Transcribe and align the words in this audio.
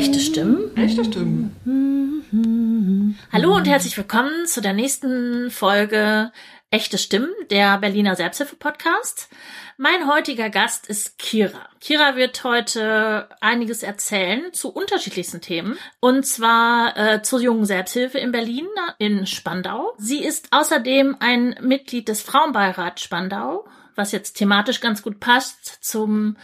Echte 0.00 0.18
Stimmen? 0.18 0.74
Echte 0.78 1.04
Stimmen. 1.04 2.24
Hallo 3.30 3.54
und 3.54 3.68
herzlich 3.68 3.98
willkommen 3.98 4.46
zu 4.46 4.62
der 4.62 4.72
nächsten 4.72 5.50
Folge 5.50 6.32
Echte 6.70 6.96
Stimmen, 6.96 7.28
der 7.50 7.76
Berliner 7.76 8.16
Selbsthilfe-Podcast. 8.16 9.28
Mein 9.76 10.10
heutiger 10.10 10.48
Gast 10.48 10.86
ist 10.86 11.18
Kira. 11.18 11.68
Kira 11.82 12.16
wird 12.16 12.42
heute 12.44 13.28
einiges 13.42 13.82
erzählen 13.82 14.50
zu 14.54 14.70
unterschiedlichsten 14.70 15.42
Themen. 15.42 15.76
Und 16.00 16.24
zwar 16.24 16.96
äh, 16.96 17.20
zur 17.20 17.42
jungen 17.42 17.66
Selbsthilfe 17.66 18.16
in 18.16 18.32
Berlin, 18.32 18.68
in 18.96 19.26
Spandau. 19.26 19.92
Sie 19.98 20.24
ist 20.24 20.48
außerdem 20.50 21.18
ein 21.20 21.56
Mitglied 21.60 22.08
des 22.08 22.22
Frauenbeirats 22.22 23.02
Spandau 23.02 23.66
was 23.96 24.12
jetzt 24.12 24.38
thematisch 24.38 24.80
ganz 24.80 25.02
gut 25.02 25.20
passt 25.20 25.84
zum 25.84 26.38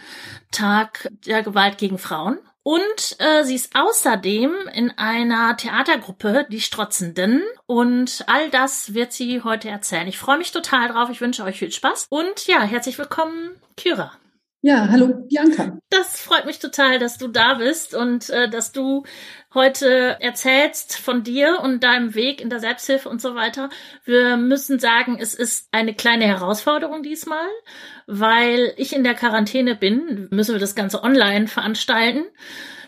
Tag 0.51 1.09
der 1.25 1.41
Gewalt 1.41 1.79
gegen 1.79 1.97
Frauen. 1.97 2.37
Und 2.67 3.15
äh, 3.19 3.45
sie 3.45 3.55
ist 3.55 3.77
außerdem 3.77 4.53
in 4.73 4.91
einer 4.97 5.55
Theatergruppe, 5.55 6.45
die 6.51 6.59
Strotzenden. 6.59 7.41
Und 7.65 8.25
all 8.27 8.49
das 8.49 8.93
wird 8.93 9.13
sie 9.13 9.41
heute 9.41 9.69
erzählen. 9.69 10.05
Ich 10.05 10.17
freue 10.17 10.37
mich 10.37 10.51
total 10.51 10.89
drauf. 10.89 11.09
Ich 11.09 11.21
wünsche 11.21 11.45
euch 11.45 11.59
viel 11.59 11.71
Spaß. 11.71 12.07
Und 12.09 12.45
ja, 12.45 12.61
herzlich 12.63 12.97
willkommen, 12.97 13.51
Kyra. 13.77 14.11
Ja, 14.61 14.89
hallo 14.89 15.25
Bianca. 15.29 15.77
Das 15.89 16.19
freut 16.19 16.45
mich 16.45 16.57
total, 16.57 16.97
dass 16.97 17.19
du 17.19 17.27
da 17.27 17.55
bist 17.55 17.93
und 17.93 18.29
äh, 18.31 18.49
dass 18.49 18.71
du 18.71 19.03
heute 19.53 20.17
erzählst 20.19 20.97
von 20.97 21.23
dir 21.23 21.59
und 21.61 21.83
deinem 21.83 22.15
Weg 22.15 22.41
in 22.41 22.49
der 22.49 22.59
Selbsthilfe 22.59 23.07
und 23.07 23.21
so 23.21 23.35
weiter. 23.35 23.69
Wir 24.03 24.35
müssen 24.35 24.79
sagen, 24.79 25.17
es 25.19 25.35
ist 25.35 25.67
eine 25.71 25.93
kleine 25.93 26.25
Herausforderung 26.25 27.03
diesmal, 27.03 27.47
weil 28.07 28.73
ich 28.77 28.95
in 28.95 29.03
der 29.03 29.13
Quarantäne 29.13 29.75
bin, 29.75 30.27
müssen 30.31 30.53
wir 30.53 30.59
das 30.59 30.75
Ganze 30.75 31.03
online 31.03 31.47
veranstalten. 31.47 32.25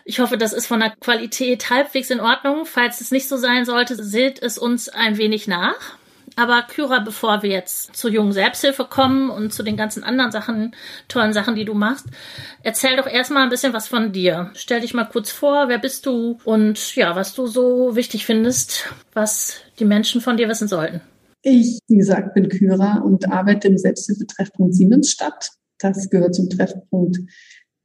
Ich 0.04 0.18
hoffe, 0.18 0.36
das 0.36 0.52
ist 0.52 0.66
von 0.66 0.80
der 0.80 0.94
Qualität 1.00 1.70
halbwegs 1.70 2.10
in 2.10 2.20
Ordnung. 2.20 2.66
Falls 2.66 3.00
es 3.00 3.12
nicht 3.12 3.28
so 3.28 3.36
sein 3.36 3.64
sollte, 3.64 3.94
seht 3.94 4.42
es 4.42 4.58
uns 4.58 4.88
ein 4.88 5.18
wenig 5.18 5.46
nach. 5.46 5.99
Aber 6.36 6.62
Kyra, 6.62 7.00
bevor 7.00 7.42
wir 7.42 7.50
jetzt 7.50 7.94
zur 7.96 8.10
jungen 8.10 8.32
Selbsthilfe 8.32 8.84
kommen 8.84 9.30
und 9.30 9.52
zu 9.52 9.62
den 9.62 9.76
ganzen 9.76 10.04
anderen 10.04 10.32
Sachen, 10.32 10.74
tollen 11.08 11.32
Sachen, 11.32 11.54
die 11.54 11.64
du 11.64 11.74
machst, 11.74 12.06
erzähl 12.62 12.96
doch 12.96 13.06
erstmal 13.06 13.42
ein 13.42 13.50
bisschen 13.50 13.72
was 13.72 13.88
von 13.88 14.12
dir. 14.12 14.50
Stell 14.54 14.80
dich 14.80 14.94
mal 14.94 15.04
kurz 15.04 15.30
vor, 15.30 15.68
wer 15.68 15.78
bist 15.78 16.06
du 16.06 16.38
und 16.44 16.94
ja, 16.96 17.16
was 17.16 17.34
du 17.34 17.46
so 17.46 17.96
wichtig 17.96 18.26
findest, 18.26 18.92
was 19.12 19.60
die 19.78 19.84
Menschen 19.84 20.20
von 20.20 20.36
dir 20.36 20.48
wissen 20.48 20.68
sollten. 20.68 21.00
Ich, 21.42 21.78
wie 21.88 21.96
gesagt, 21.96 22.34
bin 22.34 22.48
Kyra 22.48 22.98
und 22.98 23.30
arbeite 23.30 23.68
im 23.68 23.78
Selbsthilfetreffpunkt 23.78 24.74
Siemensstadt. 24.74 25.50
Das 25.78 26.10
gehört 26.10 26.34
zum 26.34 26.50
Treffpunkt 26.50 27.18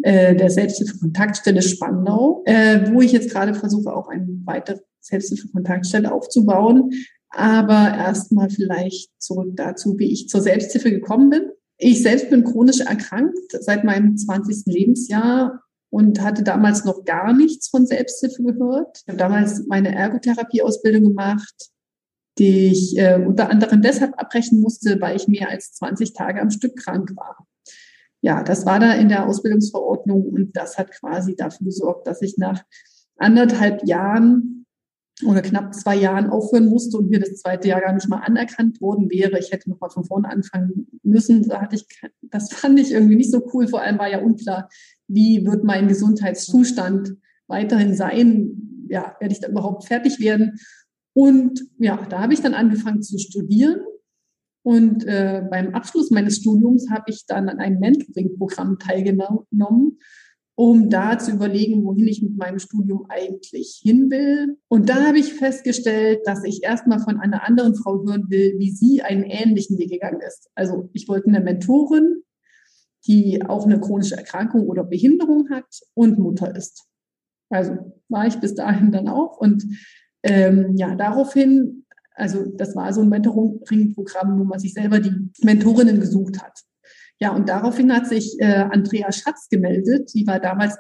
äh, 0.03 0.35
der 0.35 0.49
Selbsthilfe-Kontaktstelle 0.49 1.61
Spandau, 1.61 2.43
äh, 2.45 2.91
wo 2.91 3.02
ich 3.02 3.13
jetzt 3.13 3.31
gerade 3.31 3.53
versuche, 3.53 3.93
auch 3.93 4.09
eine 4.09 4.27
weitere 4.43 4.80
Selbsthilfe-Kontaktstelle 4.99 6.11
aufzubauen. 6.11 6.91
Aber 7.36 7.94
erstmal 7.94 8.50
vielleicht 8.50 9.11
zurück 9.22 9.58
dazu, 9.58 9.97
wie 9.97 10.09
ich 10.11 10.30
zur 10.30 10.39
Selbsthilfe 10.39 10.89
gekommen 10.89 11.30
bin. 11.30 11.52
Ich 11.77 12.02
selbst 12.02 12.30
bin 12.30 12.45
chronisch 12.45 12.80
erkrankt 12.80 13.52
seit 13.52 13.83
meinem 13.83 14.16
20. 14.16 14.64
Lebensjahr 14.67 15.61
und 15.89 16.22
hatte 16.22 16.44
damals 16.44 16.86
noch 16.86 17.03
gar 17.03 17.33
nichts 17.33 17.67
von 17.67 17.86
Selbsthilfe 17.86 18.42
gehört. 18.42 19.02
Ich 19.02 19.08
habe 19.09 19.17
damals 19.17 19.66
meine 19.67 19.94
Ergotherapieausbildung 19.94 21.03
gemacht, 21.03 21.72
die 22.38 22.67
ich 22.67 22.97
äh, 22.97 23.16
unter 23.16 23.49
anderem 23.49 23.81
deshalb 23.81 24.17
abbrechen 24.17 24.61
musste, 24.61 25.02
weil 25.02 25.17
ich 25.17 25.27
mehr 25.27 25.49
als 25.49 25.73
20 25.73 26.14
Tage 26.14 26.42
am 26.42 26.52
Stück 26.52 26.77
krank 26.77 27.11
war. 27.17 27.45
Ja, 28.22 28.44
das 28.44 28.66
war 28.66 28.80
da 28.80 28.94
in 28.94 29.09
der 29.09 29.27
Ausbildungsverordnung 29.27 30.23
und 30.23 30.55
das 30.55 30.77
hat 30.77 30.89
quasi 30.92 31.36
dafür 31.36 31.66
gesorgt, 31.66 32.08
dass 32.08 32.22
ich 32.22 32.38
nach 32.38 32.64
anderthalb 33.17 33.86
Jahren 33.86 34.64
oder 35.23 35.41
knapp 35.41 35.73
zwei 35.73 35.95
Jahren 35.95 36.30
aufhören 36.30 36.67
musste 36.67 36.97
und 36.97 37.09
mir 37.09 37.19
das 37.19 37.38
zweite 37.38 37.69
Jahr 37.69 37.81
gar 37.81 37.94
nicht 37.94 38.09
mal 38.09 38.19
anerkannt 38.19 38.81
worden 38.81 39.09
wäre. 39.09 39.39
Ich 39.39 39.52
hätte 39.52 39.70
noch 39.70 39.80
mal 39.80 39.89
von 39.89 40.03
vorne 40.03 40.30
anfangen 40.30 40.87
müssen. 41.03 41.48
Da 41.48 41.61
hatte 41.61 41.77
ich, 41.77 41.87
das 42.21 42.52
fand 42.52 42.80
ich 42.80 42.92
irgendwie 42.92 43.15
nicht 43.15 43.31
so 43.31 43.49
cool. 43.53 43.67
Vor 43.67 43.81
allem 43.81 43.98
war 43.98 44.09
ja 44.09 44.21
unklar, 44.21 44.70
wie 45.08 45.45
wird 45.45 45.64
mein 45.64 45.87
Gesundheitszustand 45.87 47.15
weiterhin 47.48 47.95
sein? 47.95 48.86
Ja, 48.89 49.15
werde 49.20 49.33
ich 49.33 49.39
da 49.39 49.48
überhaupt 49.48 49.86
fertig 49.86 50.20
werden? 50.20 50.59
Und 51.14 51.61
ja, 51.77 52.05
da 52.09 52.20
habe 52.20 52.33
ich 52.33 52.42
dann 52.42 52.53
angefangen 52.53 53.02
zu 53.02 53.17
studieren. 53.17 53.82
Und 54.64 55.05
äh, 55.05 55.43
beim 55.49 55.76
Abschluss 55.76 56.11
meines 56.11 56.37
Studiums 56.37 56.89
habe 56.89 57.05
ich 57.08 57.26
dann 57.26 57.47
an 57.47 57.59
einem 57.59 57.80
Mentoring-Programm 57.80 58.80
teilgenommen 58.80 59.97
um 60.55 60.89
da 60.89 61.20
zu 61.20 61.32
überlegen, 61.32 61.83
wohin 61.83 62.08
ich 62.08 62.21
mit 62.21 62.38
meinem 62.38 62.60
Studium 62.60 63.05
eigentlich 63.10 63.82
hin 63.83 64.10
will. 64.10 64.58
Und 64.70 64.89
da 64.89 65.08
habe 65.08 65.20
ich 65.20 65.33
festgestellt, 65.33 66.21
dass 66.26 66.43
ich 66.45 66.64
erstmal 66.64 66.99
von 66.99 67.20
einer 67.20 67.45
anderen 67.45 67.76
Frau 67.76 68.04
hören 68.05 68.30
will, 68.30 68.55
wie 68.58 68.71
sie 68.71 69.02
einen 69.02 69.23
ähnlichen 69.23 69.77
Weg 69.77 69.92
gegangen 69.92 70.21
ist. 70.26 70.49
Also 70.55 70.89
ich 70.94 71.10
wollte 71.10 71.27
eine 71.27 71.42
Mentorin, 71.42 72.23
die 73.05 73.45
auch 73.45 73.65
eine 73.65 73.82
chronische 73.82 74.15
Erkrankung 74.15 74.67
oder 74.67 74.83
Behinderung 74.83 75.49
hat 75.49 75.82
und 75.94 76.20
Mutter 76.20 76.55
ist. 76.55 76.86
Also 77.49 77.77
war 78.08 78.26
ich 78.26 78.39
bis 78.39 78.55
dahin 78.55 78.92
dann 78.92 79.10
auch. 79.10 79.38
Und 79.38 79.65
ähm, 80.23 80.76
ja, 80.77 80.95
daraufhin, 80.95 81.86
also 82.15 82.45
das 82.55 82.76
war 82.77 82.94
so 82.94 83.02
ein 83.02 83.10
Mentoring-Programm, 83.10 84.39
wo 84.39 84.45
man 84.45 84.60
sich 84.60 84.73
selber 84.73 84.99
die 84.99 85.32
Mentorinnen 85.44 85.99
gesucht 85.99 86.42
hat. 86.42 86.61
Ja, 87.20 87.33
und 87.33 87.48
daraufhin 87.49 87.93
hat 87.93 88.08
sich 88.08 88.36
äh, 88.39 88.45
Andrea 88.45 89.11
Schatz 89.11 89.48
gemeldet. 89.49 90.09
Sie 90.09 90.27
war 90.27 90.39
damals 90.39 90.76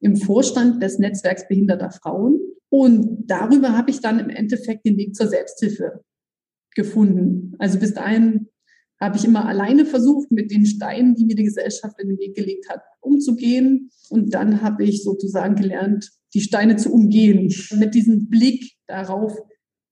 im 0.00 0.16
Vorstand 0.16 0.82
des 0.82 0.98
Netzwerks 0.98 1.48
behinderter 1.48 1.90
Frauen. 1.90 2.38
Und 2.68 3.24
darüber 3.26 3.76
habe 3.76 3.90
ich 3.90 4.00
dann 4.00 4.18
im 4.18 4.30
Endeffekt 4.30 4.86
den 4.86 4.96
Weg 4.96 5.14
zur 5.14 5.28
Selbsthilfe 5.28 6.02
gefunden. 6.74 7.54
Also 7.58 7.78
bis 7.78 7.94
dahin 7.94 8.48
habe 9.00 9.16
ich 9.16 9.24
immer 9.24 9.46
alleine 9.46 9.84
versucht, 9.84 10.30
mit 10.30 10.50
den 10.52 10.64
Steinen, 10.64 11.16
die 11.16 11.24
mir 11.24 11.34
die 11.34 11.44
Gesellschaft 11.44 12.00
in 12.00 12.08
den 12.08 12.18
Weg 12.18 12.36
gelegt 12.36 12.68
hat, 12.68 12.82
umzugehen. 13.00 13.90
Und 14.10 14.32
dann 14.32 14.62
habe 14.62 14.84
ich 14.84 15.02
sozusagen 15.02 15.56
gelernt, 15.56 16.08
die 16.34 16.40
Steine 16.40 16.76
zu 16.76 16.92
umgehen. 16.92 17.52
Mit 17.78 17.94
diesem 17.94 18.28
Blick 18.28 18.72
darauf, 18.86 19.36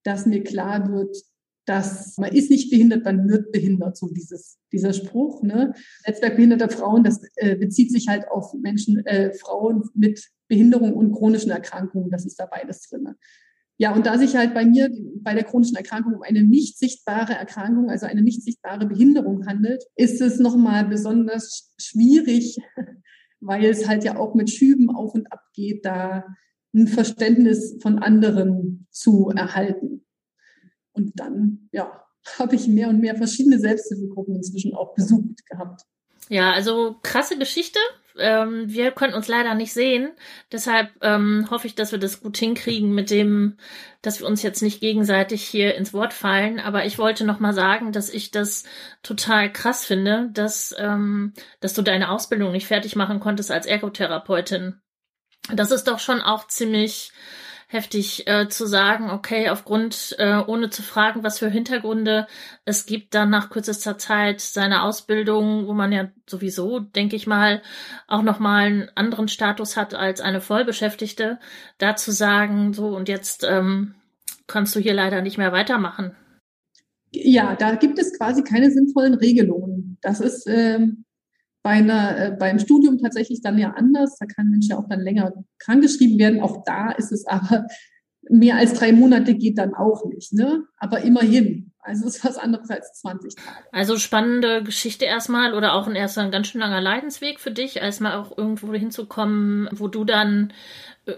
dass 0.05 0.27
mir 0.27 0.43
klar 0.43 0.93
wird, 0.93 1.17
dass 1.67 2.17
man 2.19 2.33
ist 2.33 2.51
nicht 2.51 2.71
behindert, 2.71 3.05
man 3.05 3.29
wird 3.29 3.53
behindert, 3.53 3.97
so 3.97 4.09
dieses, 4.09 4.59
dieser 4.73 4.93
Spruch. 4.93 5.43
Ne? 5.43 5.75
Netzwerk 6.07 6.37
behinderter 6.37 6.69
Frauen, 6.69 7.05
das 7.05 7.21
äh, 7.37 7.57
bezieht 7.57 7.93
sich 7.93 8.09
halt 8.09 8.29
auf 8.29 8.53
Menschen, 8.55 9.05
äh, 9.07 9.33
Frauen 9.35 9.89
mit 9.95 10.31
Behinderung 10.49 10.95
und 10.95 11.13
chronischen 11.13 11.51
Erkrankungen, 11.51 12.11
das 12.11 12.27
ist 12.27 12.41
da 12.41 12.47
beides 12.47 12.89
drin. 12.89 13.15
Ja, 13.79 13.95
und 13.95 14.05
da 14.05 14.19
sich 14.19 14.37
halt 14.37 14.53
bei 14.53 14.67
mir 14.67 14.91
bei 15.23 15.33
der 15.33 15.45
chronischen 15.45 15.77
Erkrankung 15.77 16.15
um 16.15 16.23
eine 16.23 16.43
nicht 16.43 16.77
sichtbare 16.77 17.33
Erkrankung, 17.33 17.89
also 17.89 18.05
eine 18.05 18.21
nicht 18.21 18.43
sichtbare 18.43 18.85
Behinderung 18.85 19.47
handelt, 19.47 19.83
ist 19.97 20.21
es 20.21 20.39
nochmal 20.39 20.87
besonders 20.87 21.73
schwierig, 21.79 22.59
weil 23.41 23.65
es 23.65 23.89
halt 23.89 24.05
ja 24.05 24.19
auch 24.19 24.35
mit 24.35 24.51
Schüben 24.51 24.91
auf 24.91 25.15
und 25.15 25.33
ab 25.33 25.41
geht, 25.55 25.87
da 25.87 26.27
ein 26.75 26.89
Verständnis 26.89 27.79
von 27.81 27.99
anderen 27.99 28.87
zu 28.91 29.31
erhalten. 29.35 30.05
Und 31.01 31.13
dann, 31.17 31.69
ja, 31.73 32.05
habe 32.39 32.55
ich 32.55 32.69
mehr 32.69 32.89
und 32.89 33.01
mehr 33.01 33.17
verschiedene 33.17 33.59
Selbsthilfegruppen 33.59 34.37
inzwischen 34.37 34.75
auch 34.75 34.95
besucht 34.95 35.47
gehabt. 35.47 35.83
Ja, 36.29 36.53
also 36.53 36.97
krasse 37.03 37.37
Geschichte. 37.39 37.81
Ähm, 38.19 38.65
wir 38.69 38.93
können 38.93 39.15
uns 39.15 39.29
leider 39.29 39.55
nicht 39.55 39.73
sehen. 39.73 40.13
Deshalb 40.53 40.91
ähm, 41.01 41.49
hoffe 41.51 41.67
ich, 41.67 41.75
dass 41.75 41.93
wir 41.93 41.99
das 41.99 42.21
gut 42.21 42.37
hinkriegen 42.37 42.93
mit 42.93 43.11
dem, 43.11 43.57
dass 44.03 44.21
wir 44.21 44.27
uns 44.27 44.43
jetzt 44.43 44.63
nicht 44.63 44.81
gegenseitig 44.81 45.43
hier 45.43 45.75
ins 45.75 45.93
Wort 45.93 46.13
fallen. 46.13 46.61
Aber 46.61 46.85
ich 46.85 46.99
wollte 46.99 47.25
noch 47.25 47.41
mal 47.41 47.53
sagen, 47.53 47.93
dass 47.93 48.11
ich 48.11 48.31
das 48.31 48.65
total 49.03 49.53
krass 49.53 49.85
finde, 49.85 50.31
dass, 50.33 50.75
ähm, 50.79 51.33
dass 51.61 51.75
du 51.75 51.83
deine 51.83 52.11
Ausbildung 52.11 52.53
nicht 52.53 52.67
fertig 52.67 52.95
machen 52.95 53.21
konntest 53.21 53.51
als 53.51 53.67
Ergotherapeutin. 53.67 54.81
Das 55.53 55.71
ist 55.71 55.85
doch 55.85 55.99
schon 55.99 56.21
auch 56.21 56.47
ziemlich 56.47 57.13
heftig 57.71 58.27
äh, 58.27 58.49
zu 58.49 58.67
sagen, 58.67 59.11
okay, 59.11 59.49
aufgrund, 59.49 60.17
äh, 60.19 60.43
ohne 60.45 60.71
zu 60.71 60.83
fragen, 60.83 61.23
was 61.23 61.39
für 61.39 61.49
Hintergründe 61.49 62.27
es 62.65 62.85
gibt, 62.85 63.15
dann 63.15 63.31
nach 63.31 63.49
kürzester 63.49 63.97
Zeit 63.97 64.41
seine 64.41 64.83
Ausbildung, 64.83 65.69
wo 65.69 65.73
man 65.73 65.93
ja 65.93 66.11
sowieso, 66.29 66.81
denke 66.81 67.15
ich 67.15 67.29
mal, 67.29 67.63
auch 68.09 68.23
nochmal 68.23 68.67
einen 68.67 68.91
anderen 68.97 69.29
Status 69.29 69.77
hat 69.77 69.95
als 69.95 70.21
eine 70.21 70.41
Vollbeschäftigte, 70.41 71.39
da 71.79 71.95
zu 71.95 72.11
sagen, 72.11 72.73
so 72.73 72.89
und 72.89 73.09
jetzt 73.09 73.45
ähm, 73.49 73.95
kannst 74.49 74.75
du 74.75 74.81
hier 74.81 74.95
leider 74.95 75.23
nicht 75.23 75.39
mehr 75.39 75.53
weitermachen. 75.53 76.17
Ja, 77.13 77.55
da 77.55 77.77
gibt 77.77 78.01
es 78.01 78.19
quasi 78.19 78.43
keine 78.43 78.73
sinnvollen 78.73 79.15
Regelungen. 79.15 79.97
Das 80.03 80.19
ist 80.19 80.49
ähm, 80.49 81.05
bei 81.63 81.71
einer, 81.71 82.19
äh, 82.19 82.37
beim 82.39 82.59
Studium 82.59 82.99
tatsächlich 82.99 83.43
dann 83.43 83.59
ja 83.59 83.71
anders. 83.71 84.17
Da 84.19 84.27
kann 84.27 84.47
ein 84.47 84.51
Mensch 84.51 84.69
ja 84.69 84.79
auch 84.79 84.89
dann 84.89 85.01
länger 85.01 85.33
krankgeschrieben 85.59 86.19
werden. 86.19 86.41
Auch 86.41 86.65
da 86.65 86.91
ist 86.93 87.13
es 87.13 87.27
aber 87.27 87.67
mehr 88.29 88.57
als 88.57 88.75
drei 88.75 88.93
Monate 88.93 89.35
geht 89.35 89.59
dann 89.59 89.75
auch 89.75 90.05
nicht. 90.07 90.33
Ne? 90.33 90.65
Aber 90.79 91.03
immerhin. 91.03 91.73
Also 91.83 92.07
es 92.07 92.17
ist 92.17 92.25
was 92.25 92.37
anderes 92.37 92.71
als 92.71 92.93
20 93.01 93.37
Tage. 93.37 93.67
Also 93.73 93.97
spannende 93.97 94.63
Geschichte 94.63 95.07
erstmal 95.07 95.55
oder 95.55 95.73
auch 95.75 95.87
ein 95.87 95.97
erster 95.97 96.21
ein 96.21 96.31
ganz 96.31 96.49
schön 96.49 96.61
langer 96.61 96.81
Leidensweg 96.81 97.41
für 97.41 97.51
dich, 97.51 97.77
erstmal 97.77 98.17
auch 98.17 98.37
irgendwo 98.37 98.73
hinzukommen, 98.75 99.69
wo 99.73 99.89
du 99.89 100.05
dann 100.05 100.53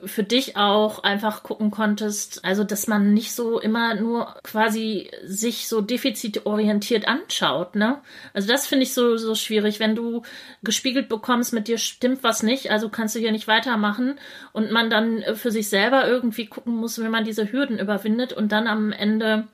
für 0.04 0.22
dich 0.22 0.56
auch 0.56 1.02
einfach 1.02 1.42
gucken 1.42 1.70
konntest, 1.70 2.44
also 2.44 2.64
dass 2.64 2.86
man 2.86 3.14
nicht 3.14 3.34
so 3.34 3.60
immer 3.60 3.94
nur 3.94 4.34
quasi 4.42 5.10
sich 5.24 5.68
so 5.68 5.80
defizitorientiert 5.80 7.08
anschaut, 7.08 7.76
ne? 7.76 8.00
Also 8.34 8.48
das 8.48 8.66
finde 8.66 8.84
ich 8.84 8.94
so 8.94 9.16
so 9.16 9.34
schwierig, 9.34 9.80
wenn 9.80 9.94
du 9.94 10.22
gespiegelt 10.62 11.08
bekommst, 11.08 11.52
mit 11.52 11.68
dir 11.68 11.78
stimmt 11.78 12.22
was 12.22 12.42
nicht, 12.42 12.70
also 12.70 12.88
kannst 12.88 13.14
du 13.14 13.20
hier 13.20 13.32
nicht 13.32 13.48
weitermachen 13.48 14.18
und 14.52 14.70
man 14.70 14.90
dann 14.90 15.22
für 15.34 15.50
sich 15.50 15.68
selber 15.68 16.06
irgendwie 16.06 16.46
gucken 16.46 16.76
muss, 16.76 16.98
wie 17.02 17.08
man 17.08 17.24
diese 17.24 17.50
Hürden 17.50 17.78
überwindet 17.78 18.32
und 18.32 18.52
dann 18.52 18.66
am 18.66 18.92
Ende 18.92 19.48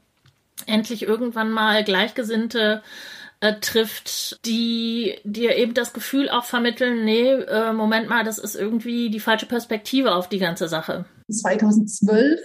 endlich 0.66 1.02
irgendwann 1.02 1.50
mal 1.50 1.84
Gleichgesinnte 1.84 2.82
äh, 3.40 3.54
trifft, 3.60 4.44
die 4.46 5.16
dir 5.24 5.56
eben 5.56 5.74
das 5.74 5.92
Gefühl 5.92 6.28
auch 6.28 6.44
vermitteln, 6.44 7.04
nee, 7.04 7.30
äh, 7.30 7.72
Moment 7.72 8.08
mal, 8.08 8.24
das 8.24 8.38
ist 8.38 8.56
irgendwie 8.56 9.10
die 9.10 9.20
falsche 9.20 9.46
Perspektive 9.46 10.14
auf 10.14 10.28
die 10.28 10.38
ganze 10.38 10.68
Sache. 10.68 11.04
2012 11.30 12.40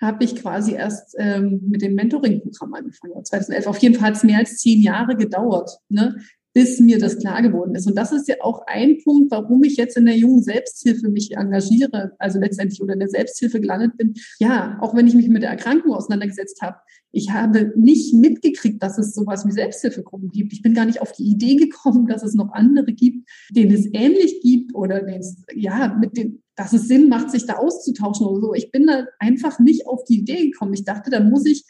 habe 0.00 0.24
ich 0.24 0.36
quasi 0.36 0.74
erst 0.74 1.16
ähm, 1.18 1.60
mit 1.68 1.82
dem 1.82 1.94
Mentoring-Programm 1.94 2.74
angefangen. 2.74 3.24
2011. 3.24 3.66
Auf 3.66 3.78
jeden 3.78 3.96
Fall 3.96 4.08
hat 4.08 4.16
es 4.16 4.22
mehr 4.22 4.38
als 4.38 4.56
zehn 4.58 4.80
Jahre 4.80 5.16
gedauert. 5.16 5.70
Ne? 5.88 6.20
Bis 6.58 6.80
mir 6.80 6.98
das 6.98 7.18
klar 7.18 7.40
geworden 7.40 7.76
ist. 7.76 7.86
Und 7.86 7.96
das 7.96 8.10
ist 8.10 8.26
ja 8.26 8.34
auch 8.40 8.66
ein 8.66 8.98
Punkt, 9.04 9.30
warum 9.30 9.62
ich 9.62 9.76
jetzt 9.76 9.96
in 9.96 10.06
der 10.06 10.16
jungen 10.16 10.42
Selbsthilfe 10.42 11.08
mich 11.08 11.36
engagiere, 11.36 12.16
also 12.18 12.40
letztendlich 12.40 12.82
oder 12.82 12.94
in 12.94 12.98
der 12.98 13.08
Selbsthilfe 13.08 13.60
gelandet 13.60 13.96
bin. 13.96 14.14
Ja, 14.40 14.76
auch 14.80 14.92
wenn 14.96 15.06
ich 15.06 15.14
mich 15.14 15.28
mit 15.28 15.44
der 15.44 15.50
Erkrankung 15.50 15.92
auseinandergesetzt 15.92 16.60
habe, 16.60 16.78
ich 17.12 17.30
habe 17.30 17.72
nicht 17.76 18.12
mitgekriegt, 18.12 18.82
dass 18.82 18.98
es 18.98 19.14
sowas 19.14 19.46
wie 19.46 19.52
Selbsthilfegruppen 19.52 20.30
gibt. 20.30 20.52
Ich 20.52 20.60
bin 20.60 20.74
gar 20.74 20.84
nicht 20.84 21.00
auf 21.00 21.12
die 21.12 21.30
Idee 21.30 21.54
gekommen, 21.54 22.08
dass 22.08 22.24
es 22.24 22.34
noch 22.34 22.50
andere 22.50 22.92
gibt, 22.92 23.28
denen 23.50 23.70
es 23.70 23.86
ähnlich 23.92 24.40
gibt 24.42 24.74
oder 24.74 25.04
denen 25.04 25.20
es, 25.20 25.36
ja, 25.54 25.96
mit 26.00 26.16
dem, 26.16 26.42
dass 26.56 26.72
es 26.72 26.88
Sinn 26.88 27.08
macht, 27.08 27.30
sich 27.30 27.46
da 27.46 27.52
auszutauschen 27.52 28.26
oder 28.26 28.40
so. 28.40 28.54
Ich 28.54 28.72
bin 28.72 28.84
da 28.84 29.06
einfach 29.20 29.60
nicht 29.60 29.86
auf 29.86 30.02
die 30.02 30.18
Idee 30.18 30.50
gekommen. 30.50 30.74
Ich 30.74 30.84
dachte, 30.84 31.08
da 31.08 31.20
muss 31.20 31.46
ich, 31.46 31.64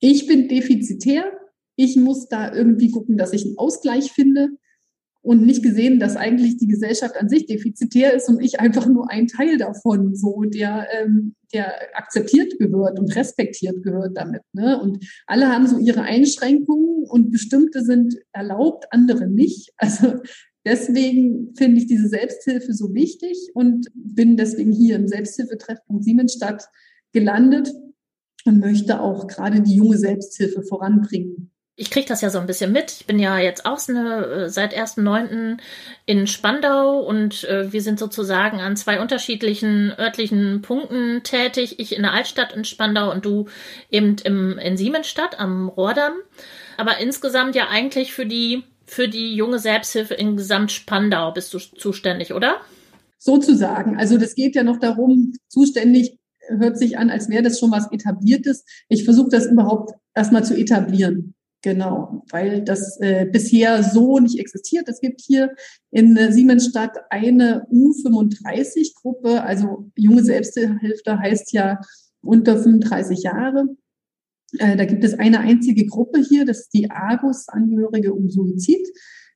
ich 0.00 0.26
bin 0.26 0.48
defizitär, 0.48 1.30
ich 1.76 1.96
muss 1.96 2.28
da 2.28 2.52
irgendwie 2.54 2.90
gucken, 2.90 3.16
dass 3.16 3.32
ich 3.32 3.44
einen 3.44 3.58
Ausgleich 3.58 4.12
finde 4.12 4.48
und 5.26 5.44
nicht 5.44 5.64
gesehen, 5.64 5.98
dass 5.98 6.14
eigentlich 6.14 6.56
die 6.56 6.68
Gesellschaft 6.68 7.16
an 7.16 7.28
sich 7.28 7.46
defizitär 7.46 8.14
ist 8.14 8.28
und 8.28 8.40
ich 8.40 8.60
einfach 8.60 8.86
nur 8.86 9.10
ein 9.10 9.26
Teil 9.26 9.58
davon, 9.58 10.14
so 10.14 10.42
der, 10.42 10.86
ähm, 10.92 11.34
der 11.52 11.74
akzeptiert 11.94 12.60
gehört 12.60 13.00
und 13.00 13.14
respektiert 13.16 13.82
gehört 13.82 14.16
damit. 14.16 14.42
Ne? 14.52 14.80
Und 14.80 15.04
alle 15.26 15.48
haben 15.48 15.66
so 15.66 15.78
ihre 15.78 16.02
Einschränkungen 16.02 17.04
und 17.08 17.32
bestimmte 17.32 17.82
sind 17.82 18.14
erlaubt, 18.32 18.86
andere 18.90 19.26
nicht. 19.26 19.72
Also 19.78 20.20
deswegen 20.64 21.54
finde 21.56 21.80
ich 21.80 21.88
diese 21.88 22.08
Selbsthilfe 22.08 22.72
so 22.72 22.94
wichtig 22.94 23.50
und 23.54 23.88
bin 23.94 24.36
deswegen 24.36 24.70
hier 24.70 24.94
im 24.94 25.08
Selbsthilfetreffpunkt 25.08 26.04
Siemensstadt 26.04 26.68
gelandet 27.12 27.72
und 28.44 28.60
möchte 28.60 29.00
auch 29.00 29.26
gerade 29.26 29.60
die 29.60 29.74
junge 29.74 29.98
Selbsthilfe 29.98 30.62
voranbringen 30.62 31.50
ich 31.78 31.90
kriege 31.90 32.06
das 32.08 32.22
ja 32.22 32.30
so 32.30 32.38
ein 32.38 32.46
bisschen 32.46 32.72
mit. 32.72 32.90
Ich 32.90 33.06
bin 33.06 33.18
ja 33.18 33.38
jetzt 33.38 33.66
auch 33.66 33.78
eine, 33.88 34.24
äh, 34.24 34.48
seit 34.48 34.74
1.9. 34.74 35.58
in 36.06 36.26
Spandau 36.26 37.00
und 37.00 37.44
äh, 37.44 37.70
wir 37.70 37.82
sind 37.82 37.98
sozusagen 37.98 38.60
an 38.60 38.76
zwei 38.76 38.98
unterschiedlichen 39.00 39.92
örtlichen 39.98 40.62
Punkten 40.62 41.22
tätig. 41.22 41.78
Ich 41.78 41.94
in 41.94 42.02
der 42.02 42.14
Altstadt 42.14 42.54
in 42.54 42.64
Spandau 42.64 43.12
und 43.12 43.26
du 43.26 43.46
eben 43.90 44.16
im, 44.24 44.58
in 44.58 44.78
Siemensstadt 44.78 45.38
am 45.38 45.68
Rohrdamm. 45.68 46.14
Aber 46.78 46.98
insgesamt 46.98 47.54
ja 47.54 47.68
eigentlich 47.68 48.14
für 48.14 48.24
die, 48.24 48.64
für 48.86 49.08
die 49.08 49.34
junge 49.34 49.58
Selbsthilfe 49.58 50.14
in 50.14 50.36
Gesamt 50.38 50.72
Spandau 50.72 51.32
bist 51.32 51.52
du 51.52 51.58
zuständig, 51.58 52.32
oder? 52.32 52.56
Sozusagen. 53.18 53.98
Also 53.98 54.16
das 54.16 54.34
geht 54.34 54.54
ja 54.54 54.62
noch 54.62 54.78
darum, 54.78 55.34
zuständig 55.48 56.18
hört 56.48 56.78
sich 56.78 56.96
an, 56.96 57.10
als 57.10 57.28
wäre 57.28 57.42
das 57.42 57.58
schon 57.58 57.70
was 57.70 57.92
etabliertes. 57.92 58.64
Ich 58.88 59.04
versuche 59.04 59.28
das 59.30 59.46
überhaupt 59.46 59.92
erstmal 60.14 60.44
zu 60.44 60.56
etablieren. 60.56 61.34
Genau, 61.66 62.22
weil 62.30 62.62
das 62.62 62.96
äh, 63.00 63.26
bisher 63.26 63.82
so 63.82 64.20
nicht 64.20 64.38
existiert. 64.38 64.88
Es 64.88 65.00
gibt 65.00 65.20
hier 65.20 65.52
in 65.90 66.16
äh, 66.16 66.30
Siemensstadt 66.30 66.96
eine 67.10 67.66
U35-Gruppe, 67.72 69.42
also 69.42 69.90
junge 69.96 70.22
Selbsthilfe 70.22 71.18
heißt 71.18 71.52
ja 71.52 71.80
unter 72.22 72.56
35 72.56 73.24
Jahre. 73.24 73.66
Äh, 74.60 74.76
da 74.76 74.84
gibt 74.84 75.02
es 75.02 75.18
eine 75.18 75.40
einzige 75.40 75.86
Gruppe 75.86 76.20
hier, 76.20 76.44
das 76.44 76.60
ist 76.60 76.72
die 76.72 76.88
Argus-Angehörige 76.88 78.14
um 78.14 78.30
Suizid, 78.30 78.86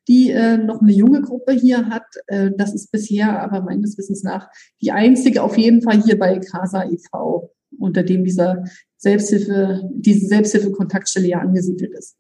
die 0.06 0.31
äh, 0.31 0.56
noch 0.56 0.83
eine 0.83 0.93
junge 0.93 1.23
Gruppe 1.23 1.50
hier 1.50 1.88
hat. 1.88 2.06
Äh, 2.29 2.53
das 2.56 2.73
ist 2.76 2.93
bisher 2.93 3.43
aber 3.43 3.62
meines 3.62 3.99
Wissens 3.99 4.23
nach 4.23 4.49
die 4.81 4.93
einzige 4.93 5.43
auf 5.43 5.59
jeden 5.59 5.83
Fall 5.83 6.00
hier 6.00 6.17
bei 6.17 6.38
Casa 6.38 6.85
e.V., 6.85 7.50
unter 7.76 8.05
dem 8.05 8.23
dieser 8.23 8.62
Selbsthilfe, 8.99 9.83
diese 9.94 10.26
Selbsthilfe-Kontaktstelle 10.26 11.26
ja 11.26 11.41
angesiedelt 11.41 11.93
ist. 11.99 12.19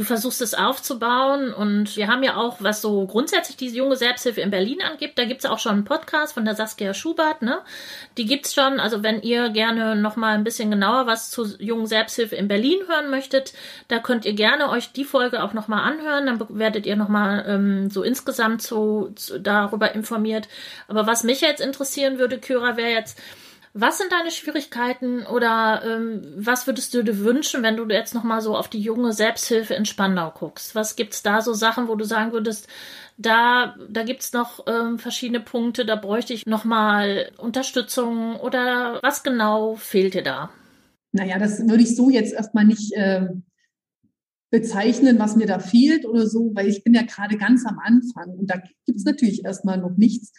Du 0.00 0.06
versuchst 0.06 0.40
es 0.40 0.54
aufzubauen 0.54 1.52
und 1.52 1.94
wir 1.94 2.08
haben 2.08 2.22
ja 2.22 2.36
auch, 2.36 2.56
was 2.60 2.80
so 2.80 3.06
grundsätzlich 3.06 3.58
diese 3.58 3.76
junge 3.76 3.96
Selbsthilfe 3.96 4.40
in 4.40 4.50
Berlin 4.50 4.80
angibt, 4.80 5.18
da 5.18 5.26
gibt 5.26 5.44
es 5.44 5.50
auch 5.50 5.58
schon 5.58 5.72
einen 5.72 5.84
Podcast 5.84 6.32
von 6.32 6.46
der 6.46 6.54
Saskia 6.54 6.94
Schubert, 6.94 7.42
ne? 7.42 7.58
Die 8.16 8.24
gibt's 8.24 8.54
schon. 8.54 8.80
Also 8.80 9.02
wenn 9.02 9.20
ihr 9.20 9.50
gerne 9.50 9.96
nochmal 9.96 10.36
ein 10.36 10.42
bisschen 10.42 10.70
genauer 10.70 11.06
was 11.06 11.30
zu 11.30 11.44
jungen 11.58 11.86
Selbsthilfe 11.86 12.34
in 12.34 12.48
Berlin 12.48 12.78
hören 12.88 13.10
möchtet, 13.10 13.52
da 13.88 13.98
könnt 13.98 14.24
ihr 14.24 14.32
gerne 14.32 14.70
euch 14.70 14.90
die 14.90 15.04
Folge 15.04 15.42
auch 15.42 15.52
nochmal 15.52 15.82
anhören. 15.82 16.24
Dann 16.24 16.58
werdet 16.58 16.86
ihr 16.86 16.96
nochmal 16.96 17.44
ähm, 17.46 17.90
so 17.90 18.02
insgesamt 18.02 18.62
so, 18.62 19.12
so 19.16 19.36
darüber 19.36 19.94
informiert. 19.94 20.48
Aber 20.88 21.06
was 21.06 21.24
mich 21.24 21.42
jetzt 21.42 21.60
interessieren 21.60 22.18
würde, 22.18 22.38
Kyra, 22.38 22.78
wäre 22.78 22.92
jetzt, 22.92 23.20
was 23.72 23.98
sind 23.98 24.10
deine 24.10 24.30
Schwierigkeiten 24.30 25.24
oder 25.24 25.82
ähm, 25.84 26.22
was 26.36 26.66
würdest 26.66 26.92
du 26.92 27.04
dir 27.04 27.20
wünschen, 27.20 27.62
wenn 27.62 27.76
du 27.76 27.84
jetzt 27.88 28.14
nochmal 28.14 28.40
so 28.40 28.56
auf 28.56 28.68
die 28.68 28.80
junge 28.80 29.12
Selbsthilfe 29.12 29.74
in 29.74 29.84
Spandau 29.84 30.32
guckst? 30.32 30.74
Was 30.74 30.96
gibt's 30.96 31.22
da 31.22 31.40
so 31.40 31.52
Sachen, 31.52 31.86
wo 31.86 31.94
du 31.94 32.04
sagen 32.04 32.32
würdest, 32.32 32.68
da, 33.16 33.76
da 33.88 34.02
gibt's 34.02 34.32
noch 34.32 34.66
ähm, 34.66 34.98
verschiedene 34.98 35.40
Punkte, 35.40 35.84
da 35.84 35.94
bräuchte 35.94 36.32
ich 36.32 36.46
nochmal 36.46 37.30
Unterstützung 37.36 38.36
oder 38.36 38.98
was 39.02 39.22
genau 39.22 39.76
fehlt 39.76 40.14
dir 40.14 40.22
da? 40.22 40.50
Naja, 41.12 41.38
das 41.38 41.60
würde 41.60 41.82
ich 41.82 41.94
so 41.94 42.10
jetzt 42.10 42.32
erstmal 42.32 42.64
nicht 42.64 42.92
äh, 42.94 43.28
bezeichnen, 44.50 45.18
was 45.18 45.36
mir 45.36 45.46
da 45.46 45.60
fehlt 45.60 46.06
oder 46.06 46.26
so, 46.26 46.50
weil 46.54 46.68
ich 46.68 46.82
bin 46.82 46.94
ja 46.94 47.02
gerade 47.02 47.36
ganz 47.36 47.64
am 47.66 47.78
Anfang 47.78 48.30
und 48.30 48.50
da 48.50 48.60
gibt's 48.84 49.04
natürlich 49.04 49.44
erstmal 49.44 49.78
noch 49.78 49.96
nichts. 49.96 50.32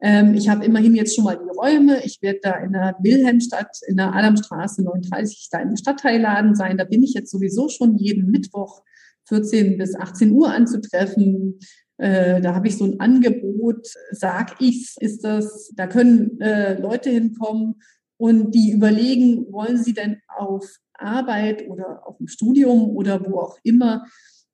Ähm, 0.00 0.34
ich 0.34 0.48
habe 0.48 0.64
immerhin 0.64 0.94
jetzt 0.94 1.14
schon 1.14 1.24
mal 1.24 1.36
die 1.36 1.56
Räume. 1.56 2.04
Ich 2.04 2.20
werde 2.20 2.40
da 2.42 2.52
in 2.56 2.72
der 2.72 2.96
Wilhelmstadt, 3.00 3.78
in 3.86 3.96
der 3.96 4.14
Adamstraße 4.14 4.82
39, 4.82 5.48
da 5.50 5.60
im 5.60 5.76
Stadtteilladen 5.76 6.54
sein. 6.54 6.76
Da 6.76 6.84
bin 6.84 7.02
ich 7.02 7.14
jetzt 7.14 7.30
sowieso 7.30 7.68
schon 7.68 7.96
jeden 7.96 8.30
Mittwoch 8.30 8.82
14 9.28 9.78
bis 9.78 9.94
18 9.94 10.32
Uhr 10.32 10.52
anzutreffen. 10.52 11.58
Äh, 11.98 12.40
da 12.42 12.54
habe 12.54 12.68
ich 12.68 12.76
so 12.76 12.84
ein 12.84 13.00
Angebot, 13.00 13.88
sag 14.10 14.60
ich's, 14.60 14.96
ist 14.98 15.24
das, 15.24 15.72
da 15.74 15.86
können 15.86 16.38
äh, 16.40 16.78
Leute 16.78 17.10
hinkommen 17.10 17.76
und 18.18 18.54
die 18.54 18.72
überlegen, 18.72 19.50
wollen 19.50 19.82
sie 19.82 19.94
denn 19.94 20.18
auf 20.28 20.76
Arbeit 20.94 21.68
oder 21.68 22.06
auf 22.06 22.18
dem 22.18 22.28
Studium 22.28 22.90
oder 22.90 23.24
wo 23.26 23.38
auch 23.38 23.58
immer 23.62 24.04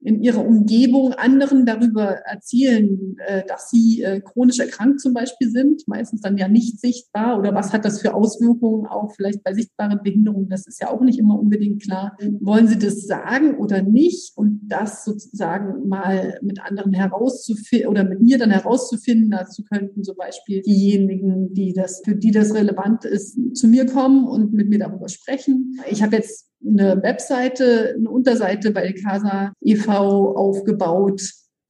in 0.05 0.23
ihrer 0.23 0.45
Umgebung 0.45 1.13
anderen 1.13 1.65
darüber 1.65 2.05
erzählen, 2.05 3.17
äh, 3.27 3.43
dass 3.47 3.71
sie 3.71 4.03
äh, 4.03 4.21
chronisch 4.21 4.59
erkrankt 4.59 5.01
zum 5.01 5.15
Beispiel 5.15 5.51
sind, 5.51 5.87
meistens 5.87 6.21
dann 6.21 6.37
ja 6.37 6.49
nicht 6.49 6.81
sichtbar 6.81 7.39
oder 7.39 7.55
was 7.55 7.73
hat 7.73 7.85
das 7.85 8.01
für 8.01 8.15
Auswirkungen 8.15 8.87
auch 8.87 9.13
vielleicht 9.15 9.45
bei 9.45 9.55
sichtbaren 9.55 10.01
Behinderungen, 10.03 10.49
das 10.49 10.67
ist 10.67 10.81
ja 10.81 10.91
auch 10.91 11.01
nicht 11.01 11.19
immer 11.19 11.39
unbedingt 11.39 11.83
klar. 11.83 12.17
Wollen 12.41 12.69
sie 12.69 12.79
das 12.79 13.07
sagen 13.07 13.57
oder 13.57 13.83
nicht 13.83 14.37
und 14.37 14.61
das 14.65 15.05
sozusagen 15.05 15.89
mal 15.89 16.39
mit 16.43 16.61
anderen 16.61 16.93
herauszufinden 16.93 17.89
oder 17.89 18.05
mit 18.05 18.21
mir 18.21 18.39
dann 18.39 18.51
herauszufinden, 18.51 19.31
dazu 19.31 19.63
könnten 19.65 20.03
zum 20.03 20.17
Beispiel 20.17 20.63
diejenigen, 20.63 21.53
die 21.55 21.73
das, 21.73 22.03
für 22.05 22.17
die 22.17 22.31
das 22.31 22.55
relevant 22.55 23.05
ist, 23.05 23.39
zu 23.55 23.69
mir 23.69 23.87
kommen 23.87 24.27
und 24.27 24.53
mit 24.53 24.69
mir 24.69 24.79
darüber 24.79 25.09
sprechen. 25.09 25.81
Ich 25.91 26.03
habe 26.03 26.17
jetzt 26.17 26.52
eine 26.67 27.03
Webseite, 27.03 27.95
eine 27.97 28.11
Unterseite 28.11 28.71
bei 28.71 28.93
Casa 28.93 29.53
e.V. 29.61 30.37
aufgebaut. 30.37 31.23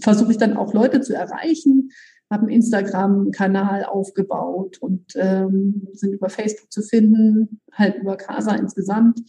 versuche 0.00 0.32
ich 0.32 0.38
dann 0.38 0.56
auch 0.56 0.72
Leute 0.72 1.02
zu 1.02 1.14
erreichen, 1.14 1.90
habe 2.30 2.44
einen 2.44 2.56
Instagram-Kanal 2.56 3.84
aufgebaut 3.84 4.78
und 4.80 5.12
ähm, 5.16 5.88
sind 5.92 6.14
über 6.14 6.30
Facebook 6.30 6.72
zu 6.72 6.80
finden, 6.80 7.60
halt 7.72 7.96
über 7.96 8.16
Casa 8.16 8.54
insgesamt 8.54 9.20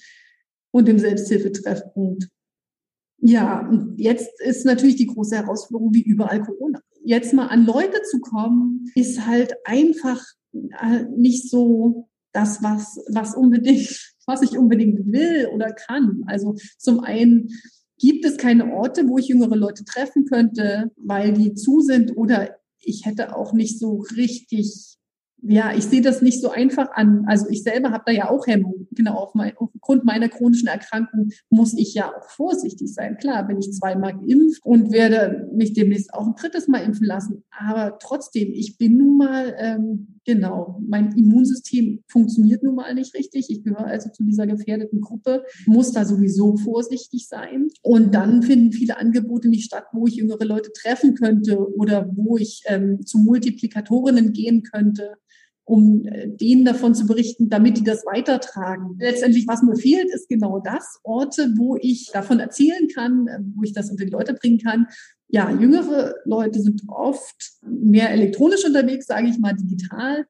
und 0.72 0.88
im 0.88 1.00
Selbsthilfetreffpunkt 1.00 2.30
Ja, 3.26 3.72
jetzt 3.96 4.30
ist 4.42 4.66
natürlich 4.66 4.98
die 4.98 5.08
große 5.08 5.38
Herausforderung 5.38 5.94
wie 5.94 6.04
überall 6.04 6.42
Corona. 6.42 6.82
Jetzt 7.06 7.34
mal 7.34 7.48
an 7.48 7.66
Leute 7.66 8.02
zu 8.12 8.20
kommen, 8.20 8.92
ist 8.96 9.26
halt 9.26 9.54
einfach 9.64 10.22
äh, 10.52 11.06
nicht 11.16 11.50
so 11.50 12.10
das, 12.34 12.62
was, 12.62 13.00
was 13.08 13.34
unbedingt, 13.34 14.14
was 14.26 14.42
ich 14.42 14.58
unbedingt 14.58 15.10
will 15.10 15.48
oder 15.54 15.72
kann. 15.72 16.24
Also 16.26 16.56
zum 16.78 17.00
einen 17.00 17.48
gibt 17.98 18.26
es 18.26 18.36
keine 18.36 18.74
Orte, 18.74 19.08
wo 19.08 19.18
ich 19.18 19.30
jüngere 19.30 19.56
Leute 19.56 19.86
treffen 19.86 20.26
könnte, 20.26 20.92
weil 20.98 21.32
die 21.32 21.54
zu 21.54 21.80
sind 21.80 22.18
oder 22.18 22.58
ich 22.82 23.06
hätte 23.06 23.38
auch 23.38 23.54
nicht 23.54 23.80
so 23.80 24.04
richtig 24.18 24.98
ja, 25.46 25.74
ich 25.76 25.84
sehe 25.84 26.02
das 26.02 26.22
nicht 26.22 26.42
so 26.42 26.52
einfach 26.52 26.92
an. 26.94 27.26
Also 27.28 27.48
ich 27.50 27.64
selber 27.64 27.92
habe 27.92 28.04
da 28.06 28.14
ja 28.14 28.30
auch 28.30 28.48
Hemmungen. 28.48 28.88
Genau, 28.92 29.16
auf 29.16 29.34
mein, 29.34 29.52
aufgrund 29.58 30.06
meiner 30.06 30.30
chronischen 30.30 30.70
Erkrankung 30.70 31.32
muss 31.50 31.74
ich 31.78 31.94
ja 31.94 32.14
auch 32.16 32.30
vorsichtig 32.30 32.94
sein. 32.94 33.18
Klar, 33.18 33.46
bin 33.46 33.58
ich 33.58 33.74
zweimal 33.74 34.14
geimpft 34.14 34.62
und 34.64 34.94
werde 34.94 35.50
mich 35.54 35.74
demnächst 35.74 36.14
auch 36.14 36.28
ein 36.28 36.36
drittes 36.36 36.70
Mal 36.70 36.84
impfen 36.84 37.06
lassen. 37.06 37.44
Aber 37.52 37.98
trotzdem, 38.00 38.52
ich 38.54 38.78
bin 38.78 38.98
nun 38.98 39.18
mal, 39.18 39.54
ähm, 39.58 40.20
genau, 40.26 40.80
mein 40.88 41.12
Immunsystem 41.12 42.04
funktioniert 42.08 42.64
nun 42.64 42.76
mal 42.76 42.94
nicht 42.96 43.14
richtig. 43.14 43.48
Ich 43.50 43.64
gehöre 43.64 43.86
also 43.86 44.10
zu 44.12 44.24
dieser 44.24 44.48
gefährdeten 44.48 45.02
Gruppe, 45.02 45.44
muss 45.66 45.92
da 45.92 46.06
sowieso 46.06 46.56
vorsichtig 46.56 47.28
sein. 47.28 47.68
Und 47.82 48.16
dann 48.16 48.44
finden 48.44 48.72
viele 48.72 48.98
Angebote 48.98 49.50
nicht 49.50 49.66
statt, 49.66 49.88
wo 49.92 50.08
ich 50.08 50.16
jüngere 50.16 50.46
Leute 50.46 50.72
treffen 50.72 51.16
könnte 51.16 51.60
oder 51.76 52.10
wo 52.16 52.38
ich 52.38 52.64
ähm, 52.68 53.06
zu 53.06 53.18
Multiplikatorinnen 53.18 54.32
gehen 54.32 54.64
könnte 54.64 55.18
um 55.66 56.06
äh, 56.06 56.28
denen 56.28 56.66
davon 56.66 56.94
zu 56.94 57.06
berichten, 57.06 57.50
damit 57.50 57.78
die 57.78 57.84
das 57.84 58.06
weitertragen. 58.06 58.98
Letztendlich, 59.00 59.48
was 59.48 59.64
mir 59.64 59.76
fehlt, 59.76 60.14
ist 60.14 60.28
genau 60.28 60.60
das, 60.60 61.00
Orte, 61.04 61.54
wo 61.58 61.78
ich 61.80 62.10
davon 62.12 62.40
erzählen 62.40 62.88
kann, 62.94 63.28
äh, 63.28 63.40
wo 63.56 63.64
ich 63.64 63.74
das 63.74 63.90
unter 63.90 64.06
die 64.06 64.12
Leute 64.12 64.34
bringen 64.34 64.60
kann. 64.60 64.88
Ja, 65.30 65.50
jüngere 65.50 66.16
Leute 66.26 66.62
sind 66.62 66.82
oft 66.88 67.54
mehr 67.62 68.12
elektronisch 68.12 68.66
unterwegs, 68.66 69.08
sage 69.08 69.28
ich 69.28 69.40
mal, 69.40 69.54
digital. 69.54 70.26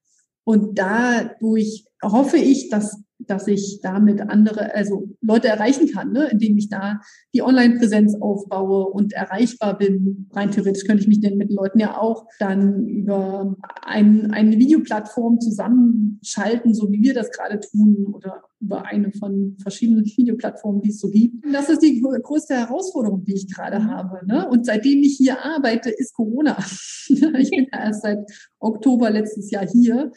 Und 0.45 0.77
dadurch 0.77 1.85
hoffe 2.03 2.37
ich, 2.37 2.69
dass 2.69 3.01
dass 3.27 3.47
ich 3.47 3.79
damit 3.81 4.21
andere, 4.21 4.73
also 4.73 5.09
Leute 5.21 5.47
erreichen 5.47 5.89
kann, 5.91 6.11
ne? 6.11 6.29
indem 6.31 6.57
ich 6.57 6.69
da 6.69 6.99
die 7.33 7.41
Online-Präsenz 7.41 8.15
aufbaue 8.19 8.85
und 8.85 9.13
erreichbar 9.13 9.77
bin. 9.77 10.29
Rein 10.33 10.51
theoretisch 10.51 10.85
könnte 10.85 11.01
ich 11.03 11.07
mich 11.07 11.21
denn 11.21 11.37
mit 11.37 11.51
Leuten 11.51 11.79
ja 11.79 11.97
auch 11.97 12.25
dann 12.39 12.87
über 12.87 13.55
ein, 13.81 14.31
eine 14.31 14.57
Videoplattform 14.57 15.39
zusammenschalten, 15.39 16.73
so 16.73 16.91
wie 16.91 17.01
wir 17.01 17.13
das 17.13 17.31
gerade 17.31 17.59
tun, 17.59 18.07
oder 18.13 18.43
über 18.63 18.85
eine 18.85 19.11
von 19.11 19.57
verschiedenen 19.61 20.05
Videoplattformen, 20.17 20.81
die 20.81 20.89
es 20.89 20.99
so 20.99 21.09
gibt. 21.09 21.43
Das 21.51 21.69
ist 21.69 21.81
die 21.81 22.01
größte 22.01 22.55
Herausforderung, 22.55 23.23
die 23.23 23.35
ich 23.35 23.53
gerade 23.53 23.85
habe. 23.85 24.25
Ne? 24.25 24.47
Und 24.49 24.65
seitdem 24.65 24.99
ich 24.99 25.17
hier 25.17 25.43
arbeite, 25.43 25.89
ist 25.89 26.13
Corona. 26.13 26.57
ich 27.07 27.49
bin 27.49 27.67
ja 27.71 27.85
erst 27.85 28.03
seit 28.03 28.19
Oktober 28.59 29.09
letztes 29.09 29.51
Jahr 29.51 29.67
hier 29.67 30.11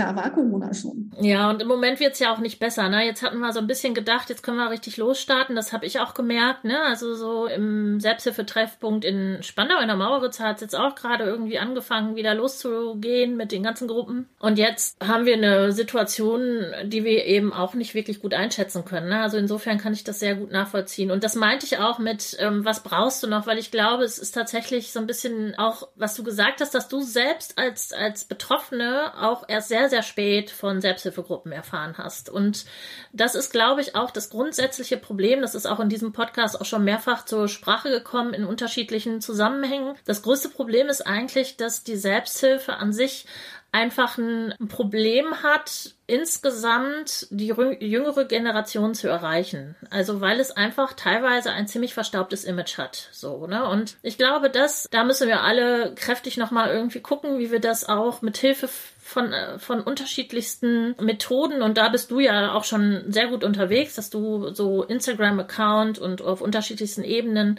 da 0.00 0.16
war 0.16 0.30
Corona 0.30 0.72
schon. 0.72 1.12
Ja, 1.20 1.50
und 1.50 1.60
im 1.60 1.68
Moment 1.68 2.00
wird's 2.00 2.18
ja 2.18 2.32
auch 2.32 2.38
nicht 2.38 2.58
besser. 2.58 2.88
Ne? 2.88 3.04
Jetzt 3.04 3.22
hatten 3.22 3.38
wir 3.38 3.52
so 3.52 3.60
ein 3.60 3.66
bisschen 3.66 3.92
gedacht, 3.92 4.30
jetzt 4.30 4.42
können 4.42 4.56
wir 4.56 4.70
richtig 4.70 4.96
losstarten. 4.96 5.54
Das 5.54 5.74
habe 5.74 5.84
ich 5.84 6.00
auch 6.00 6.14
gemerkt. 6.14 6.64
Ne? 6.64 6.80
Also 6.82 7.14
so 7.14 7.46
im 7.46 8.00
Selbsthilfetreffpunkt 8.00 9.04
in 9.04 9.42
Spandau 9.42 9.78
in 9.78 9.88
der 9.88 9.96
Maueritz 9.96 10.40
hat 10.40 10.56
es 10.56 10.62
jetzt 10.62 10.76
auch 10.76 10.94
gerade 10.94 11.24
irgendwie 11.24 11.58
angefangen, 11.58 12.16
wieder 12.16 12.34
loszugehen 12.34 13.36
mit 13.36 13.52
den 13.52 13.62
ganzen 13.62 13.88
Gruppen. 13.88 14.28
Und 14.38 14.58
jetzt 14.58 14.96
haben 15.06 15.26
wir 15.26 15.34
eine 15.34 15.72
Situation, 15.72 16.64
die 16.84 17.04
wir 17.04 17.26
eben 17.26 17.52
auch 17.52 17.74
nicht 17.74 17.94
wirklich 17.94 18.22
gut 18.22 18.32
einschätzen 18.32 18.86
können. 18.86 19.10
Ne? 19.10 19.20
Also 19.20 19.36
insofern 19.36 19.76
kann 19.76 19.92
ich 19.92 20.04
das 20.04 20.18
sehr 20.18 20.34
gut 20.34 20.50
nachvollziehen. 20.50 21.10
Und 21.10 21.24
das 21.24 21.34
meinte 21.34 21.66
ich 21.66 21.78
auch 21.78 21.98
mit, 21.98 22.38
ähm, 22.40 22.64
was 22.64 22.82
brauchst 22.82 23.22
du 23.22 23.26
noch? 23.26 23.46
Weil 23.46 23.58
ich 23.58 23.70
glaube, 23.70 24.04
es 24.04 24.18
ist 24.18 24.32
tatsächlich 24.32 24.92
so 24.92 25.00
ein 25.00 25.06
bisschen 25.06 25.54
auch, 25.58 25.88
was 25.96 26.14
du 26.14 26.24
gesagt 26.24 26.62
hast, 26.62 26.74
dass 26.74 26.88
du 26.88 27.02
selbst 27.02 27.58
als, 27.58 27.92
als 27.92 28.24
Betroffene 28.24 29.12
auch 29.20 29.44
erst 29.46 29.68
sehr 29.68 29.89
sehr 29.90 30.02
spät 30.02 30.50
von 30.50 30.80
Selbsthilfegruppen 30.80 31.52
erfahren 31.52 31.94
hast. 31.98 32.30
Und 32.30 32.64
das 33.12 33.34
ist, 33.34 33.52
glaube 33.52 33.80
ich, 33.80 33.94
auch 33.94 34.10
das 34.10 34.30
grundsätzliche 34.30 34.96
Problem. 34.96 35.42
Das 35.42 35.54
ist 35.54 35.66
auch 35.66 35.80
in 35.80 35.88
diesem 35.88 36.12
Podcast 36.12 36.60
auch 36.60 36.64
schon 36.64 36.84
mehrfach 36.84 37.24
zur 37.24 37.48
Sprache 37.48 37.90
gekommen 37.90 38.32
in 38.32 38.44
unterschiedlichen 38.44 39.20
Zusammenhängen. 39.20 39.94
Das 40.04 40.22
größte 40.22 40.48
Problem 40.48 40.88
ist 40.88 41.06
eigentlich, 41.06 41.56
dass 41.56 41.84
die 41.84 41.96
Selbsthilfe 41.96 42.74
an 42.74 42.92
sich 42.92 43.26
einfach 43.72 44.18
ein 44.18 44.54
Problem 44.68 45.42
hat, 45.42 45.94
insgesamt 46.06 47.28
die 47.30 47.46
jüngere 47.46 48.24
Generation 48.24 48.94
zu 48.94 49.08
erreichen. 49.08 49.76
Also 49.90 50.20
weil 50.20 50.40
es 50.40 50.50
einfach 50.50 50.94
teilweise 50.94 51.52
ein 51.52 51.68
ziemlich 51.68 51.94
verstaubtes 51.94 52.44
Image 52.44 52.78
hat. 52.78 53.08
So, 53.12 53.46
ne? 53.46 53.68
Und 53.68 53.96
ich 54.02 54.18
glaube, 54.18 54.50
dass, 54.50 54.88
da 54.90 55.04
müssen 55.04 55.28
wir 55.28 55.42
alle 55.42 55.94
kräftig 55.94 56.36
nochmal 56.36 56.70
irgendwie 56.70 57.00
gucken, 57.00 57.38
wie 57.38 57.52
wir 57.52 57.60
das 57.60 57.88
auch 57.88 58.22
mit 58.22 58.36
Hilfe 58.38 58.68
von, 59.10 59.32
äh, 59.32 59.58
von 59.58 59.80
unterschiedlichsten 59.80 60.94
Methoden 61.00 61.62
und 61.62 61.76
da 61.76 61.88
bist 61.88 62.10
du 62.12 62.20
ja 62.20 62.52
auch 62.52 62.64
schon 62.64 63.02
sehr 63.08 63.26
gut 63.26 63.42
unterwegs, 63.42 63.96
dass 63.96 64.08
du 64.08 64.54
so 64.54 64.84
Instagram-Account 64.84 65.98
und 65.98 66.22
auf 66.22 66.40
unterschiedlichsten 66.40 67.02
Ebenen 67.02 67.58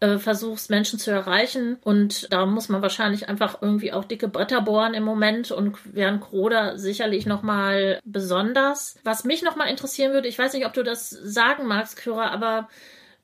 äh, 0.00 0.18
versuchst, 0.18 0.68
Menschen 0.68 0.98
zu 0.98 1.10
erreichen. 1.10 1.78
Und 1.82 2.30
da 2.32 2.44
muss 2.44 2.68
man 2.68 2.82
wahrscheinlich 2.82 3.28
einfach 3.30 3.62
irgendwie 3.62 3.92
auch 3.92 4.04
dicke 4.04 4.28
Bretter 4.28 4.60
bohren 4.60 4.92
im 4.92 5.02
Moment 5.02 5.50
und 5.50 5.78
während 5.84 6.20
Corona 6.20 6.76
sicherlich 6.76 7.24
nochmal 7.24 7.98
besonders. 8.04 8.96
Was 9.02 9.24
mich 9.24 9.42
nochmal 9.42 9.68
interessieren 9.68 10.12
würde, 10.12 10.28
ich 10.28 10.38
weiß 10.38 10.52
nicht, 10.52 10.66
ob 10.66 10.74
du 10.74 10.82
das 10.82 11.08
sagen 11.08 11.66
magst, 11.66 11.96
Kyra, 11.96 12.30
aber 12.30 12.68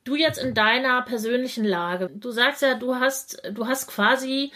du 0.05 0.17
jetzt 0.17 0.39
in 0.39 0.55
deiner 0.55 1.03
persönlichen 1.03 1.65
Lage, 1.65 2.11
du 2.15 2.31
sagst 2.31 2.63
ja, 2.63 2.75
du 2.75 2.95
hast, 2.95 3.43
du 3.53 3.67
hast 3.67 3.89
quasi 3.89 4.53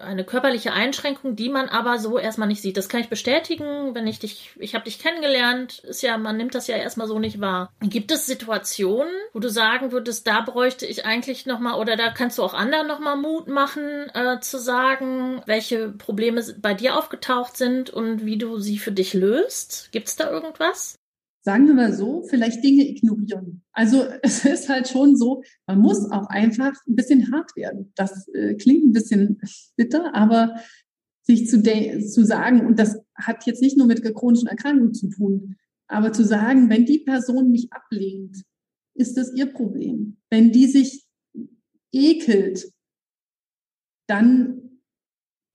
eine 0.00 0.24
körperliche 0.24 0.72
Einschränkung, 0.72 1.36
die 1.36 1.48
man 1.48 1.68
aber 1.68 1.98
so 1.98 2.18
erstmal 2.18 2.48
nicht 2.48 2.62
sieht. 2.62 2.76
Das 2.76 2.88
kann 2.88 3.00
ich 3.00 3.08
bestätigen, 3.08 3.94
wenn 3.94 4.06
ich 4.06 4.18
dich, 4.18 4.50
ich 4.58 4.74
habe 4.74 4.84
dich 4.84 4.98
kennengelernt, 4.98 5.80
ist 5.80 6.02
ja, 6.02 6.18
man 6.18 6.36
nimmt 6.36 6.54
das 6.54 6.66
ja 6.66 6.76
erstmal 6.76 7.06
so 7.06 7.18
nicht 7.18 7.40
wahr. 7.40 7.72
Gibt 7.80 8.10
es 8.10 8.26
Situationen, 8.26 9.12
wo 9.32 9.38
du 9.38 9.50
sagen 9.50 9.92
würdest, 9.92 10.26
da 10.26 10.40
bräuchte 10.40 10.86
ich 10.86 11.04
eigentlich 11.04 11.46
nochmal, 11.46 11.78
oder 11.78 11.96
da 11.96 12.10
kannst 12.10 12.38
du 12.38 12.42
auch 12.42 12.54
anderen 12.54 12.86
nochmal 12.86 13.16
Mut 13.16 13.48
machen, 13.48 14.10
äh, 14.14 14.40
zu 14.40 14.58
sagen, 14.58 15.42
welche 15.46 15.88
Probleme 15.88 16.42
bei 16.60 16.74
dir 16.74 16.96
aufgetaucht 16.96 17.56
sind 17.56 17.90
und 17.90 18.24
wie 18.24 18.38
du 18.38 18.58
sie 18.58 18.78
für 18.78 18.92
dich 18.92 19.14
löst? 19.14 19.88
Gibt 19.92 20.08
es 20.08 20.16
da 20.16 20.30
irgendwas? 20.30 20.99
Sagen 21.42 21.66
wir 21.66 21.74
mal 21.74 21.92
so, 21.92 22.22
vielleicht 22.22 22.62
Dinge 22.62 22.88
ignorieren. 22.88 23.62
Also 23.72 24.04
es 24.22 24.44
ist 24.44 24.68
halt 24.68 24.88
schon 24.88 25.16
so, 25.16 25.42
man 25.66 25.78
muss 25.78 26.10
auch 26.10 26.26
einfach 26.28 26.72
ein 26.86 26.96
bisschen 26.96 27.32
hart 27.32 27.56
werden. 27.56 27.92
Das 27.96 28.28
äh, 28.28 28.54
klingt 28.54 28.86
ein 28.86 28.92
bisschen 28.92 29.40
bitter, 29.76 30.14
aber 30.14 30.56
sich 31.22 31.48
zu, 31.48 31.62
zu 31.62 32.24
sagen, 32.24 32.66
und 32.66 32.78
das 32.78 32.98
hat 33.14 33.46
jetzt 33.46 33.62
nicht 33.62 33.76
nur 33.76 33.86
mit 33.86 34.02
chronischen 34.14 34.48
Erkrankungen 34.48 34.94
zu 34.94 35.08
tun, 35.08 35.56
aber 35.86 36.12
zu 36.12 36.24
sagen, 36.24 36.70
wenn 36.70 36.86
die 36.86 37.00
Person 37.00 37.50
mich 37.50 37.72
ablehnt, 37.72 38.42
ist 38.94 39.16
das 39.16 39.34
ihr 39.34 39.46
Problem. 39.46 40.18
Wenn 40.30 40.52
die 40.52 40.66
sich 40.66 41.06
ekelt, 41.92 42.72
dann 44.06 44.69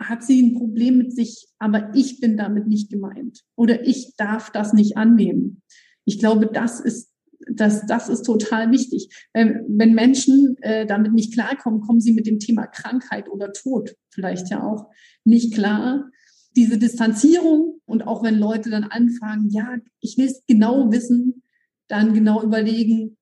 hat 0.09 0.24
sie 0.24 0.41
ein 0.41 0.55
Problem 0.55 0.97
mit 0.97 1.13
sich, 1.13 1.47
aber 1.59 1.91
ich 1.93 2.19
bin 2.19 2.38
damit 2.38 2.67
nicht 2.67 2.89
gemeint 2.89 3.41
oder 3.55 3.85
ich 3.85 4.15
darf 4.17 4.51
das 4.51 4.74
nicht 4.74 4.97
annehmen. 4.97 5.62
Ich 6.05 6.19
glaube, 6.19 6.47
das 6.47 6.79
ist 6.79 7.12
das, 7.51 7.85
das 7.85 8.09
ist 8.09 8.24
total 8.24 8.71
wichtig. 8.71 9.09
Wenn 9.33 9.93
Menschen 9.93 10.57
äh, 10.62 10.85
damit 10.85 11.13
nicht 11.13 11.33
klarkommen, 11.33 11.81
kommen 11.81 12.00
sie 12.00 12.13
mit 12.13 12.27
dem 12.27 12.39
Thema 12.39 12.65
Krankheit 12.65 13.29
oder 13.29 13.51
Tod 13.51 13.95
vielleicht 14.09 14.50
ja 14.50 14.63
auch 14.63 14.89
nicht 15.24 15.53
klar. 15.53 16.09
Diese 16.55 16.77
Distanzierung 16.77 17.81
und 17.85 18.07
auch 18.07 18.24
wenn 18.24 18.39
Leute 18.39 18.69
dann 18.69 18.85
anfangen, 18.85 19.50
ja, 19.50 19.75
ich 20.00 20.17
will 20.17 20.27
es 20.27 20.43
genau 20.47 20.91
wissen, 20.91 21.43
dann 21.88 22.13
genau 22.13 22.41
überlegen, 22.41 23.17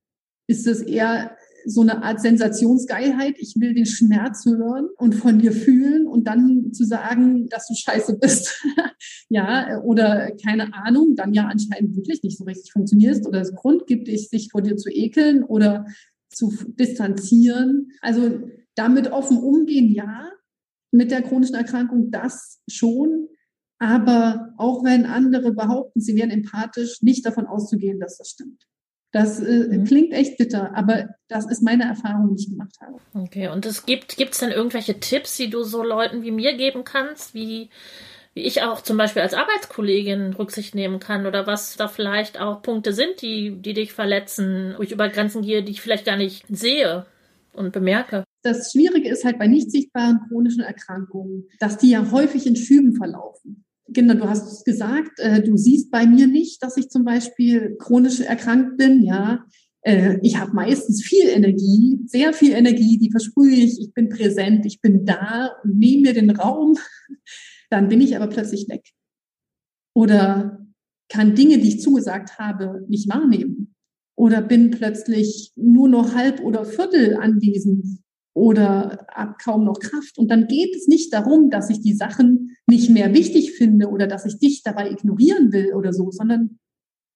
ist 0.48 0.68
es 0.68 0.82
eher 0.82 1.36
so 1.66 1.82
eine 1.82 2.04
Art 2.04 2.22
Sensationsgeilheit. 2.22 3.36
Ich 3.38 3.56
will 3.58 3.74
den 3.74 3.86
Schmerz 3.86 4.46
hören 4.46 4.88
und 4.98 5.16
von 5.16 5.40
dir 5.40 5.52
fühlen 5.52 6.08
und 6.08 6.28
dann 6.28 6.74
zu 6.74 6.84
sagen, 6.84 7.48
dass 7.50 7.68
du 7.68 7.74
scheiße 7.76 8.18
bist. 8.20 8.64
ja, 9.30 9.82
oder 9.82 10.32
keine 10.44 10.74
Ahnung, 10.74 11.16
dann 11.16 11.34
ja 11.34 11.48
anscheinend 11.48 11.96
wirklich 11.96 12.24
nicht 12.24 12.38
so 12.38 12.44
richtig 12.44 12.72
funktionierst 12.72 13.28
oder 13.28 13.42
es 13.42 13.54
Grund 13.54 13.88
gibt, 13.88 14.08
sich 14.08 14.50
vor 14.52 14.62
dir 14.62 14.78
zu 14.78 14.90
ekeln 14.90 15.44
oder 15.44 15.86
zu 16.30 16.54
distanzieren. 16.68 17.92
Also 18.02 18.42
damit 18.76 19.12
offen 19.12 19.38
umgehen, 19.38 19.90
ja. 19.90 20.30
Mit 20.92 21.10
der 21.10 21.24
chronischen 21.24 21.56
Erkrankung 21.56 22.12
das 22.12 22.62
schon. 22.68 23.28
Aber 23.80 24.54
auch 24.58 24.84
wenn 24.84 25.06
andere 25.06 25.54
behaupten, 25.54 26.00
sie 26.00 26.16
wären 26.16 26.30
empathisch, 26.30 27.02
nicht 27.02 27.26
davon 27.26 27.48
auszugehen, 27.48 28.00
dass 28.00 28.18
das 28.18 28.30
stimmt. 28.30 28.68
Das 29.14 29.40
äh, 29.40 29.68
mhm. 29.70 29.86
klingt 29.86 30.12
echt 30.12 30.38
bitter, 30.38 30.76
aber 30.76 31.08
das 31.28 31.46
ist 31.46 31.62
meine 31.62 31.84
Erfahrung, 31.84 32.36
die 32.36 32.44
ich 32.44 32.50
gemacht 32.50 32.76
habe. 32.82 32.98
Okay, 33.14 33.48
und 33.48 33.66
es 33.66 33.86
gibt 33.86 34.18
gibt's 34.18 34.40
denn 34.40 34.50
irgendwelche 34.50 35.00
Tipps, 35.00 35.38
die 35.38 35.52
du 35.52 35.64
so 35.64 35.84
Leuten 35.84 36.24
wie 36.24 36.32
mir 36.32 36.58
geben 36.58 36.84
kannst, 36.84 37.36
wie 37.36 37.70
wie 38.34 38.42
ich 38.42 38.64
auch 38.64 38.82
zum 38.82 38.98
Beispiel 38.98 39.22
als 39.22 39.36
Arbeitskollegin 39.36 40.34
Rücksicht 40.34 40.74
nehmen 40.74 41.00
kann 41.00 41.28
oder 41.28 41.46
was 41.46 41.76
da 41.76 41.88
vielleicht 41.88 42.40
auch 42.40 42.64
Punkte 42.64 42.92
sind, 42.92 43.22
die, 43.22 43.52
die 43.62 43.74
dich 43.74 43.94
verletzen, 43.94 44.74
wo 44.76 44.82
ich 44.82 44.92
über 44.92 45.08
Grenzen 45.10 45.44
gehe, 45.44 45.64
die 45.64 45.72
ich 45.72 45.82
vielleicht 45.82 46.06
gar 46.06 46.18
nicht 46.18 46.46
sehe 46.50 47.06
und 47.54 47.72
bemerke. 47.72 48.24
Das 48.42 48.72
Schwierige 48.72 49.10
ist 49.10 49.24
halt 49.24 49.38
bei 49.38 49.46
nicht 49.46 49.70
sichtbaren 49.70 50.20
chronischen 50.28 50.64
Erkrankungen, 50.64 51.48
dass 51.60 51.78
die 51.78 51.92
ja 51.92 52.10
häufig 52.12 52.48
in 52.48 52.56
Schüben 52.56 52.96
verlaufen. 52.96 53.63
Genau, 53.88 54.14
du 54.14 54.30
hast 54.30 54.52
es 54.52 54.64
gesagt, 54.64 55.20
äh, 55.20 55.42
du 55.42 55.58
siehst 55.58 55.92
bei 55.92 56.06
mir 56.06 56.28
nicht, 56.28 56.64
dass 56.64 56.78
ich 56.78 56.90
zum 56.90 57.04
Beispiel 57.04 57.76
chronisch 57.80 58.22
erkrankt 58.22 58.78
bin, 58.78 59.04
ja. 59.04 59.46
Äh, 59.82 60.20
ich 60.22 60.38
habe 60.38 60.54
meistens 60.54 61.04
viel 61.04 61.28
Energie, 61.28 62.00
sehr 62.06 62.34
viel 62.34 62.54
Energie, 62.54 62.98
die 62.98 63.12
versprühe 63.12 63.56
ich, 63.56 63.82
ich 63.82 63.94
bin 63.94 64.08
präsent, 64.08 64.66
ich 64.66 64.80
bin 64.80 65.06
da 65.06 65.52
und 65.64 65.78
nehme 65.78 66.04
mir 66.04 66.14
den 66.14 66.32
Raum. 66.32 66.78
Dann 67.70 67.90
bin 67.90 68.02
ich 68.02 68.16
aber 68.16 68.28
plötzlich 68.28 68.70
weg. 68.70 68.90
Oder 69.94 70.66
kann 71.10 71.36
Dinge, 71.36 71.58
die 71.58 71.68
ich 71.70 71.82
zugesagt 71.82 72.40
habe, 72.40 72.86
nicht 72.88 73.10
wahrnehmen. 73.10 73.76
Oder 74.16 74.42
bin 74.42 74.72
plötzlich 74.72 75.52
nur 75.56 75.90
noch 75.90 76.16
halb 76.16 76.42
oder 76.42 76.66
viertel 76.66 77.18
anwesend 77.18 78.00
oder 78.36 79.06
habe 79.12 79.36
kaum 79.44 79.66
noch 79.66 79.80
Kraft. 79.80 80.18
Und 80.18 80.30
dann 80.30 80.48
geht 80.48 80.76
es 80.76 80.88
nicht 80.88 81.14
darum, 81.14 81.50
dass 81.50 81.70
ich 81.70 81.82
die 81.82 81.94
Sachen 81.94 82.53
nicht 82.68 82.90
mehr 82.90 83.14
wichtig 83.14 83.54
finde 83.54 83.90
oder 83.90 84.08
dass 84.08 84.26
ich 84.26 84.40
dich 84.40 84.64
dabei 84.64 84.90
ignorieren 84.90 85.52
will 85.52 85.74
oder 85.74 85.94
so, 85.94 86.12
sondern 86.12 86.60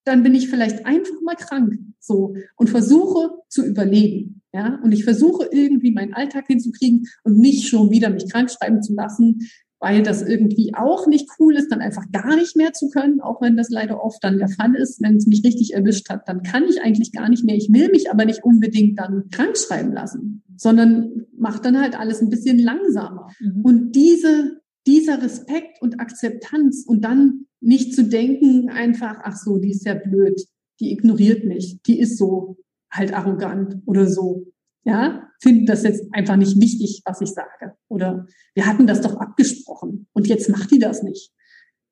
dann 0.04 0.24
bin 0.24 0.36
ich 0.36 0.50
vielleicht 0.50 0.86
einfach 0.86 1.22
mal 1.24 1.36
krank 1.36 1.80
so 2.00 2.34
und 2.56 2.70
versuche 2.70 3.32
zu 3.50 3.66
überleben. 3.66 4.42
Ja, 4.54 4.80
und 4.84 4.92
ich 4.92 5.04
versuche 5.04 5.50
irgendwie 5.52 5.92
meinen 5.92 6.14
Alltag 6.14 6.48
hinzukriegen 6.48 7.06
und 7.24 7.38
nicht 7.38 7.68
schon 7.68 7.92
wieder 7.92 8.10
mich 8.10 8.32
krank 8.32 8.50
schreiben 8.50 8.82
zu 8.82 8.94
lassen, 8.94 9.40
weil 9.80 10.02
das 10.02 10.24
irgendwie 10.24 10.74
auch 10.74 11.06
nicht 11.08 11.30
cool 11.38 11.56
ist, 11.56 11.72
dann 11.72 11.82
einfach 11.82 12.06
gar 12.12 12.36
nicht 12.36 12.56
mehr 12.56 12.74
zu 12.74 12.90
können, 12.90 13.22
auch 13.22 13.42
wenn 13.42 13.58
das 13.58 13.70
leider 13.70 14.04
oft 14.04 14.24
dann 14.24 14.40
der 14.40 14.48
Fall 14.48 14.76
ist. 14.76 15.02
Wenn 15.02 15.18
es 15.18 15.28
mich 15.28 15.44
richtig 15.46 15.74
erwischt 15.74 16.10
hat, 16.10 16.28
dann 16.28 16.42
kann 16.42 16.64
ich 16.64 16.82
eigentlich 16.82 17.12
gar 17.12 17.30
nicht 17.30 17.46
mehr. 17.46 17.56
Ich 17.56 17.70
will 17.72 17.90
mich 17.90 18.10
aber 18.10 18.26
nicht 18.26 18.44
unbedingt 18.44 18.98
dann 18.98 19.30
krank 19.30 19.58
schreiben 19.58 19.94
lassen, 19.94 20.44
sondern 20.56 21.26
mache 21.38 21.62
dann 21.62 21.80
halt 21.80 22.00
alles 22.00 22.22
ein 22.22 22.30
bisschen 22.30 22.58
langsamer. 22.58 23.30
Mhm. 23.40 23.62
Und 23.62 23.92
diese, 23.92 24.62
dieser 24.88 25.22
Respekt 25.22 25.82
und 25.82 26.00
Akzeptanz 26.00 26.84
und 26.88 27.02
dann 27.02 27.46
nicht 27.60 27.94
zu 27.94 28.04
denken 28.04 28.70
einfach, 28.70 29.20
ach 29.24 29.36
so, 29.36 29.58
die 29.58 29.72
ist 29.72 29.86
ja 29.86 29.94
blöd, 29.94 30.42
die 30.80 30.92
ignoriert 30.92 31.44
mich, 31.44 31.82
die 31.86 32.00
ist 32.00 32.18
so 32.18 32.58
halt 32.92 33.14
arrogant 33.14 33.82
oder 33.86 34.08
so 34.08 34.48
ja, 34.88 35.30
finden 35.42 35.66
das 35.66 35.84
jetzt 35.84 36.06
einfach 36.14 36.38
nicht 36.38 36.62
wichtig, 36.62 37.02
was 37.04 37.20
ich 37.20 37.30
sage. 37.32 37.76
Oder 37.90 38.26
wir 38.56 38.66
hatten 38.66 38.88
das 38.88 39.02
doch 39.02 39.18
abgesprochen 39.18 40.08
und 40.14 40.28
jetzt 40.28 40.50
macht 40.50 40.72
die 40.72 40.80
das 40.80 41.04
nicht. 41.04 41.34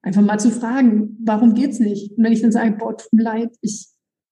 Einfach 0.02 0.22
mal 0.22 0.40
zu 0.40 0.50
fragen, 0.50 1.18
warum 1.22 1.56
geht's 1.56 1.80
nicht? 1.80 2.18
Und 2.18 2.24
wenn 2.24 2.32
ich 2.32 2.42
dann 2.42 2.54
sage, 2.54 2.78
boah, 2.78 2.96
tut 2.96 3.12
mir 3.12 3.24
leid, 3.24 3.50
ich 3.60 3.90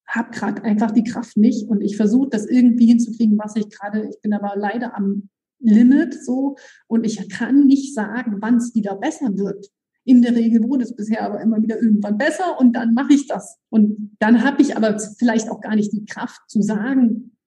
habe 0.07 0.31
gerade 0.31 0.63
einfach 0.63 0.91
die 0.91 1.03
Kraft 1.03 1.35
nicht 1.35 1.67
und 1.67 1.81
ich 1.81 1.97
versuche 1.97 2.29
das 2.29 2.45
irgendwie 2.45 2.85
hinzukriegen, 2.85 3.37
was 3.37 3.57
ich 3.57 3.69
gerade, 3.69 4.07
ich 4.07 4.21
bin 4.21 4.31
aber 4.31 4.53
leider 4.55 4.95
am 4.95 5.29
Limit 5.63 6.23
so 6.23 6.55
und 6.87 7.05
ich 7.05 7.29
kann 7.29 7.65
nicht 7.65 7.93
sagen, 7.93 8.37
wann 8.39 8.57
es 8.57 8.75
wieder 8.75 8.95
besser 8.95 9.37
wird. 9.37 9.67
In 10.05 10.21
der 10.21 10.35
Regel 10.35 10.63
wurde 10.63 10.83
es 10.83 10.95
bisher 10.95 11.23
aber 11.23 11.41
immer 11.41 11.61
wieder 11.61 11.81
irgendwann 11.81 12.17
besser 12.17 12.59
und 12.59 12.75
dann 12.75 12.93
mache 12.93 13.13
ich 13.13 13.27
das. 13.27 13.57
Und 13.69 14.11
dann 14.19 14.43
habe 14.43 14.61
ich 14.61 14.75
aber 14.75 14.99
vielleicht 14.99 15.49
auch 15.49 15.61
gar 15.61 15.75
nicht 15.75 15.93
die 15.93 16.05
Kraft 16.05 16.41
zu 16.49 16.61
sagen, 16.61 17.37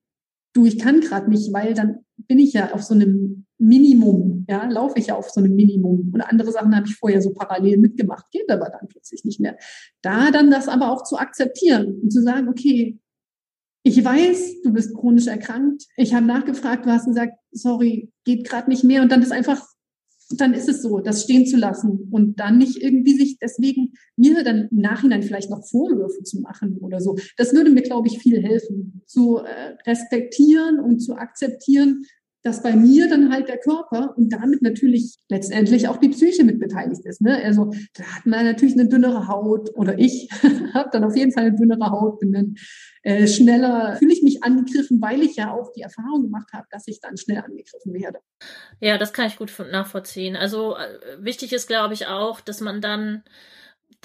du, 0.54 0.64
ich 0.64 0.78
kann 0.78 1.00
gerade 1.00 1.28
nicht, 1.28 1.52
weil 1.52 1.74
dann 1.74 1.98
bin 2.16 2.38
ich 2.38 2.54
ja 2.54 2.72
auf 2.72 2.82
so 2.82 2.94
einem 2.94 3.44
Minimum, 3.58 4.46
ja, 4.48 4.66
laufe 4.68 4.98
ich 4.98 5.08
ja 5.08 5.16
auf 5.16 5.28
so 5.30 5.40
einem 5.40 5.54
Minimum. 5.54 6.10
Und 6.12 6.20
andere 6.22 6.50
Sachen 6.50 6.74
habe 6.74 6.86
ich 6.86 6.96
vorher 6.96 7.20
so 7.20 7.32
parallel 7.32 7.78
mitgemacht, 7.78 8.30
geht 8.30 8.50
aber 8.50 8.70
dann 8.70 8.88
plötzlich 8.88 9.24
nicht 9.24 9.40
mehr. 9.40 9.56
Da 10.02 10.30
dann 10.30 10.50
das 10.50 10.68
aber 10.68 10.90
auch 10.90 11.04
zu 11.04 11.16
akzeptieren 11.18 12.00
und 12.02 12.10
zu 12.10 12.22
sagen, 12.22 12.48
okay, 12.48 12.98
ich 13.86 14.04
weiß, 14.04 14.62
du 14.62 14.72
bist 14.72 14.96
chronisch 14.96 15.28
erkrankt. 15.28 15.84
Ich 15.96 16.12
habe 16.12 16.26
nachgefragt, 16.26 16.84
du 16.84 16.90
hast 16.90 17.06
gesagt, 17.06 17.38
sorry, 17.52 18.10
geht 18.24 18.48
gerade 18.48 18.68
nicht 18.68 18.82
mehr. 18.82 19.00
Und 19.00 19.12
dann 19.12 19.22
ist 19.22 19.30
einfach 19.30 19.64
dann 20.30 20.54
ist 20.54 20.68
es 20.68 20.82
so, 20.82 20.98
das 20.98 21.22
stehen 21.22 21.46
zu 21.46 21.56
lassen 21.56 22.08
und 22.10 22.40
dann 22.40 22.58
nicht 22.58 22.82
irgendwie 22.82 23.16
sich 23.16 23.38
deswegen 23.38 23.92
mir 24.16 24.42
dann 24.42 24.66
im 24.72 24.80
Nachhinein 24.80 25.22
vielleicht 25.22 25.50
noch 25.50 25.64
Vorwürfe 25.64 26.24
zu 26.24 26.40
machen 26.40 26.78
oder 26.78 27.00
so. 27.00 27.16
Das 27.36 27.54
würde 27.54 27.70
mir, 27.70 27.82
glaube 27.82 28.08
ich, 28.08 28.18
viel 28.18 28.42
helfen, 28.42 29.02
zu 29.06 29.36
äh, 29.36 29.76
respektieren 29.86 30.80
und 30.80 30.98
zu 30.98 31.14
akzeptieren, 31.14 32.02
dass 32.46 32.62
bei 32.62 32.76
mir 32.76 33.08
dann 33.08 33.32
halt 33.32 33.48
der 33.48 33.58
Körper 33.58 34.14
und 34.16 34.32
damit 34.32 34.62
natürlich 34.62 35.18
letztendlich 35.28 35.88
auch 35.88 35.96
die 35.96 36.10
Psyche 36.10 36.44
mit 36.44 36.60
beteiligt 36.60 37.04
ist. 37.04 37.20
Ne? 37.20 37.42
Also 37.42 37.72
da 37.94 38.04
hat 38.04 38.24
man 38.24 38.44
natürlich 38.44 38.74
eine 38.74 38.88
dünnere 38.88 39.26
Haut 39.26 39.74
oder 39.74 39.98
ich 39.98 40.28
habe 40.74 40.90
dann 40.92 41.02
auf 41.02 41.16
jeden 41.16 41.32
Fall 41.32 41.46
eine 41.46 41.56
dünnere 41.56 41.90
Haut, 41.90 42.20
bin 42.20 42.32
dann 42.32 42.54
äh, 43.02 43.26
schneller, 43.26 43.96
fühle 43.96 44.12
ich 44.12 44.22
mich 44.22 44.44
angegriffen, 44.44 45.02
weil 45.02 45.22
ich 45.22 45.34
ja 45.34 45.52
auch 45.52 45.72
die 45.72 45.82
Erfahrung 45.82 46.22
gemacht 46.22 46.52
habe, 46.52 46.66
dass 46.70 46.86
ich 46.86 47.00
dann 47.00 47.16
schnell 47.16 47.38
angegriffen 47.38 47.92
werde. 47.92 48.20
Ja, 48.80 48.96
das 48.96 49.12
kann 49.12 49.26
ich 49.26 49.38
gut 49.38 49.52
nachvollziehen. 49.72 50.36
Also 50.36 50.76
äh, 50.76 51.24
wichtig 51.24 51.52
ist, 51.52 51.66
glaube 51.66 51.94
ich, 51.94 52.06
auch, 52.06 52.40
dass 52.40 52.60
man 52.60 52.80
dann 52.80 53.24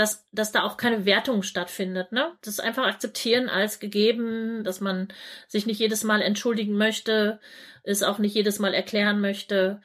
dass, 0.02 0.28
dass 0.32 0.52
da 0.52 0.64
auch 0.64 0.78
keine 0.78 1.06
Wertung 1.06 1.44
stattfindet, 1.44 2.12
ne? 2.12 2.32
Das 2.44 2.60
einfach 2.60 2.88
akzeptieren 2.88 3.50
als 3.50 3.80
gegeben, 3.80 4.64
dass 4.64 4.82
man 4.82 5.10
sich 5.48 5.68
nicht 5.68 5.80
jedes 5.80 6.04
Mal 6.04 6.24
entschuldigen 6.24 6.76
möchte, 6.76 7.40
es 7.84 8.02
auch 8.02 8.18
nicht 8.18 8.34
jedes 8.34 8.58
Mal 8.58 8.74
erklären 8.74 9.22
möchte, 9.22 9.80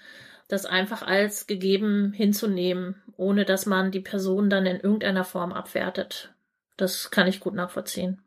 das 0.48 0.64
einfach 0.64 1.02
als 1.02 1.46
gegeben 1.46 2.14
hinzunehmen, 2.14 3.02
ohne 3.18 3.44
dass 3.44 3.66
man 3.66 3.90
die 3.90 4.00
Person 4.00 4.48
dann 4.48 4.64
in 4.64 4.80
irgendeiner 4.80 5.24
Form 5.24 5.52
abwertet. 5.52 6.32
Das 6.78 7.10
kann 7.10 7.26
ich 7.26 7.40
gut 7.40 7.54
nachvollziehen. 7.54 8.22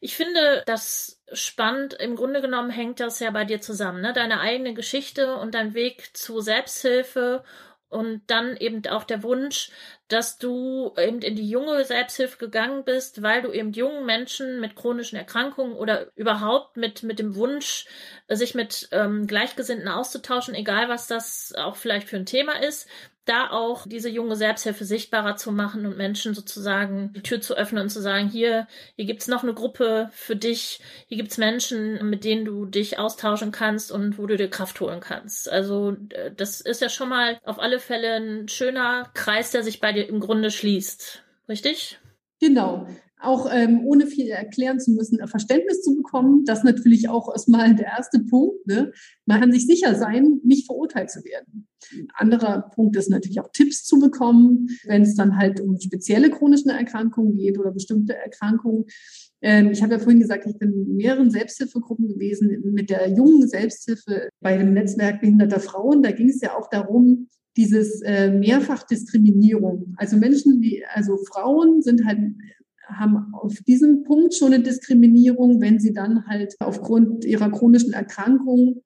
Ich 0.00 0.16
finde 0.16 0.62
das 0.66 1.22
spannend. 1.32 1.94
Im 1.94 2.16
Grunde 2.16 2.42
genommen 2.42 2.70
hängt 2.70 3.00
das 3.00 3.18
ja 3.20 3.30
bei 3.30 3.46
dir 3.46 3.62
zusammen, 3.62 4.02
ne? 4.02 4.12
Deine 4.12 4.40
eigene 4.40 4.74
Geschichte 4.74 5.36
und 5.36 5.54
dein 5.54 5.72
Weg 5.72 6.14
zu 6.14 6.40
Selbsthilfe 6.40 7.44
und 7.88 8.22
dann 8.26 8.58
eben 8.58 8.86
auch 8.88 9.04
der 9.04 9.22
Wunsch, 9.22 9.70
dass 10.12 10.38
du 10.38 10.92
eben 10.98 11.22
in 11.22 11.36
die 11.36 11.48
junge 11.48 11.84
Selbsthilfe 11.84 12.38
gegangen 12.38 12.84
bist, 12.84 13.22
weil 13.22 13.42
du 13.42 13.52
eben 13.52 13.72
jungen 13.72 14.04
Menschen 14.04 14.60
mit 14.60 14.74
chronischen 14.74 15.16
Erkrankungen 15.16 15.74
oder 15.74 16.08
überhaupt 16.16 16.76
mit, 16.76 17.02
mit 17.02 17.18
dem 17.18 17.36
Wunsch, 17.36 17.86
sich 18.28 18.54
mit 18.54 18.88
ähm, 18.92 19.26
Gleichgesinnten 19.26 19.88
auszutauschen, 19.88 20.54
egal 20.54 20.88
was 20.88 21.06
das 21.06 21.54
auch 21.56 21.76
vielleicht 21.76 22.08
für 22.08 22.16
ein 22.16 22.26
Thema 22.26 22.62
ist, 22.62 22.88
da 23.24 23.50
auch 23.50 23.86
diese 23.86 24.08
junge 24.08 24.36
Selbsthilfe 24.36 24.84
sichtbarer 24.84 25.36
zu 25.36 25.52
machen 25.52 25.86
und 25.86 25.96
Menschen 25.96 26.34
sozusagen 26.34 27.12
die 27.14 27.22
Tür 27.22 27.40
zu 27.40 27.54
öffnen 27.56 27.82
und 27.82 27.90
zu 27.90 28.00
sagen, 28.00 28.28
hier, 28.28 28.66
hier 28.96 29.04
gibt's 29.04 29.28
noch 29.28 29.42
eine 29.42 29.54
Gruppe 29.54 30.08
für 30.12 30.36
dich, 30.36 30.80
hier 31.06 31.18
gibt's 31.18 31.38
Menschen, 31.38 32.08
mit 32.08 32.24
denen 32.24 32.44
du 32.44 32.66
dich 32.66 32.98
austauschen 32.98 33.52
kannst 33.52 33.92
und 33.92 34.18
wo 34.18 34.26
du 34.26 34.36
dir 34.36 34.48
Kraft 34.48 34.80
holen 34.80 35.00
kannst. 35.00 35.48
Also 35.48 35.96
äh, 36.10 36.32
das 36.34 36.60
ist 36.60 36.80
ja 36.80 36.88
schon 36.88 37.08
mal 37.08 37.38
auf 37.44 37.58
alle 37.58 37.78
Fälle 37.78 38.14
ein 38.14 38.48
schöner 38.48 39.10
Kreis, 39.14 39.50
der 39.50 39.62
sich 39.62 39.80
bei 39.80 39.92
dir 39.92 40.08
im 40.08 40.20
Grunde 40.20 40.50
schließt. 40.50 41.22
Richtig? 41.48 41.98
Genau 42.40 42.86
auch 43.22 43.48
ähm, 43.52 43.80
ohne 43.84 44.06
viel 44.06 44.28
erklären 44.28 44.80
zu 44.80 44.92
müssen, 44.92 45.18
Verständnis 45.26 45.82
zu 45.82 45.96
bekommen. 45.96 46.44
Das 46.44 46.64
natürlich 46.64 47.08
auch 47.08 47.30
erstmal 47.32 47.74
der 47.74 47.86
erste 47.86 48.20
Punkt. 48.20 48.66
Ne? 48.66 48.92
Man 49.26 49.40
kann 49.40 49.52
sich 49.52 49.66
sicher 49.66 49.94
sein, 49.94 50.40
nicht 50.44 50.66
verurteilt 50.66 51.10
zu 51.10 51.24
werden. 51.24 51.68
Ein 51.92 52.08
anderer 52.14 52.70
Punkt 52.74 52.96
ist 52.96 53.10
natürlich 53.10 53.40
auch 53.40 53.50
Tipps 53.52 53.84
zu 53.84 53.98
bekommen, 53.98 54.68
wenn 54.84 55.02
es 55.02 55.14
dann 55.14 55.36
halt 55.36 55.60
um 55.60 55.78
spezielle 55.78 56.30
chronische 56.30 56.70
Erkrankungen 56.70 57.36
geht 57.36 57.58
oder 57.58 57.72
bestimmte 57.72 58.14
Erkrankungen. 58.14 58.84
Ähm, 59.42 59.70
ich 59.70 59.82
habe 59.82 59.94
ja 59.94 59.98
vorhin 59.98 60.20
gesagt, 60.20 60.46
ich 60.46 60.58
bin 60.58 60.72
in 60.72 60.96
mehreren 60.96 61.30
Selbsthilfegruppen 61.30 62.08
gewesen, 62.08 62.62
mit 62.72 62.90
der 62.90 63.08
jungen 63.08 63.48
Selbsthilfe 63.48 64.28
bei 64.40 64.56
dem 64.56 64.74
Netzwerk 64.74 65.20
behinderter 65.20 65.60
Frauen. 65.60 66.02
Da 66.02 66.10
ging 66.12 66.28
es 66.28 66.40
ja 66.40 66.56
auch 66.56 66.68
darum, 66.68 67.28
dieses 67.56 68.02
äh, 68.02 68.30
Mehrfachdiskriminierung. 68.30 69.94
Also 69.96 70.16
Menschen, 70.16 70.60
die, 70.60 70.84
also 70.94 71.18
Frauen 71.28 71.82
sind 71.82 72.04
halt 72.04 72.18
haben 72.98 73.32
auf 73.34 73.54
diesem 73.66 74.04
Punkt 74.04 74.34
schon 74.34 74.52
eine 74.52 74.62
Diskriminierung, 74.62 75.60
wenn 75.60 75.78
sie 75.78 75.92
dann 75.92 76.26
halt 76.26 76.56
aufgrund 76.60 77.24
ihrer 77.24 77.50
chronischen 77.50 77.92
Erkrankung 77.92 78.82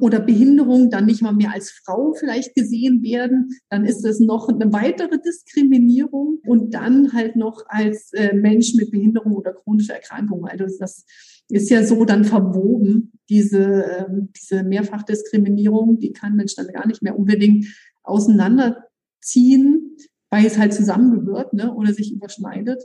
oder 0.00 0.20
Behinderung 0.20 0.90
dann 0.90 1.06
nicht 1.06 1.22
mal 1.22 1.32
mehr 1.32 1.52
als 1.52 1.70
Frau 1.70 2.12
vielleicht 2.12 2.54
gesehen 2.54 3.02
werden, 3.02 3.48
dann 3.70 3.84
ist 3.84 4.04
es 4.04 4.20
noch 4.20 4.48
eine 4.48 4.72
weitere 4.72 5.18
Diskriminierung 5.18 6.38
und 6.46 6.74
dann 6.74 7.12
halt 7.12 7.36
noch 7.36 7.64
als 7.68 8.12
äh, 8.12 8.34
Mensch 8.34 8.74
mit 8.74 8.90
Behinderung 8.90 9.32
oder 9.32 9.54
chronischer 9.54 9.94
Erkrankung. 9.94 10.46
Also 10.46 10.66
das 10.78 11.04
ist 11.48 11.70
ja 11.70 11.82
so 11.82 12.04
dann 12.04 12.24
verwoben, 12.24 13.12
diese, 13.28 13.84
äh, 13.84 14.04
diese 14.36 14.62
Mehrfachdiskriminierung, 14.62 15.98
die 15.98 16.12
kann 16.12 16.36
Mensch 16.36 16.54
dann 16.54 16.68
gar 16.68 16.86
nicht 16.86 17.02
mehr 17.02 17.18
unbedingt 17.18 17.66
auseinanderziehen, 18.02 19.96
weil 20.30 20.46
es 20.46 20.58
halt 20.58 20.74
zusammengehört 20.74 21.54
ne, 21.54 21.74
oder 21.74 21.92
sich 21.92 22.12
überschneidet. 22.12 22.82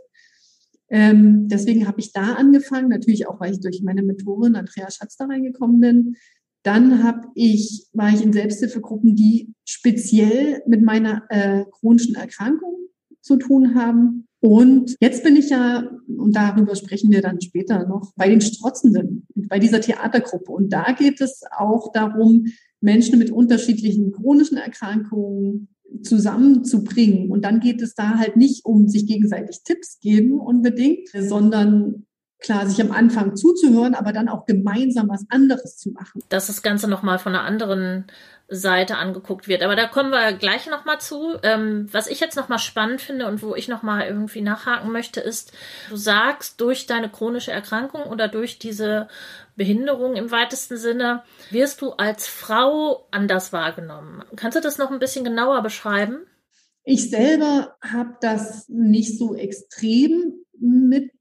Ähm, 0.89 1.47
deswegen 1.47 1.87
habe 1.87 1.99
ich 1.99 2.11
da 2.13 2.33
angefangen, 2.33 2.89
natürlich 2.89 3.27
auch, 3.27 3.39
weil 3.39 3.53
ich 3.53 3.59
durch 3.61 3.81
meine 3.83 4.03
Mentorin 4.03 4.55
Andrea 4.55 4.91
Schatz 4.91 5.15
da 5.17 5.25
reingekommen 5.25 5.79
bin, 5.79 6.15
Dann 6.63 7.03
habe 7.03 7.27
ich, 7.35 7.87
war 7.91 8.09
ich 8.13 8.23
in 8.23 8.31
Selbsthilfegruppen, 8.31 9.15
die 9.15 9.53
speziell 9.65 10.61
mit 10.65 10.81
meiner 10.81 11.23
äh, 11.29 11.65
chronischen 11.71 12.15
Erkrankung 12.15 12.87
zu 13.21 13.35
tun 13.35 13.75
haben. 13.75 14.27
Und 14.39 14.95
jetzt 15.01 15.23
bin 15.23 15.35
ich 15.35 15.49
ja, 15.49 15.89
und 16.07 16.35
darüber 16.35 16.75
sprechen 16.75 17.11
wir 17.11 17.21
dann 17.21 17.41
später 17.41 17.85
noch, 17.87 18.13
bei 18.15 18.29
den 18.29 18.41
Strotzenden, 18.41 19.27
bei 19.35 19.59
dieser 19.59 19.81
Theatergruppe. 19.81 20.51
Und 20.51 20.71
da 20.71 20.93
geht 20.93 21.21
es 21.21 21.43
auch 21.57 21.91
darum, 21.91 22.45
Menschen 22.81 23.19
mit 23.19 23.31
unterschiedlichen 23.31 24.11
chronischen 24.11 24.57
Erkrankungen 24.57 25.69
zusammenzubringen. 26.01 27.29
Und 27.29 27.43
dann 27.45 27.59
geht 27.59 27.81
es 27.81 27.95
da 27.95 28.17
halt 28.17 28.35
nicht 28.35 28.65
um 28.65 28.87
sich 28.87 29.05
gegenseitig 29.05 29.63
Tipps 29.63 29.99
geben 29.99 30.39
unbedingt, 30.39 31.09
sondern 31.09 32.05
klar, 32.39 32.67
sich 32.67 32.81
am 32.81 32.91
Anfang 32.91 33.35
zuzuhören, 33.35 33.95
aber 33.95 34.11
dann 34.11 34.29
auch 34.29 34.45
gemeinsam 34.45 35.09
was 35.09 35.25
anderes 35.29 35.77
zu 35.77 35.91
machen. 35.91 36.21
Dass 36.29 36.47
das 36.47 36.61
Ganze 36.61 36.89
nochmal 36.89 37.17
von 37.17 37.33
einer 37.33 37.43
anderen 37.43 38.05
Seite 38.47 38.97
angeguckt 38.97 39.47
wird. 39.47 39.63
Aber 39.63 39.75
da 39.75 39.87
kommen 39.87 40.11
wir 40.11 40.33
gleich 40.33 40.67
nochmal 40.67 40.99
zu. 40.99 41.37
Ähm, 41.43 41.87
was 41.91 42.07
ich 42.07 42.19
jetzt 42.19 42.35
nochmal 42.35 42.59
spannend 42.59 43.01
finde 43.01 43.27
und 43.27 43.41
wo 43.41 43.55
ich 43.55 43.67
nochmal 43.67 44.07
irgendwie 44.07 44.41
nachhaken 44.41 44.91
möchte, 44.91 45.21
ist, 45.21 45.53
du 45.89 45.95
sagst, 45.95 46.59
durch 46.61 46.85
deine 46.85 47.09
chronische 47.09 47.51
Erkrankung 47.51 48.03
oder 48.03 48.27
durch 48.27 48.59
diese 48.59 49.07
Behinderung 49.55 50.15
im 50.15 50.31
weitesten 50.31 50.77
Sinne, 50.77 51.23
wirst 51.51 51.81
du 51.81 51.91
als 51.91 52.27
Frau 52.27 53.07
anders 53.11 53.53
wahrgenommen. 53.53 54.23
Kannst 54.35 54.57
du 54.57 54.61
das 54.61 54.77
noch 54.77 54.91
ein 54.91 54.99
bisschen 54.99 55.23
genauer 55.23 55.61
beschreiben? 55.61 56.25
Ich 56.83 57.09
selber 57.09 57.77
habe 57.81 58.17
das 58.19 58.67
nicht 58.67 59.17
so 59.17 59.35
extrem 59.35 60.45
mit 60.59 61.11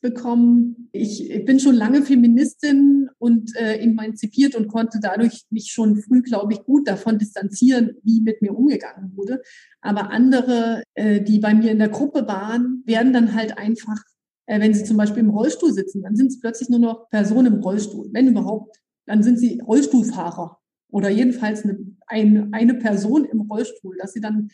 bekommen. 0.00 0.88
Ich, 0.92 1.30
ich 1.30 1.44
bin 1.44 1.58
schon 1.60 1.74
lange 1.74 2.02
Feministin 2.02 3.08
und 3.18 3.54
äh, 3.56 3.78
emanzipiert 3.78 4.54
und 4.54 4.68
konnte 4.68 4.98
dadurch 5.00 5.42
mich 5.50 5.70
schon 5.72 5.96
früh, 5.96 6.22
glaube 6.22 6.52
ich, 6.52 6.64
gut 6.64 6.86
davon 6.86 7.18
distanzieren, 7.18 7.96
wie 8.02 8.20
mit 8.20 8.42
mir 8.42 8.56
umgegangen 8.56 9.16
wurde. 9.16 9.42
Aber 9.80 10.10
andere, 10.10 10.82
äh, 10.94 11.20
die 11.20 11.40
bei 11.40 11.54
mir 11.54 11.70
in 11.70 11.78
der 11.78 11.88
Gruppe 11.88 12.26
waren, 12.26 12.82
werden 12.86 13.12
dann 13.12 13.34
halt 13.34 13.58
einfach, 13.58 13.98
äh, 14.46 14.60
wenn 14.60 14.74
sie 14.74 14.84
zum 14.84 14.96
Beispiel 14.96 15.22
im 15.22 15.30
Rollstuhl 15.30 15.72
sitzen, 15.72 16.02
dann 16.02 16.16
sind 16.16 16.28
es 16.28 16.40
plötzlich 16.40 16.68
nur 16.68 16.80
noch 16.80 17.08
Personen 17.10 17.54
im 17.54 17.60
Rollstuhl, 17.60 18.08
wenn 18.12 18.28
überhaupt. 18.28 18.78
Dann 19.06 19.22
sind 19.22 19.38
sie 19.38 19.60
Rollstuhlfahrer 19.60 20.58
oder 20.90 21.08
jedenfalls 21.08 21.64
eine, 21.64 21.78
eine, 22.06 22.48
eine 22.52 22.74
Person 22.74 23.24
im 23.24 23.42
Rollstuhl, 23.42 23.96
dass 23.98 24.12
sie 24.12 24.20
dann 24.20 24.50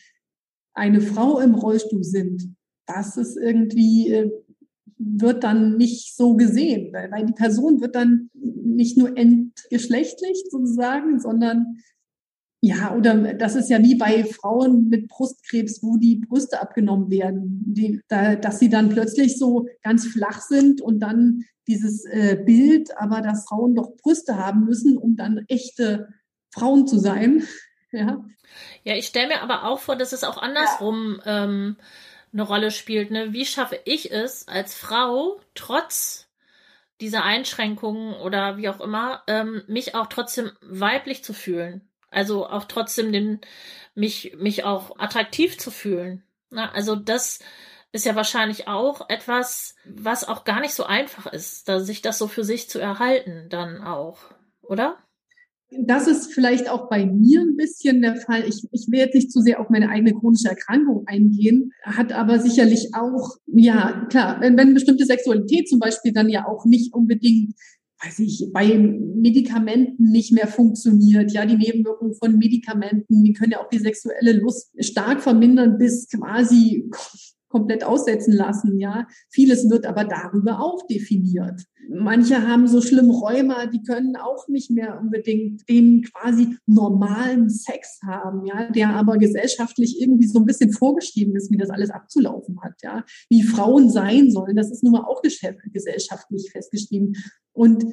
eine 0.73 1.01
Frau 1.01 1.39
im 1.39 1.55
Rollstuhl 1.55 2.03
sind. 2.03 2.55
Das 2.85 3.17
ist 3.17 3.37
irgendwie 3.37 4.11
äh, 4.11 4.31
wird 4.97 5.43
dann 5.43 5.77
nicht 5.77 6.15
so 6.15 6.35
gesehen, 6.35 6.93
weil, 6.93 7.11
weil 7.11 7.25
die 7.25 7.33
Person 7.33 7.81
wird 7.81 7.95
dann 7.95 8.29
nicht 8.33 8.97
nur 8.97 9.17
entgeschlechtlicht 9.17 10.51
sozusagen, 10.51 11.19
sondern 11.19 11.77
ja, 12.61 12.95
oder 12.95 13.35
das 13.35 13.55
ist 13.55 13.69
ja 13.69 13.79
wie 13.83 13.93
bei 13.93 14.23
Frauen 14.23 14.89
mit 14.89 15.07
Brustkrebs, 15.07 15.83
wo 15.83 15.97
die 15.97 16.15
Brüste 16.15 16.59
abgenommen 16.59 17.11
werden, 17.11 17.63
die, 17.67 18.01
da, 18.07 18.35
dass 18.35 18.57
sie 18.57 18.69
dann 18.69 18.89
plötzlich 18.89 19.37
so 19.37 19.67
ganz 19.83 20.07
flach 20.07 20.41
sind 20.41 20.81
und 20.81 20.99
dann 20.99 21.43
dieses 21.67 22.05
äh, 22.05 22.41
Bild, 22.43 22.97
aber 22.97 23.21
dass 23.21 23.45
Frauen 23.47 23.75
doch 23.75 23.95
Brüste 23.97 24.37
haben 24.37 24.65
müssen, 24.65 24.97
um 24.97 25.15
dann 25.15 25.45
echte 25.47 26.09
Frauen 26.53 26.87
zu 26.87 26.99
sein. 26.99 27.43
Ja, 27.91 28.25
ja 28.83 28.95
ich 28.95 29.07
stelle 29.07 29.27
mir 29.29 29.41
aber 29.41 29.63
auch 29.63 29.79
vor, 29.79 29.95
dass 29.95 30.11
es 30.11 30.25
auch 30.25 30.37
andersrum 30.37 31.21
ja. 31.23 31.45
ähm, 31.45 31.77
eine 32.35 32.43
Rolle 32.43 32.69
spielt. 32.69 33.11
Ne? 33.11 33.31
Wie 33.31 33.45
schaffe 33.45 33.79
ich 33.85 34.11
es 34.11 34.47
als 34.47 34.75
Frau, 34.75 35.39
trotz 35.55 36.27
dieser 36.99 37.23
Einschränkungen 37.23 38.13
oder 38.13 38.57
wie 38.57 38.67
auch 38.67 38.81
immer, 38.81 39.23
ähm, 39.27 39.63
mich 39.67 39.95
auch 39.95 40.07
trotzdem 40.07 40.51
weiblich 40.61 41.23
zu 41.23 41.33
fühlen? 41.33 41.89
Also 42.11 42.47
auch 42.47 42.65
trotzdem 42.65 43.13
den, 43.13 43.39
mich, 43.93 44.35
mich 44.37 44.65
auch 44.65 44.99
attraktiv 44.99 45.57
zu 45.57 45.71
fühlen. 45.71 46.23
Na, 46.49 46.71
also 46.71 46.95
das 46.95 47.39
ist 47.93 48.05
ja 48.05 48.15
wahrscheinlich 48.15 48.67
auch 48.67 49.09
etwas, 49.09 49.75
was 49.85 50.27
auch 50.27 50.43
gar 50.43 50.59
nicht 50.59 50.73
so 50.73 50.83
einfach 50.83 51.27
ist, 51.27 51.69
da 51.69 51.79
sich 51.79 52.01
das 52.01 52.17
so 52.17 52.27
für 52.27 52.43
sich 52.43 52.69
zu 52.69 52.79
erhalten, 52.79 53.47
dann 53.49 53.81
auch, 53.81 54.19
oder? 54.61 54.97
Das 55.83 56.07
ist 56.07 56.33
vielleicht 56.33 56.69
auch 56.69 56.89
bei 56.89 57.05
mir 57.05 57.41
ein 57.41 57.55
bisschen 57.55 58.01
der 58.01 58.15
Fall. 58.15 58.43
Ich, 58.47 58.63
ich 58.71 58.87
will 58.89 58.99
jetzt 58.99 59.15
nicht 59.15 59.31
zu 59.31 59.41
sehr 59.41 59.59
auf 59.59 59.69
meine 59.69 59.89
eigene 59.89 60.13
chronische 60.13 60.49
Erkrankung 60.49 61.03
eingehen, 61.07 61.71
hat 61.83 62.11
aber 62.13 62.39
sicherlich 62.39 62.89
auch, 62.93 63.37
ja, 63.47 64.05
klar, 64.09 64.37
wenn, 64.41 64.57
wenn 64.57 64.73
bestimmte 64.73 65.05
Sexualität 65.05 65.67
zum 65.67 65.79
Beispiel 65.79 66.13
dann 66.13 66.29
ja 66.29 66.47
auch 66.47 66.65
nicht 66.65 66.93
unbedingt 66.93 67.53
weiß 68.03 68.19
ich, 68.19 68.49
bei 68.53 68.77
Medikamenten 68.77 70.11
nicht 70.11 70.33
mehr 70.33 70.47
funktioniert. 70.47 71.31
Ja, 71.31 71.45
die 71.45 71.55
Nebenwirkungen 71.55 72.13
von 72.13 72.37
Medikamenten, 72.37 73.23
die 73.23 73.33
können 73.33 73.53
ja 73.53 73.61
auch 73.61 73.69
die 73.69 73.79
sexuelle 73.79 74.33
Lust 74.33 74.71
stark 74.79 75.21
vermindern 75.21 75.77
bis 75.77 76.09
quasi 76.09 76.89
komplett 77.55 77.85
aussetzen 77.85 78.33
lassen. 78.33 78.79
Ja, 78.79 79.07
vieles 79.29 79.69
wird 79.69 79.85
aber 79.85 80.03
darüber 80.03 80.59
auch 80.59 80.85
definiert. 80.87 81.61
Manche 81.89 82.45
haben 82.45 82.67
so 82.67 82.81
schlimm 82.81 83.09
Rheuma, 83.09 83.67
die 83.67 83.81
können 83.83 84.17
auch 84.17 84.49
nicht 84.49 84.71
mehr 84.71 84.99
unbedingt 84.99 85.69
den 85.69 86.01
quasi 86.01 86.57
normalen 86.65 87.49
Sex 87.49 87.99
haben, 88.05 88.45
ja, 88.45 88.69
der 88.71 88.89
aber 88.89 89.17
gesellschaftlich 89.17 90.01
irgendwie 90.01 90.27
so 90.27 90.39
ein 90.39 90.45
bisschen 90.45 90.73
vorgeschrieben 90.73 91.35
ist, 91.35 91.49
wie 91.49 91.57
das 91.57 91.69
alles 91.69 91.91
abzulaufen 91.91 92.59
hat, 92.61 92.73
ja, 92.83 93.05
wie 93.29 93.43
Frauen 93.43 93.89
sein 93.89 94.31
sollen. 94.31 94.57
Das 94.57 94.69
ist 94.69 94.83
nun 94.83 94.93
mal 94.93 95.05
auch 95.05 95.21
gesellschaftlich 95.21 96.51
festgeschrieben. 96.51 97.13
Und 97.53 97.85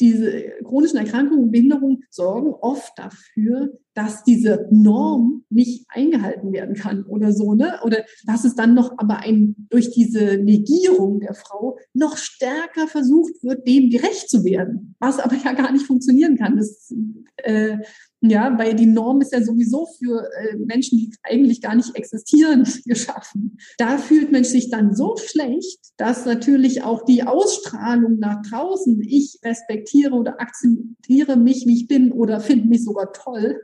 diese 0.00 0.30
chronischen 0.64 0.98
Erkrankungen 0.98 1.44
und 1.44 1.50
Behinderungen 1.52 2.04
sorgen 2.10 2.52
oft 2.60 2.92
dafür, 2.98 3.78
dass 3.94 4.24
diese 4.24 4.68
Norm 4.70 5.44
nicht 5.50 5.84
eingehalten 5.88 6.52
werden 6.52 6.74
kann 6.74 7.04
oder 7.04 7.32
so, 7.32 7.54
ne? 7.54 7.78
Oder 7.84 8.04
dass 8.26 8.44
es 8.44 8.54
dann 8.54 8.74
noch 8.74 8.92
aber 8.96 9.18
ein, 9.18 9.54
durch 9.70 9.90
diese 9.90 10.38
Negierung 10.38 11.20
der 11.20 11.34
Frau 11.34 11.78
noch 11.92 12.16
stärker 12.16 12.88
versucht 12.88 13.42
wird, 13.42 13.66
dem 13.66 13.90
gerecht 13.90 14.30
zu 14.30 14.44
werden, 14.44 14.94
was 14.98 15.18
aber 15.18 15.36
ja 15.36 15.52
gar 15.52 15.72
nicht 15.72 15.86
funktionieren 15.86 16.36
kann. 16.36 16.56
Das, 16.56 16.92
äh, 17.36 17.78
ja, 18.24 18.56
weil 18.56 18.74
die 18.74 18.86
Norm 18.86 19.20
ist 19.20 19.32
ja 19.32 19.42
sowieso 19.42 19.88
für 19.98 20.30
äh, 20.32 20.56
Menschen, 20.56 20.96
die 20.96 21.12
eigentlich 21.24 21.60
gar 21.60 21.74
nicht 21.74 21.96
existieren, 21.96 22.64
geschaffen. 22.86 23.58
Da 23.78 23.98
fühlt 23.98 24.30
Mensch 24.30 24.48
sich 24.48 24.70
dann 24.70 24.94
so 24.94 25.16
schlecht, 25.16 25.80
dass 25.96 26.24
natürlich 26.24 26.84
auch 26.84 27.04
die 27.04 27.24
Ausstrahlung 27.24 28.20
nach 28.20 28.40
draußen, 28.48 29.02
ich 29.02 29.40
respektiere 29.44 30.14
oder 30.14 30.40
akzeptiere 30.40 31.36
mich, 31.36 31.66
wie 31.66 31.74
ich 31.74 31.88
bin 31.88 32.12
oder 32.12 32.38
finde 32.38 32.68
mich 32.68 32.84
sogar 32.84 33.12
toll, 33.12 33.60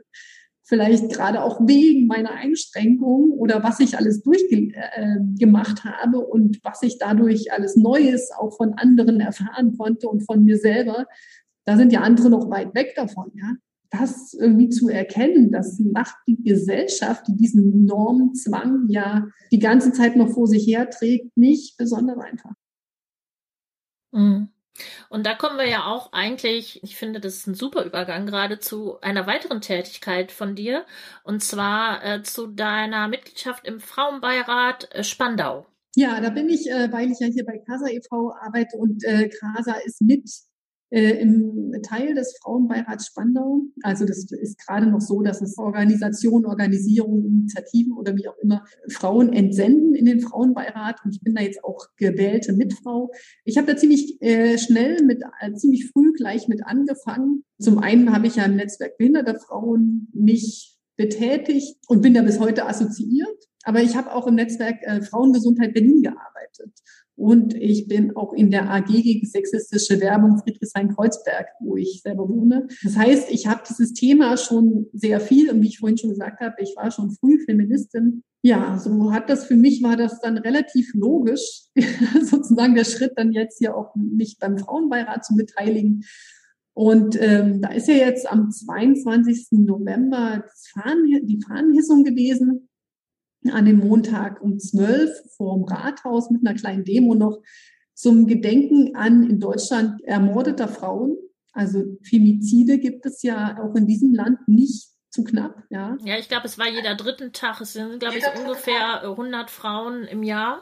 vielleicht 0.63 1.09
gerade 1.09 1.41
auch 1.41 1.61
wegen 1.65 2.07
meiner 2.07 2.31
Einschränkung 2.31 3.31
oder 3.31 3.63
was 3.63 3.79
ich 3.79 3.97
alles 3.97 4.23
durchgemacht 4.23 5.85
äh, 5.85 5.89
habe 5.89 6.19
und 6.19 6.59
was 6.63 6.83
ich 6.83 6.97
dadurch 6.97 7.53
alles 7.53 7.77
Neues 7.77 8.29
auch 8.37 8.57
von 8.57 8.73
anderen 8.73 9.21
erfahren 9.21 9.77
konnte 9.77 10.09
und 10.09 10.25
von 10.25 10.43
mir 10.43 10.57
selber, 10.57 11.07
da 11.63 11.77
sind 11.77 11.93
ja 11.93 12.01
andere 12.01 12.29
noch 12.29 12.49
weit 12.49 12.75
weg 12.75 12.93
davon, 12.95 13.31
ja 13.35 13.53
das 13.91 14.33
irgendwie 14.33 14.69
zu 14.69 14.89
erkennen, 14.89 15.51
das 15.51 15.79
macht 15.79 16.15
die 16.27 16.41
Gesellschaft, 16.43 17.27
die 17.27 17.35
diesen 17.35 17.85
Normzwang 17.85 18.85
ja 18.87 19.27
die 19.51 19.59
ganze 19.59 19.91
Zeit 19.93 20.15
noch 20.15 20.29
vor 20.29 20.47
sich 20.47 20.65
her 20.67 20.89
trägt, 20.89 21.35
nicht 21.35 21.77
besonders 21.77 22.19
einfach. 22.19 22.53
Mhm. 24.11 24.49
Und 25.09 25.25
da 25.25 25.35
kommen 25.35 25.57
wir 25.57 25.67
ja 25.67 25.85
auch 25.85 26.13
eigentlich, 26.13 26.81
ich 26.83 26.95
finde, 26.95 27.19
das 27.19 27.35
ist 27.35 27.47
ein 27.47 27.53
super 27.53 27.83
Übergang 27.83 28.25
gerade 28.25 28.59
zu 28.59 28.99
einer 29.01 29.27
weiteren 29.27 29.61
Tätigkeit 29.61 30.31
von 30.31 30.55
dir, 30.55 30.85
und 31.23 31.43
zwar 31.43 32.03
äh, 32.05 32.23
zu 32.23 32.47
deiner 32.47 33.07
Mitgliedschaft 33.07 33.67
im 33.67 33.79
Frauenbeirat 33.79 34.93
äh, 34.93 35.03
Spandau. 35.03 35.65
Ja, 35.95 36.21
da 36.21 36.29
bin 36.29 36.47
ich, 36.49 36.69
äh, 36.69 36.91
weil 36.91 37.11
ich 37.11 37.19
ja 37.19 37.27
hier 37.27 37.45
bei 37.45 37.57
Casa 37.57 37.87
e.V. 37.87 38.33
arbeite 38.39 38.77
und 38.77 39.03
äh, 39.03 39.29
Casa 39.29 39.73
ist 39.83 40.01
mit 40.01 40.29
äh, 40.89 41.21
im 41.21 41.73
Teil 41.83 42.15
des 42.15 42.37
Frauenbeirats 42.41 43.07
Spandau. 43.07 43.61
Also 43.83 44.05
das 44.05 44.25
ist 44.31 44.65
gerade 44.65 44.87
noch 44.87 45.01
so, 45.01 45.21
dass 45.21 45.41
es 45.41 45.57
Organisationen, 45.57 46.45
Organisierungen, 46.45 47.25
Initiativen 47.25 47.93
oder 47.93 48.15
wie 48.15 48.27
auch 48.27 48.37
immer 48.41 48.65
Frauen 48.89 49.33
entsenden 49.33 49.95
in 49.95 50.05
den 50.05 50.19
Frauenbeirat. 50.19 50.97
Und 51.03 51.15
ich 51.15 51.21
bin 51.21 51.35
da 51.35 51.41
jetzt 51.41 51.63
auch 51.63 51.87
gewählte 51.97 52.53
Mitfrau. 52.53 53.11
Ich 53.43 53.57
habe 53.57 53.67
da 53.67 53.77
ziemlich 53.77 54.21
äh, 54.21 54.57
schnell 54.57 55.03
mit, 55.03 55.21
äh, 55.41 55.53
ziemlich 55.53 55.89
früh 55.91 56.13
gleich 56.13 56.47
mit 56.47 56.65
angefangen. 56.65 57.43
Zum 57.59 57.79
einen 57.79 58.13
habe 58.13 58.27
ich 58.27 58.35
ja 58.35 58.45
im 58.45 58.55
Netzwerk 58.55 58.97
behinderter 58.97 59.39
Frauen 59.39 60.07
mich 60.13 60.77
betätigt 60.97 61.77
und 61.87 62.01
bin 62.01 62.13
da 62.13 62.21
bis 62.21 62.39
heute 62.39 62.65
assoziiert. 62.65 63.27
Aber 63.63 63.81
ich 63.81 63.95
habe 63.95 64.13
auch 64.13 64.27
im 64.27 64.35
Netzwerk 64.35 64.77
äh, 64.81 65.01
Frauengesundheit 65.01 65.73
Berlin 65.73 66.01
gearbeitet. 66.01 66.73
Und 67.19 67.53
ich 67.53 67.89
bin 67.89 68.15
auch 68.15 68.31
in 68.31 68.49
der 68.49 68.71
AG 68.71 68.85
gegen 68.85 69.27
sexistische 69.27 69.99
Werbung 69.99 70.37
Friedrichshain-Kreuzberg, 70.37 71.47
wo 71.59 71.75
ich 71.75 71.99
selber 72.01 72.29
wohne. 72.29 72.69
Das 72.81 72.95
heißt, 72.95 73.29
ich 73.29 73.45
habe 73.45 73.61
dieses 73.69 73.91
Thema 73.91 74.37
schon 74.37 74.87
sehr 74.93 75.19
viel 75.19 75.51
und 75.51 75.61
wie 75.61 75.67
ich 75.67 75.79
vorhin 75.79 75.97
schon 75.97 76.11
gesagt 76.11 76.39
habe, 76.39 76.55
ich 76.59 76.77
war 76.77 76.91
schon 76.91 77.11
früh 77.11 77.37
Feministin. 77.43 78.23
Ja, 78.41 78.79
so 78.79 79.11
hat 79.11 79.29
das 79.29 79.43
für 79.43 79.57
mich 79.57 79.83
war 79.83 79.97
das 79.97 80.21
dann 80.21 80.37
relativ 80.37 80.93
logisch, 80.93 81.65
sozusagen 82.23 82.75
der 82.75 82.85
Schritt 82.85 83.11
dann 83.17 83.33
jetzt 83.33 83.57
hier 83.57 83.75
auch 83.75 83.93
mich 83.95 84.37
beim 84.39 84.57
Frauenbeirat 84.57 85.25
zu 85.25 85.35
beteiligen. 85.35 86.05
Und 86.73 87.21
ähm, 87.21 87.61
da 87.61 87.73
ist 87.73 87.89
ja 87.89 87.95
jetzt 87.95 88.31
am 88.31 88.49
22. 88.49 89.47
November 89.51 90.45
Fahnen, 90.71 91.27
die 91.27 91.41
Fahnenhissung 91.45 92.05
gewesen, 92.05 92.68
an 93.51 93.65
dem 93.65 93.79
Montag 93.79 94.41
um 94.41 94.59
12 94.59 95.35
vor 95.37 95.55
dem 95.55 95.63
Rathaus 95.63 96.29
mit 96.29 96.45
einer 96.45 96.57
kleinen 96.57 96.83
Demo 96.83 97.15
noch 97.15 97.41
zum 97.93 98.27
Gedenken 98.27 98.95
an 98.95 99.29
in 99.29 99.39
Deutschland 99.39 100.01
ermordeter 100.03 100.67
Frauen. 100.67 101.17
Also 101.51 101.83
Femizide 102.03 102.77
gibt 102.77 103.05
es 103.05 103.23
ja 103.23 103.57
auch 103.61 103.75
in 103.75 103.87
diesem 103.87 104.13
Land 104.13 104.47
nicht 104.47 104.89
zu 105.09 105.23
knapp, 105.23 105.63
ja. 105.69 105.97
Ja, 106.03 106.17
ich 106.17 106.29
glaube, 106.29 106.45
es 106.45 106.57
war 106.57 106.69
jeder 106.69 106.95
dritten 106.95 107.33
Tag. 107.33 107.59
Es 107.61 107.73
sind, 107.73 107.99
glaube 107.99 108.17
ich, 108.17 108.23
so 108.23 108.41
ungefähr 108.41 109.01
100 109.01 109.49
Frauen 109.49 110.03
im 110.03 110.23
Jahr, 110.23 110.61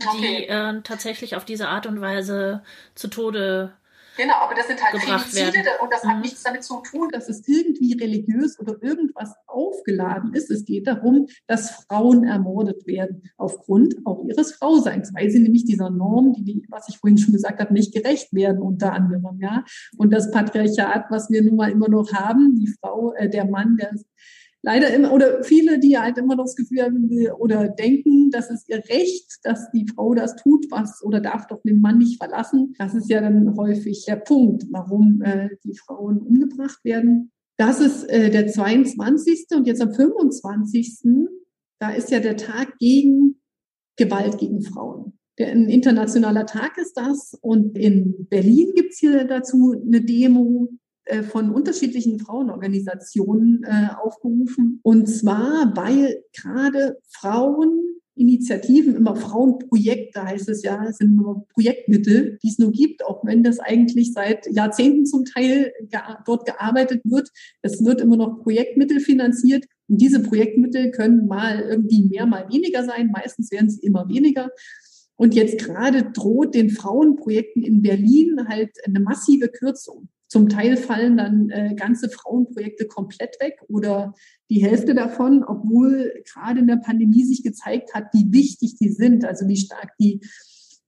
die 0.00 0.06
okay. 0.06 0.46
äh, 0.46 0.80
tatsächlich 0.82 1.36
auf 1.36 1.44
diese 1.44 1.68
Art 1.68 1.86
und 1.86 2.00
Weise 2.00 2.62
zu 2.94 3.08
Tode 3.08 3.74
Genau, 4.16 4.34
aber 4.34 4.54
das 4.54 4.66
sind 4.66 4.82
halt 4.82 5.00
Femizide 5.00 5.70
und 5.82 5.92
das 5.92 6.04
mhm. 6.04 6.08
hat 6.08 6.20
nichts 6.22 6.42
damit 6.42 6.64
zu 6.64 6.80
tun, 6.80 7.08
dass 7.12 7.28
es 7.28 7.46
irgendwie 7.46 7.92
religiös 7.94 8.58
oder 8.58 8.76
irgendwas 8.82 9.34
aufgeladen 9.46 10.32
ist. 10.32 10.50
Es 10.50 10.64
geht 10.64 10.86
darum, 10.86 11.26
dass 11.46 11.84
Frauen 11.86 12.24
ermordet 12.24 12.86
werden 12.86 13.22
aufgrund 13.36 13.94
auch 14.04 14.24
ihres 14.24 14.52
Frauseins, 14.52 15.12
weil 15.14 15.30
sie 15.30 15.40
nämlich 15.40 15.64
dieser 15.64 15.90
Norm, 15.90 16.32
die, 16.32 16.64
was 16.68 16.88
ich 16.88 16.98
vorhin 16.98 17.18
schon 17.18 17.34
gesagt 17.34 17.60
habe, 17.60 17.72
nicht 17.72 17.92
gerecht 17.92 18.32
werden 18.32 18.62
unter 18.62 18.92
anderem, 18.92 19.38
ja. 19.40 19.64
Und 19.98 20.12
das 20.12 20.30
Patriarchat, 20.30 21.06
was 21.10 21.30
wir 21.30 21.42
nun 21.42 21.56
mal 21.56 21.70
immer 21.70 21.88
noch 21.88 22.12
haben, 22.12 22.54
die 22.56 22.68
Frau, 22.68 23.12
äh, 23.12 23.28
der 23.28 23.44
Mann, 23.44 23.76
der 23.76 23.92
leider 24.66 24.92
immer, 24.92 25.12
oder 25.12 25.44
viele, 25.44 25.78
die 25.78 25.96
halt 25.96 26.18
immer 26.18 26.34
noch 26.34 26.44
das 26.44 26.56
Gefühl 26.56 26.82
haben 26.82 27.08
oder 27.38 27.68
denken, 27.68 28.30
das 28.30 28.50
ist 28.50 28.68
ihr 28.68 28.82
Recht, 28.88 29.38
dass 29.44 29.70
die 29.70 29.86
Frau 29.86 30.12
das 30.12 30.34
tut, 30.36 30.66
was 30.70 31.02
oder 31.04 31.20
darf 31.20 31.46
doch 31.46 31.62
den 31.62 31.80
Mann 31.80 31.98
nicht 31.98 32.18
verlassen. 32.18 32.74
Das 32.76 32.92
ist 32.92 33.08
ja 33.08 33.20
dann 33.20 33.56
häufig 33.56 34.04
der 34.06 34.16
Punkt, 34.16 34.64
warum 34.70 35.22
äh, 35.22 35.50
die 35.64 35.76
Frauen 35.76 36.18
umgebracht 36.18 36.84
werden. 36.84 37.30
Das 37.56 37.80
ist 37.80 38.04
äh, 38.10 38.28
der 38.30 38.48
22. 38.48 39.46
und 39.54 39.68
jetzt 39.68 39.80
am 39.80 39.94
25. 39.94 40.98
Da 41.78 41.90
ist 41.90 42.10
ja 42.10 42.18
der 42.18 42.36
Tag 42.36 42.76
gegen 42.78 43.40
Gewalt 43.96 44.36
gegen 44.38 44.62
Frauen. 44.62 45.16
Der, 45.38 45.52
ein 45.52 45.68
internationaler 45.68 46.44
Tag 46.44 46.76
ist 46.76 46.94
das. 46.94 47.38
Und 47.40 47.78
in 47.78 48.26
Berlin 48.28 48.72
gibt's 48.74 48.98
hier 48.98 49.24
dazu 49.24 49.80
eine 49.86 50.00
Demo. 50.00 50.70
Äh, 51.06 51.22
von 51.22 51.50
unterschiedlichen 51.50 52.18
Frauenorganisationen 52.18 53.62
äh, 53.62 53.90
aufgerufen. 54.02 54.80
Und 54.82 55.06
zwar, 55.06 55.72
weil 55.76 56.24
gerade 56.32 56.98
Frauen 57.08 57.80
Initiativen, 58.16 58.96
immer 58.96 59.14
Frauenprojekte 59.14 60.24
heißt 60.24 60.48
es 60.48 60.62
ja, 60.62 60.90
sind 60.90 61.14
nur 61.14 61.46
Projektmittel, 61.48 62.38
die 62.42 62.48
es 62.48 62.58
nur 62.58 62.72
gibt, 62.72 63.04
auch 63.04 63.24
wenn 63.24 63.44
das 63.44 63.60
eigentlich 63.60 64.14
seit 64.14 64.46
Jahrzehnten 64.50 65.06
zum 65.06 65.24
Teil 65.26 65.72
dort 66.24 66.46
gearbeitet 66.46 67.02
wird. 67.04 67.28
Es 67.62 67.84
wird 67.84 68.00
immer 68.00 68.16
noch 68.16 68.42
Projektmittel 68.42 68.98
finanziert 68.98 69.66
und 69.86 70.00
diese 70.00 70.20
Projektmittel 70.20 70.90
können 70.90 71.28
mal 71.28 71.60
irgendwie 71.60 72.08
mehr, 72.08 72.26
mal 72.26 72.48
weniger 72.50 72.84
sein. 72.84 73.12
Meistens 73.12 73.52
werden 73.52 73.70
sie 73.70 73.86
immer 73.86 74.08
weniger. 74.08 74.48
Und 75.16 75.34
jetzt 75.34 75.58
gerade 75.58 76.10
droht 76.10 76.54
den 76.54 76.70
Frauenprojekten 76.70 77.62
in 77.62 77.82
Berlin 77.82 78.48
halt 78.48 78.70
eine 78.86 78.98
massive 78.98 79.48
Kürzung. 79.48 80.08
Zum 80.36 80.50
Teil 80.50 80.76
fallen 80.76 81.16
dann 81.16 81.48
äh, 81.48 81.74
ganze 81.74 82.10
Frauenprojekte 82.10 82.86
komplett 82.86 83.40
weg 83.40 83.58
oder 83.68 84.12
die 84.50 84.62
Hälfte 84.62 84.94
davon, 84.94 85.42
obwohl 85.42 86.12
gerade 86.30 86.60
in 86.60 86.66
der 86.66 86.76
Pandemie 86.76 87.24
sich 87.24 87.42
gezeigt 87.42 87.94
hat, 87.94 88.12
wie 88.12 88.30
wichtig 88.30 88.76
die 88.76 88.90
sind, 88.90 89.24
also 89.24 89.48
wie 89.48 89.56
stark 89.56 89.92
die 89.98 90.20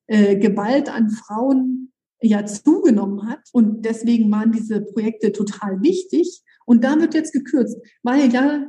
äh, 0.07 0.37
Gewalt 0.37 0.91
an 0.91 1.09
Frauen 1.09 1.95
ja 2.21 2.45
zugenommen 2.45 3.27
hat. 3.27 3.41
Und 3.55 3.87
deswegen 3.87 4.31
waren 4.31 4.53
diese 4.53 4.83
Projekte 4.83 5.33
total 5.33 5.81
wichtig. 5.81 6.43
Und 6.67 6.85
da 6.85 7.01
wird 7.01 7.15
jetzt 7.15 7.33
gekürzt, 7.33 7.79
weil 8.03 8.31
ja, 8.31 8.69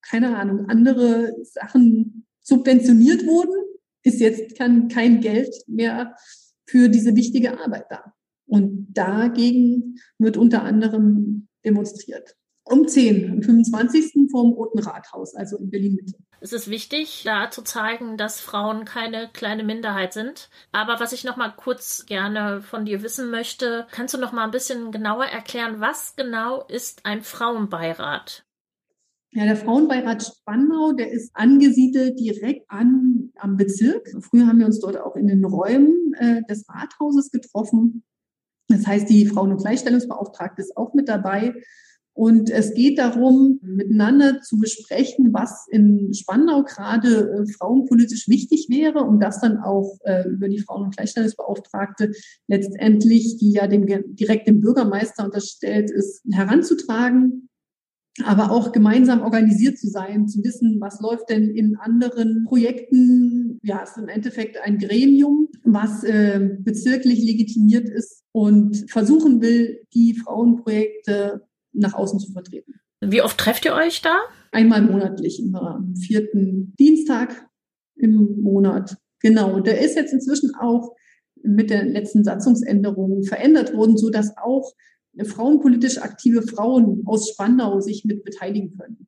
keine 0.00 0.36
Ahnung, 0.36 0.66
andere 0.68 1.34
Sachen 1.42 2.24
subventioniert 2.40 3.26
wurden, 3.26 3.56
ist 4.04 4.20
jetzt 4.20 4.56
kann 4.56 4.86
kein 4.86 5.20
Geld 5.20 5.52
mehr 5.66 6.14
für 6.68 6.88
diese 6.88 7.16
wichtige 7.16 7.58
Arbeit 7.58 7.86
da. 7.90 8.14
Und 8.50 8.88
dagegen 8.92 10.00
wird 10.18 10.36
unter 10.36 10.64
anderem 10.64 11.46
demonstriert. 11.64 12.34
Um 12.64 12.86
10, 12.86 13.30
am 13.30 13.42
25. 13.42 14.28
vorm 14.30 14.52
Roten 14.52 14.80
Rathaus, 14.80 15.34
also 15.36 15.56
in 15.56 15.70
Berlin-Mitte. 15.70 16.14
Es 16.40 16.52
ist 16.52 16.68
wichtig, 16.68 17.22
da 17.24 17.50
zu 17.50 17.62
zeigen, 17.62 18.16
dass 18.16 18.40
Frauen 18.40 18.84
keine 18.84 19.28
kleine 19.32 19.62
Minderheit 19.62 20.12
sind. 20.12 20.50
Aber 20.72 20.98
was 20.98 21.12
ich 21.12 21.22
noch 21.22 21.36
mal 21.36 21.50
kurz 21.50 22.06
gerne 22.06 22.60
von 22.60 22.84
dir 22.84 23.02
wissen 23.02 23.30
möchte, 23.30 23.86
kannst 23.92 24.14
du 24.14 24.18
noch 24.18 24.32
mal 24.32 24.44
ein 24.44 24.50
bisschen 24.50 24.90
genauer 24.90 25.26
erklären, 25.26 25.80
was 25.80 26.16
genau 26.16 26.64
ist 26.66 27.06
ein 27.06 27.22
Frauenbeirat? 27.22 28.44
Ja, 29.32 29.44
der 29.44 29.56
Frauenbeirat 29.56 30.24
Spandau, 30.24 30.92
der 30.92 31.12
ist 31.12 31.30
angesiedelt 31.34 32.18
direkt 32.18 32.68
an, 32.68 33.30
am 33.36 33.56
Bezirk. 33.56 34.08
Früher 34.22 34.48
haben 34.48 34.58
wir 34.58 34.66
uns 34.66 34.80
dort 34.80 34.96
auch 34.96 35.14
in 35.14 35.28
den 35.28 35.44
Räumen 35.44 36.14
äh, 36.18 36.42
des 36.48 36.68
Rathauses 36.68 37.30
getroffen. 37.30 38.02
Das 38.70 38.86
heißt, 38.86 39.08
die 39.08 39.26
Frauen- 39.26 39.52
und 39.52 39.60
Gleichstellungsbeauftragte 39.60 40.62
ist 40.62 40.76
auch 40.76 40.94
mit 40.94 41.08
dabei. 41.08 41.54
Und 42.12 42.50
es 42.50 42.74
geht 42.74 42.98
darum, 42.98 43.60
miteinander 43.62 44.42
zu 44.42 44.58
besprechen, 44.58 45.32
was 45.32 45.66
in 45.70 46.12
Spandau 46.12 46.64
gerade 46.64 47.30
äh, 47.30 47.52
frauenpolitisch 47.52 48.28
wichtig 48.28 48.66
wäre, 48.68 49.04
um 49.04 49.20
das 49.20 49.40
dann 49.40 49.58
auch 49.58 49.96
äh, 50.04 50.28
über 50.28 50.48
die 50.48 50.58
Frauen- 50.58 50.84
und 50.84 50.96
Gleichstellungsbeauftragte 50.96 52.10
letztendlich, 52.48 53.38
die 53.38 53.52
ja 53.52 53.66
dem, 53.68 53.86
direkt 54.16 54.48
dem 54.48 54.60
Bürgermeister 54.60 55.24
unterstellt 55.24 55.90
ist, 55.90 56.22
heranzutragen 56.30 57.48
aber 58.24 58.50
auch 58.50 58.72
gemeinsam 58.72 59.22
organisiert 59.22 59.78
zu 59.78 59.88
sein, 59.88 60.28
zu 60.28 60.42
wissen, 60.42 60.78
was 60.80 61.00
läuft 61.00 61.30
denn 61.30 61.50
in 61.50 61.76
anderen 61.76 62.44
Projekten. 62.44 63.58
Ja, 63.62 63.82
es 63.82 63.90
ist 63.90 63.98
im 63.98 64.08
Endeffekt 64.08 64.58
ein 64.62 64.78
Gremium, 64.78 65.48
was 65.64 66.04
äh, 66.04 66.56
bezirklich 66.60 67.22
legitimiert 67.22 67.88
ist 67.88 68.24
und 68.32 68.90
versuchen 68.90 69.40
will, 69.40 69.80
die 69.94 70.14
Frauenprojekte 70.14 71.46
nach 71.72 71.94
außen 71.94 72.18
zu 72.18 72.32
vertreten. 72.32 72.74
Wie 73.00 73.22
oft 73.22 73.38
trefft 73.38 73.64
ihr 73.64 73.74
euch 73.74 74.02
da? 74.02 74.18
Einmal 74.52 74.82
monatlich, 74.82 75.40
immer 75.40 75.76
am 75.76 75.94
vierten 75.96 76.74
Dienstag 76.78 77.48
im 77.96 78.40
Monat. 78.42 78.96
Genau. 79.20 79.60
Der 79.60 79.80
ist 79.80 79.96
jetzt 79.96 80.12
inzwischen 80.12 80.54
auch 80.54 80.94
mit 81.42 81.70
der 81.70 81.84
letzten 81.84 82.24
Satzungsänderung 82.24 83.22
verändert 83.22 83.74
worden, 83.74 83.96
so 83.96 84.10
dass 84.10 84.36
auch 84.36 84.72
frauenpolitisch 85.24 85.98
aktive 85.98 86.42
Frauen 86.42 87.02
aus 87.06 87.30
Spandau 87.30 87.80
sich 87.80 88.04
mit 88.04 88.24
beteiligen 88.24 88.76
können. 88.76 89.06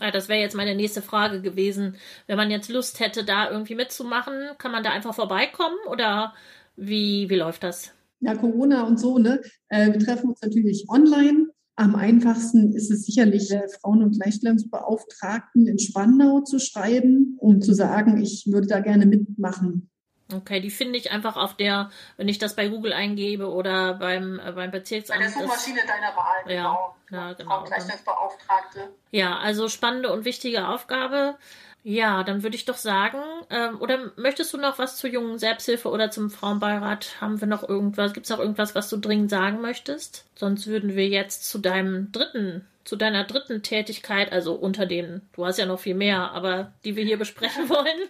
Ja, 0.00 0.10
das 0.10 0.28
wäre 0.28 0.40
jetzt 0.40 0.56
meine 0.56 0.74
nächste 0.74 1.00
Frage 1.00 1.40
gewesen. 1.40 1.96
Wenn 2.26 2.36
man 2.36 2.50
jetzt 2.50 2.68
Lust 2.68 3.00
hätte, 3.00 3.24
da 3.24 3.50
irgendwie 3.50 3.74
mitzumachen, 3.74 4.34
kann 4.58 4.72
man 4.72 4.82
da 4.82 4.90
einfach 4.90 5.14
vorbeikommen 5.14 5.76
oder 5.90 6.34
wie, 6.76 7.30
wie 7.30 7.36
läuft 7.36 7.62
das? 7.62 7.92
Ja, 8.20 8.34
Corona 8.34 8.86
und 8.86 9.00
so, 9.00 9.18
ne? 9.18 9.40
Äh, 9.68 9.92
wir 9.92 10.00
treffen 10.00 10.30
uns 10.30 10.42
natürlich 10.42 10.86
online. 10.88 11.48
Am 11.76 11.94
einfachsten 11.94 12.72
ist 12.72 12.90
es 12.90 13.04
sicherlich, 13.04 13.48
der 13.48 13.68
Frauen- 13.68 14.02
und 14.02 14.18
Gleichstellungsbeauftragten 14.18 15.66
in 15.66 15.78
Spandau 15.78 16.40
zu 16.40 16.58
schreiben, 16.58 17.36
um 17.38 17.60
zu 17.60 17.74
sagen, 17.74 18.20
ich 18.22 18.46
würde 18.50 18.66
da 18.66 18.80
gerne 18.80 19.04
mitmachen. 19.04 19.90
Okay, 20.32 20.60
die 20.60 20.70
finde 20.70 20.98
ich 20.98 21.12
einfach 21.12 21.36
auf 21.36 21.54
der, 21.54 21.90
wenn 22.16 22.28
ich 22.28 22.38
das 22.38 22.56
bei 22.56 22.68
Google 22.68 22.92
eingebe 22.92 23.48
oder 23.48 23.94
beim, 23.94 24.40
äh, 24.40 24.52
beim 24.52 24.72
Bezirksamt. 24.72 25.20
Bei 25.20 25.24
der 25.24 25.32
Suchmaschine 25.32 25.80
das, 25.80 25.86
deiner 25.86 26.16
Wahl, 26.16 26.52
ja, 26.52 26.62
genau. 26.62 26.96
Ja, 27.10 27.32
genau. 27.34 27.64
Gleichstellungsbeauftragte. 27.64 28.88
Ja, 29.12 29.38
also 29.38 29.68
spannende 29.68 30.12
und 30.12 30.24
wichtige 30.24 30.66
Aufgabe. 30.66 31.36
Ja, 31.88 32.24
dann 32.24 32.42
würde 32.42 32.56
ich 32.56 32.64
doch 32.64 32.76
sagen, 32.76 33.20
ähm, 33.48 33.80
oder 33.80 34.10
möchtest 34.16 34.52
du 34.52 34.58
noch 34.58 34.80
was 34.80 34.96
zur 34.96 35.08
jungen 35.08 35.38
Selbsthilfe 35.38 35.88
oder 35.88 36.10
zum 36.10 36.30
Frauenbeirat? 36.30 37.20
Haben 37.20 37.40
wir 37.40 37.46
noch 37.46 37.62
irgendwas? 37.68 38.12
Gibt 38.12 38.26
es 38.26 38.30
noch 38.30 38.40
irgendwas, 38.40 38.74
was 38.74 38.88
du 38.90 38.96
dringend 38.96 39.30
sagen 39.30 39.60
möchtest? 39.60 40.24
Sonst 40.34 40.66
würden 40.66 40.96
wir 40.96 41.06
jetzt 41.06 41.48
zu 41.48 41.58
deinem 41.58 42.10
dritten, 42.10 42.66
zu 42.82 42.96
deiner 42.96 43.22
dritten 43.22 43.62
Tätigkeit, 43.62 44.32
also 44.32 44.54
unter 44.54 44.84
den, 44.84 45.28
du 45.34 45.46
hast 45.46 45.60
ja 45.60 45.66
noch 45.66 45.78
viel 45.78 45.94
mehr, 45.94 46.32
aber 46.32 46.72
die 46.84 46.96
wir 46.96 47.04
hier 47.04 47.18
besprechen 47.18 47.68
wollen. 47.68 48.08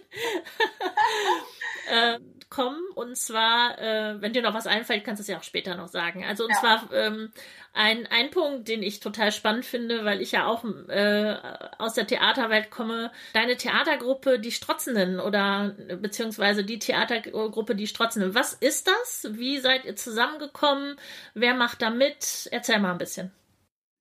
Äh, 1.89 2.19
kommen. 2.49 2.79
Und 2.95 3.17
zwar, 3.17 3.79
äh, 3.79 4.21
wenn 4.21 4.33
dir 4.33 4.41
noch 4.41 4.53
was 4.53 4.67
einfällt, 4.67 5.03
kannst 5.03 5.19
du 5.19 5.21
es 5.23 5.27
ja 5.27 5.37
auch 5.37 5.43
später 5.43 5.75
noch 5.75 5.87
sagen. 5.87 6.23
Also 6.23 6.45
und 6.45 6.51
ja. 6.51 6.59
zwar 6.59 6.93
ähm, 6.93 7.29
ein, 7.73 8.07
ein 8.07 8.31
Punkt, 8.31 8.67
den 8.67 8.83
ich 8.83 8.99
total 8.99 9.31
spannend 9.31 9.65
finde, 9.65 10.05
weil 10.05 10.21
ich 10.21 10.31
ja 10.31 10.47
auch 10.47 10.63
äh, 10.87 11.35
aus 11.77 11.93
der 11.93 12.07
Theaterwelt 12.07 12.71
komme. 12.71 13.11
Deine 13.33 13.57
Theatergruppe, 13.57 14.39
die 14.39 14.51
Strotzenden 14.51 15.19
oder 15.19 15.75
beziehungsweise 16.01 16.63
die 16.63 16.79
Theatergruppe, 16.79 17.75
die 17.75 17.87
Strotzenden. 17.87 18.33
Was 18.33 18.53
ist 18.53 18.87
das? 18.87 19.27
Wie 19.33 19.59
seid 19.59 19.85
ihr 19.85 19.95
zusammengekommen? 19.95 20.95
Wer 21.33 21.53
macht 21.53 21.81
da 21.81 21.89
mit? 21.89 22.47
Erzähl 22.51 22.79
mal 22.79 22.91
ein 22.91 22.97
bisschen. 22.97 23.31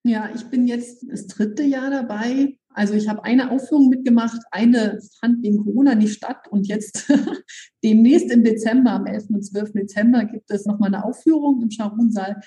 Ja, 0.05 0.31
ich 0.33 0.45
bin 0.47 0.69
jetzt 0.69 1.05
das 1.11 1.27
dritte 1.27 1.65
Jahr 1.65 1.91
dabei 1.91 2.57
also 2.77 2.93
ich 2.93 3.09
habe 3.09 3.25
eine 3.25 3.51
Aufführung 3.51 3.89
mitgemacht, 3.89 4.43
eine 4.51 5.01
fand 5.19 5.43
wegen 5.43 5.65
Corona 5.65 5.95
nicht 5.95 6.13
statt 6.13 6.47
und 6.51 6.69
jetzt 6.69 7.11
demnächst 7.83 8.31
im 8.31 8.45
Dezember, 8.45 8.91
am 8.91 9.07
11. 9.07 9.31
und 9.31 9.43
12. 9.43 9.73
Dezember 9.73 10.27
gibt 10.27 10.51
es 10.51 10.67
nochmal 10.67 10.95
eine 10.95 11.03
Aufführung 11.03 11.63
im 11.63 11.71
Scharunsaal. 11.71 12.43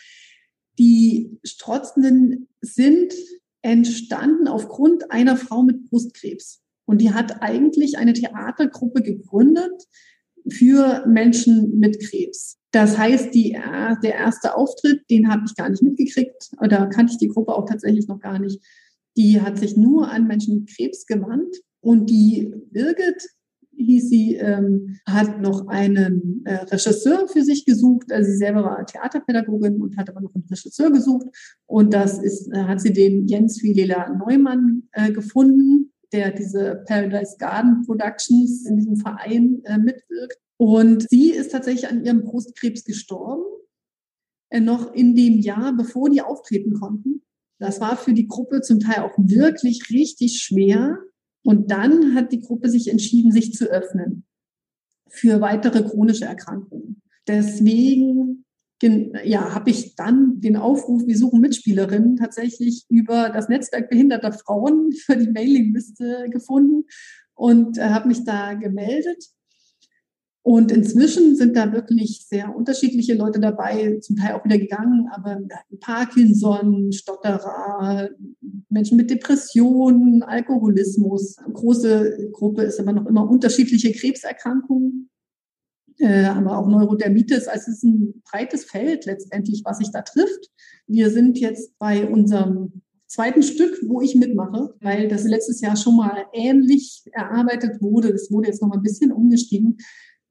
die 0.77 1.39
Strotzenden 1.43 2.47
sind 2.61 3.11
entstanden 3.63 4.47
aufgrund 4.47 5.11
einer 5.11 5.35
Frau 5.35 5.63
mit 5.63 5.89
Brustkrebs. 5.89 6.61
Und 6.85 7.01
die 7.01 7.11
hat 7.11 7.41
eigentlich 7.41 7.97
eine 7.97 8.13
Theatergruppe 8.13 9.01
gegründet 9.01 9.83
für 10.47 11.05
Menschen 11.07 11.79
mit 11.79 11.99
Krebs. 11.99 12.59
Das 12.71 12.99
heißt, 12.99 13.33
die, 13.33 13.57
der 14.03 14.13
erste 14.13 14.55
Auftritt, 14.55 15.09
den 15.09 15.29
habe 15.31 15.41
ich 15.47 15.55
gar 15.55 15.69
nicht 15.69 15.81
mitgekriegt. 15.81 16.51
Da 16.69 16.85
kannte 16.85 17.13
ich 17.13 17.17
die 17.17 17.29
Gruppe 17.29 17.55
auch 17.55 17.65
tatsächlich 17.65 18.07
noch 18.07 18.19
gar 18.19 18.37
nicht. 18.37 18.59
Die 19.17 19.41
hat 19.41 19.57
sich 19.57 19.75
nur 19.75 20.09
an 20.09 20.27
Menschen 20.27 20.59
mit 20.59 20.75
Krebs 20.75 21.05
gewandt. 21.05 21.55
Und 21.81 22.09
die 22.09 22.53
Birgit 22.71 23.23
hieß 23.79 24.09
sie, 24.09 24.35
ähm, 24.35 24.99
hat 25.05 25.39
noch 25.41 25.67
einen 25.67 26.41
äh, 26.45 26.55
Regisseur 26.65 27.27
für 27.27 27.43
sich 27.43 27.65
gesucht. 27.65 28.11
Also 28.11 28.29
sie 28.29 28.37
selber 28.37 28.63
war 28.63 28.85
Theaterpädagogin 28.85 29.81
und 29.81 29.97
hat 29.97 30.09
aber 30.09 30.21
noch 30.21 30.35
einen 30.35 30.45
Regisseur 30.49 30.91
gesucht. 30.91 31.27
Und 31.65 31.93
das 31.93 32.21
ist, 32.21 32.51
äh, 32.53 32.63
hat 32.63 32.81
sie 32.81 32.93
den 32.93 33.27
Jens 33.27 33.63
Vilela 33.63 34.09
Neumann 34.09 34.89
äh, 34.91 35.11
gefunden, 35.11 35.93
der 36.11 36.31
diese 36.31 36.83
Paradise 36.87 37.37
Garden 37.39 37.83
Productions 37.85 38.65
in 38.65 38.77
diesem 38.77 38.97
Verein 38.97 39.61
äh, 39.63 39.77
mitwirkt. 39.77 40.37
Und 40.57 41.09
sie 41.09 41.31
ist 41.31 41.51
tatsächlich 41.51 41.89
an 41.89 42.03
ihrem 42.03 42.23
Brustkrebs 42.23 42.83
gestorben, 42.83 43.43
äh, 44.49 44.59
noch 44.59 44.93
in 44.93 45.15
dem 45.15 45.39
Jahr, 45.39 45.75
bevor 45.75 46.09
die 46.09 46.21
auftreten 46.21 46.73
konnten. 46.73 47.21
Das 47.59 47.81
war 47.81 47.97
für 47.97 48.13
die 48.13 48.27
Gruppe 48.27 48.61
zum 48.61 48.79
Teil 48.79 49.03
auch 49.03 49.17
wirklich 49.17 49.89
richtig 49.89 50.41
schwer, 50.41 50.97
und 51.43 51.71
dann 51.71 52.15
hat 52.15 52.31
die 52.31 52.41
Gruppe 52.41 52.69
sich 52.69 52.89
entschieden, 52.89 53.31
sich 53.31 53.53
zu 53.53 53.69
öffnen 53.69 54.25
für 55.07 55.41
weitere 55.41 55.83
chronische 55.83 56.25
Erkrankungen. 56.25 57.01
Deswegen 57.27 58.45
ja, 58.81 59.53
habe 59.53 59.71
ich 59.71 59.95
dann 59.95 60.39
den 60.39 60.55
Aufruf, 60.55 61.05
wir 61.05 61.17
suchen 61.17 61.41
Mitspielerinnen, 61.41 62.15
tatsächlich 62.15 62.85
über 62.87 63.29
das 63.29 63.49
Netzwerk 63.49 63.89
behinderter 63.89 64.31
Frauen 64.31 64.91
für 64.93 65.17
die 65.17 65.29
Mailingliste 65.29 66.27
gefunden 66.29 66.85
und 67.33 67.77
äh, 67.77 67.89
habe 67.89 68.07
mich 68.07 68.23
da 68.23 68.53
gemeldet 68.53 69.25
und 70.41 70.71
inzwischen 70.71 71.35
sind 71.35 71.55
da 71.57 71.73
wirklich 71.73 72.25
sehr 72.27 72.55
unterschiedliche 72.55 73.13
Leute 73.13 73.39
dabei, 73.39 73.99
zum 73.99 74.15
Teil 74.15 74.33
auch 74.33 74.45
wieder 74.45 74.57
gegangen, 74.57 75.07
aber 75.11 75.37
Parkinson, 75.81 76.91
Stotterer, 76.93 78.09
Menschen 78.69 78.97
mit 78.97 79.09
Depressionen, 79.09 80.23
Alkoholismus. 80.23 81.37
Eine 81.39 81.53
große 81.53 82.29
Gruppe 82.31 82.63
ist 82.63 82.79
aber 82.79 82.93
noch 82.93 83.05
immer 83.05 83.29
unterschiedliche 83.29 83.91
Krebserkrankungen, 83.91 85.09
äh, 85.97 86.25
aber 86.25 86.57
auch 86.57 86.67
Neurodermitis. 86.67 87.47
Also 87.47 87.71
es 87.71 87.77
ist 87.77 87.83
ein 87.83 88.21
breites 88.23 88.63
Feld 88.63 89.05
letztendlich, 89.05 89.63
was 89.65 89.79
sich 89.79 89.91
da 89.91 90.01
trifft. 90.03 90.49
Wir 90.87 91.09
sind 91.09 91.37
jetzt 91.37 91.77
bei 91.79 92.07
unserem 92.07 92.81
zweiten 93.07 93.43
Stück, 93.43 93.77
wo 93.87 94.01
ich 94.01 94.15
mitmache, 94.15 94.75
weil 94.81 95.09
das 95.09 95.23
letztes 95.25 95.59
Jahr 95.61 95.75
schon 95.75 95.97
mal 95.97 96.25
ähnlich 96.31 97.03
erarbeitet 97.11 97.81
wurde. 97.81 98.11
Das 98.11 98.31
wurde 98.31 98.47
jetzt 98.47 98.61
noch 98.61 98.69
mal 98.69 98.77
ein 98.77 98.83
bisschen 98.83 99.11
umgestiegen. 99.11 99.77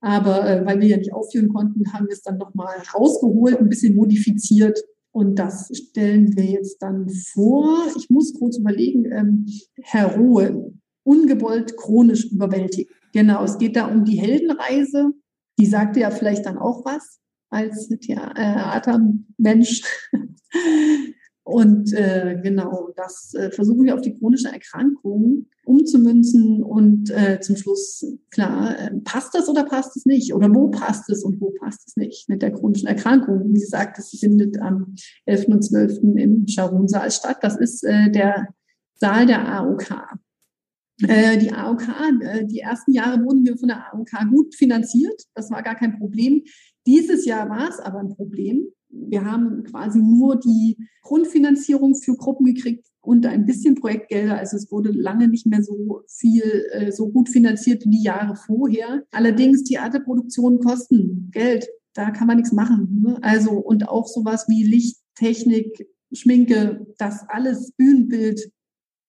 Aber 0.00 0.48
äh, 0.48 0.64
weil 0.64 0.80
wir 0.80 0.88
ja 0.88 0.96
nicht 0.96 1.12
aufführen 1.12 1.48
konnten, 1.48 1.92
haben 1.92 2.06
wir 2.06 2.12
es 2.12 2.22
dann 2.22 2.38
nochmal 2.38 2.76
rausgeholt, 2.94 3.58
ein 3.58 3.68
bisschen 3.68 3.96
modifiziert. 3.96 4.78
Und 5.10 5.38
das 5.38 5.70
stellen 5.72 6.36
wir 6.36 6.44
jetzt 6.44 6.78
dann 6.80 7.08
vor. 7.32 7.86
Ich 7.96 8.08
muss 8.10 8.34
kurz 8.38 8.58
überlegen, 8.58 9.06
ähm, 9.10 9.46
Heroen, 9.82 10.82
ungewollt 11.02 11.76
chronisch 11.76 12.30
überwältigt. 12.30 12.90
Genau, 13.12 13.42
es 13.42 13.58
geht 13.58 13.76
da 13.76 13.86
um 13.86 14.04
die 14.04 14.20
Heldenreise. 14.20 15.10
Die 15.58 15.66
sagte 15.66 16.00
ja 16.00 16.10
vielleicht 16.10 16.46
dann 16.46 16.58
auch 16.58 16.84
was 16.84 17.18
als 17.50 17.88
Theatermensch. 17.88 19.82
Und 21.48 21.94
äh, 21.94 22.38
genau, 22.42 22.90
das 22.94 23.32
äh, 23.32 23.50
versuchen 23.50 23.84
wir 23.84 23.94
auf 23.94 24.02
die 24.02 24.12
chronische 24.12 24.48
Erkrankung 24.48 25.46
umzumünzen 25.64 26.62
und 26.62 27.08
äh, 27.08 27.40
zum 27.40 27.56
Schluss, 27.56 28.04
klar, 28.30 28.78
äh, 28.78 28.90
passt 29.02 29.34
das 29.34 29.48
oder 29.48 29.64
passt 29.64 29.96
es 29.96 30.04
nicht? 30.04 30.34
Oder 30.34 30.54
wo 30.54 30.68
passt 30.68 31.08
es 31.08 31.24
und 31.24 31.40
wo 31.40 31.50
passt 31.58 31.88
es 31.88 31.96
nicht 31.96 32.28
mit 32.28 32.42
der 32.42 32.52
chronischen 32.52 32.86
Erkrankung? 32.86 33.48
Wie 33.48 33.60
gesagt, 33.60 33.98
es 33.98 34.10
findet 34.10 34.60
am 34.60 34.94
11. 35.24 35.48
und 35.48 35.64
12. 35.64 36.00
im 36.16 36.46
Scharun-Saal 36.46 37.10
statt. 37.10 37.38
Das 37.40 37.56
ist 37.56 37.82
äh, 37.82 38.10
der 38.10 38.48
Saal 38.96 39.24
der 39.24 39.48
AOK. 39.48 39.90
Äh, 41.04 41.38
die 41.38 41.50
AOK, 41.50 41.82
äh, 42.20 42.44
die 42.44 42.58
ersten 42.58 42.92
Jahre 42.92 43.24
wurden 43.24 43.46
wir 43.46 43.56
von 43.56 43.68
der 43.68 43.90
AOK 43.94 44.10
gut 44.30 44.54
finanziert. 44.54 45.22
Das 45.34 45.50
war 45.50 45.62
gar 45.62 45.76
kein 45.76 45.98
Problem. 45.98 46.42
Dieses 46.86 47.24
Jahr 47.24 47.48
war 47.48 47.70
es 47.70 47.80
aber 47.80 48.00
ein 48.00 48.14
Problem, 48.14 48.66
wir 48.90 49.24
haben 49.24 49.64
quasi 49.64 50.00
nur 50.00 50.38
die 50.38 50.76
Grundfinanzierung 51.02 51.94
für 51.94 52.16
Gruppen 52.16 52.46
gekriegt 52.46 52.88
und 53.00 53.26
ein 53.26 53.46
bisschen 53.46 53.74
Projektgelder. 53.74 54.38
Also 54.38 54.56
es 54.56 54.70
wurde 54.70 54.90
lange 54.90 55.28
nicht 55.28 55.46
mehr 55.46 55.62
so 55.62 56.02
viel, 56.08 56.66
äh, 56.72 56.92
so 56.92 57.08
gut 57.08 57.28
finanziert 57.28 57.84
wie 57.84 57.90
die 57.90 58.02
Jahre 58.02 58.36
vorher. 58.36 59.04
Allerdings 59.10 59.64
Theaterproduktionen 59.64 60.60
kosten 60.60 61.30
Geld. 61.32 61.66
Da 61.94 62.10
kann 62.10 62.26
man 62.26 62.36
nichts 62.36 62.52
machen. 62.52 63.02
Ne? 63.02 63.18
Also 63.22 63.52
und 63.52 63.88
auch 63.88 64.06
sowas 64.06 64.46
wie 64.48 64.62
Licht, 64.62 64.98
Technik, 65.14 65.86
Schminke, 66.12 66.86
das 66.98 67.24
alles 67.28 67.72
Bühnenbild, 67.72 68.52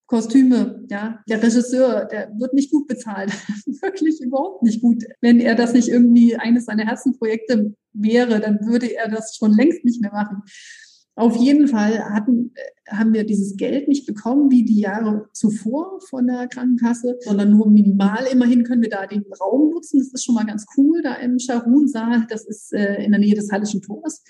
Kostüme, 0.10 0.84
ja. 0.90 1.20
Der 1.30 1.42
Regisseur, 1.42 2.06
der 2.06 2.32
wird 2.36 2.56
nicht 2.56 2.72
gut 2.72 2.88
bezahlt. 2.88 3.32
Wirklich 3.82 4.20
überhaupt 4.20 4.64
nicht 4.64 4.82
gut. 4.82 5.04
Wenn 5.22 5.40
er 5.40 5.54
das 5.54 5.74
nicht 5.74 5.88
irgendwie 5.88 6.36
eines 6.36 6.66
seiner 6.66 6.86
Herzenprojekte 6.86 7.76
wäre, 7.94 8.40
dann 8.40 8.60
würde 8.66 8.94
er 8.96 9.10
das 9.10 9.36
schon 9.36 9.54
längst 9.54 9.84
nicht 9.86 10.02
mehr 10.02 10.12
machen. 10.12 10.44
Auf 11.16 11.36
jeden 11.36 11.68
Fall 11.68 12.00
hatten, 12.14 12.54
haben 12.90 13.14
wir 13.14 13.26
dieses 13.26 13.58
Geld 13.58 13.90
nicht 13.90 14.06
bekommen 14.06 14.52
wie 14.52 14.64
die 14.64 14.80
Jahre 14.80 15.28
zuvor 15.34 16.00
von 16.10 16.28
der 16.28 16.48
Krankenkasse, 16.48 17.18
sondern 17.20 17.52
nur 17.52 17.70
minimal. 17.70 18.26
Immerhin 18.32 18.64
können 18.64 18.82
wir 18.82 18.90
da 18.90 19.06
den 19.06 19.26
Raum 19.42 19.72
nutzen. 19.72 20.00
Das 20.00 20.14
ist 20.14 20.24
schon 20.24 20.36
mal 20.36 20.46
ganz 20.46 20.66
cool, 20.78 21.02
da 21.02 21.16
im 21.16 21.38
Scharun-Saal. 21.38 22.26
Das 22.30 22.46
ist 22.46 22.72
äh, 22.72 23.04
in 23.04 23.12
der 23.12 23.20
Nähe 23.20 23.36
des 23.36 23.52
Hallischen 23.52 23.82
Tores. 23.82 24.24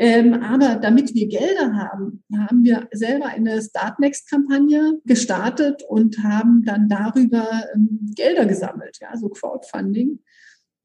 Ähm, 0.00 0.34
aber 0.34 0.76
damit 0.76 1.12
wir 1.12 1.26
Gelder 1.26 1.74
haben, 1.74 2.22
haben 2.32 2.62
wir 2.62 2.86
selber 2.92 3.26
eine 3.26 3.60
Startnext-Kampagne 3.60 5.00
gestartet 5.06 5.82
und 5.88 6.22
haben 6.22 6.62
dann 6.64 6.88
darüber 6.88 7.48
ähm, 7.74 8.12
Gelder 8.14 8.46
gesammelt, 8.46 8.98
ja, 9.00 9.16
so 9.16 9.28
Crowdfunding, 9.28 10.20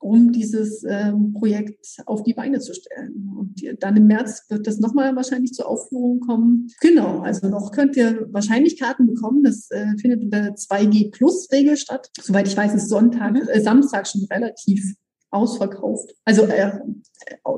um 0.04 0.32
dieses 0.32 0.84
ähm, 0.88 1.34
Projekt 1.34 1.98
auf 2.06 2.24
die 2.24 2.34
Beine 2.34 2.60
zu 2.60 2.74
stellen. 2.74 3.32
Und 3.38 3.64
dann 3.80 3.96
im 3.96 4.08
März 4.08 4.44
wird 4.50 4.68
das 4.68 4.80
nochmal 4.80 5.16
wahrscheinlich 5.16 5.54
zur 5.54 5.68
Aufführung 5.68 6.20
kommen. 6.20 6.68
Genau, 6.82 7.20
also 7.20 7.48
noch 7.48 7.72
könnt 7.72 7.96
ihr 7.96 8.28
wahrscheinlich 8.32 8.78
Karten 8.78 9.08
bekommen. 9.08 9.44
Das 9.44 9.72
äh, 9.72 9.98
findet 10.00 10.24
unter 10.24 10.50
2G-Plus-Regel 10.50 11.78
statt. 11.78 12.10
Soweit 12.22 12.48
ich 12.48 12.58
weiß, 12.58 12.74
ist 12.76 12.90
Sonntag, 12.90 13.38
äh, 13.48 13.62
Samstag 13.62 14.08
schon 14.08 14.26
relativ 14.30 14.84
ausverkauft, 15.32 16.14
also 16.26 16.44
äh, 16.44 16.72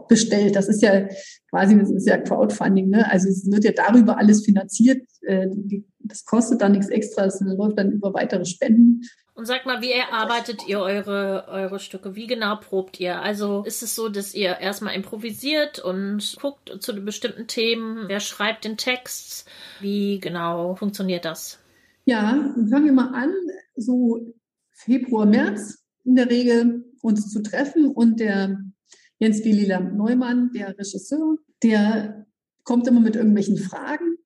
bestellt. 0.07 0.55
Das 0.55 0.69
ist 0.69 0.81
ja 0.81 1.07
quasi, 1.49 1.77
das 1.77 1.91
ist 1.91 2.07
ja 2.07 2.17
Crowdfunding, 2.17 2.89
ne? 2.89 3.11
Also 3.11 3.27
es 3.27 3.51
wird 3.51 3.65
ja 3.65 3.71
darüber 3.71 4.17
alles 4.17 4.45
finanziert. 4.45 5.01
Äh, 5.21 5.47
die, 5.51 5.85
das 5.99 6.23
kostet 6.25 6.61
dann 6.61 6.73
nichts 6.73 6.89
extra, 6.89 7.25
es 7.25 7.41
läuft 7.41 7.79
dann 7.79 7.91
über 7.91 8.13
weitere 8.13 8.45
Spenden. 8.45 9.01
Und 9.35 9.45
sag 9.45 9.65
mal, 9.65 9.81
wie 9.81 9.91
erarbeitet 9.91 10.65
ihr 10.65 10.79
eure, 10.79 11.47
eure 11.49 11.79
Stücke? 11.79 12.15
Wie 12.15 12.25
genau 12.25 12.55
probt 12.55 13.01
ihr? 13.01 13.21
Also 13.21 13.63
ist 13.65 13.83
es 13.83 13.93
so, 13.93 14.07
dass 14.07 14.33
ihr 14.33 14.59
erstmal 14.59 14.95
improvisiert 14.95 15.77
und 15.77 16.37
guckt 16.41 16.71
zu 16.79 16.93
bestimmten 17.01 17.45
Themen? 17.45 18.07
Wer 18.07 18.21
schreibt 18.21 18.63
den 18.63 18.77
Text? 18.77 19.45
Wie 19.81 20.21
genau 20.21 20.75
funktioniert 20.75 21.25
das? 21.25 21.59
Ja, 22.05 22.53
fangen 22.69 22.85
wir 22.85 22.93
mal 22.93 23.13
an, 23.13 23.33
so 23.75 24.33
Februar, 24.71 25.25
März 25.25 25.83
in 26.05 26.15
der 26.15 26.29
Regel 26.29 26.85
uns 27.01 27.29
zu 27.29 27.43
treffen. 27.43 27.87
Und 27.87 28.21
der 28.21 28.57
Jens 29.19 29.43
Lila 29.43 29.81
Neumann, 29.81 30.51
der 30.53 30.77
Regisseur, 30.77 31.37
der 31.61 32.25
kommt 32.63 32.87
immer 32.87 33.01
mit 33.01 33.17
irgendwelchen 33.17 33.57
Fragen 33.57 34.17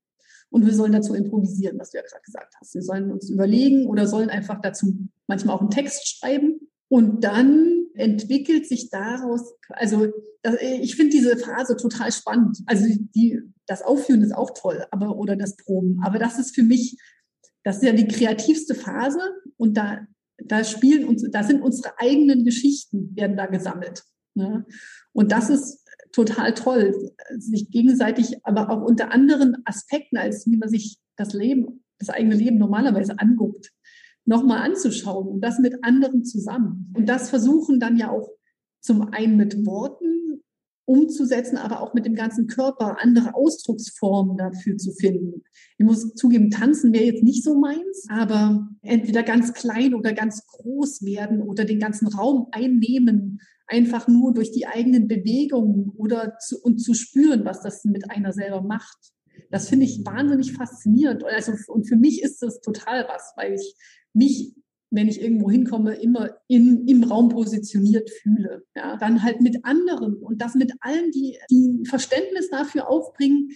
und 0.50 0.66
wir 0.66 0.74
sollen 0.74 0.92
dazu 0.92 1.14
improvisieren, 1.14 1.78
was 1.80 1.92
du 1.92 1.98
ja 1.98 2.04
gerade 2.04 2.24
gesagt 2.24 2.56
hast. 2.60 2.74
Wir 2.74 2.82
sollen 2.82 3.12
uns 3.12 3.30
überlegen 3.30 3.86
oder 3.86 4.08
sollen 4.08 4.30
einfach 4.30 4.62
dazu 4.62 4.98
manchmal 5.28 5.56
auch 5.56 5.62
einen 5.62 5.70
Text 5.70 6.08
schreiben. 6.08 6.60
Und 6.88 7.24
dann 7.24 7.86
entwickelt 7.94 8.68
sich 8.68 8.90
daraus, 8.90 9.54
also 9.70 10.08
ich 10.62 10.96
finde 10.96 11.12
diese 11.12 11.38
Phase 11.38 11.78
total 11.78 12.12
spannend. 12.12 12.58
Also 12.66 12.86
die, 13.16 13.40
das 13.68 13.84
Aufführen 13.84 14.24
ist 14.24 14.34
auch 14.34 14.52
toll, 14.56 14.86
aber 14.90 15.18
oder 15.18 15.36
das 15.36 15.56
Proben. 15.56 16.00
Aber 16.04 16.18
das 16.18 16.40
ist 16.40 16.56
für 16.56 16.64
mich, 16.64 16.98
das 17.64 17.78
ist 17.78 17.84
ja 17.84 17.94
die 17.94 18.08
kreativste 18.08 18.74
Phase 18.74 19.20
und 19.58 19.78
da 19.78 20.00
da 20.46 20.64
spielen 20.64 21.08
uns, 21.08 21.26
da 21.32 21.44
sind 21.44 21.62
unsere 21.62 22.00
eigenen 22.00 22.46
Geschichten, 22.46 23.16
werden 23.16 23.38
da 23.38 23.46
gesammelt. 23.46 24.04
Ne? 24.36 24.66
Und 25.12 25.32
das 25.32 25.50
ist 25.50 25.86
total 26.12 26.54
toll, 26.54 26.94
sich 27.38 27.70
gegenseitig, 27.72 28.38
aber 28.44 28.70
auch 28.70 28.82
unter 28.82 29.12
anderen 29.12 29.58
Aspekten, 29.66 30.18
als 30.18 30.46
wie 30.48 30.58
man 30.58 30.70
sich 30.70 30.98
das 31.16 31.34
Leben, 31.34 31.84
das 32.00 32.10
eigene 32.10 32.36
Leben 32.36 32.58
normalerweise 32.58 33.20
anguckt, 33.20 33.72
nochmal 34.26 34.60
anzuschauen 34.62 35.28
und 35.28 35.42
das 35.42 35.60
mit 35.60 35.84
anderen 35.84 36.24
zusammen. 36.24 36.94
Und 36.96 37.10
das 37.10 37.30
versuchen 37.30 37.80
dann 37.80 37.98
ja 37.98 38.10
auch 38.12 38.30
zum 38.82 39.10
einen 39.10 39.38
mit 39.38 39.66
Worten 39.66 40.42
umzusetzen, 40.90 41.58
aber 41.58 41.82
auch 41.82 41.94
mit 41.94 42.06
dem 42.06 42.16
ganzen 42.16 42.48
Körper 42.48 42.98
andere 43.00 43.36
Ausdrucksformen 43.36 44.38
dafür 44.38 44.76
zu 44.78 44.92
finden. 44.92 45.44
Ich 45.78 45.86
muss 45.86 46.16
zugeben, 46.16 46.50
tanzen 46.50 46.94
wäre 46.94 47.06
jetzt 47.06 47.24
nicht 47.24 47.44
so 47.44 47.60
meins, 47.60 48.08
aber 48.10 48.68
entweder 48.82 49.22
ganz 49.22 49.54
klein 49.54 49.94
oder 49.94 50.14
ganz 50.14 50.48
groß 50.48 51.04
werden 51.04 51.44
oder 51.44 51.64
den 51.64 51.80
ganzen 51.80 52.08
Raum 52.08 52.48
einnehmen, 52.52 53.40
einfach 53.70 54.08
nur 54.08 54.34
durch 54.34 54.52
die 54.52 54.68
eigenen 54.68 55.08
Bewegungen 55.08 55.92
oder 55.96 56.38
zu, 56.40 56.60
und 56.62 56.80
zu 56.80 56.94
spüren, 56.94 57.46
was 57.46 57.62
das 57.62 57.86
mit 57.86 58.10
einer 58.12 58.34
selber 58.34 58.62
macht. 58.62 58.98
Das 59.52 59.70
finde 59.70 59.86
ich 59.86 60.06
wahnsinnig 60.06 60.54
faszinierend. 60.54 61.24
Also, 61.24 61.54
und 61.68 61.88
für 61.88 61.96
mich 61.96 62.22
ist 62.22 62.42
das 62.42 62.62
total 62.62 63.08
was, 63.08 63.34
weil 63.36 63.54
ich 63.54 63.76
mich 64.14 64.54
wenn 64.92 65.08
ich 65.08 65.22
irgendwo 65.22 65.50
hinkomme, 65.50 65.96
immer 65.96 66.36
in, 66.48 66.88
im 66.88 67.04
Raum 67.04 67.30
positioniert 67.30 68.10
fühle. 68.10 68.64
Ja, 68.76 68.98
dann 68.98 69.24
halt 69.24 69.42
mit 69.42 69.64
anderen 69.64 70.16
und 70.16 70.42
das 70.42 70.56
mit 70.56 70.74
allen, 70.80 71.12
die, 71.12 71.38
die 71.50 71.84
Verständnis 71.88 72.50
dafür 72.50 72.90
aufbringen, 72.90 73.50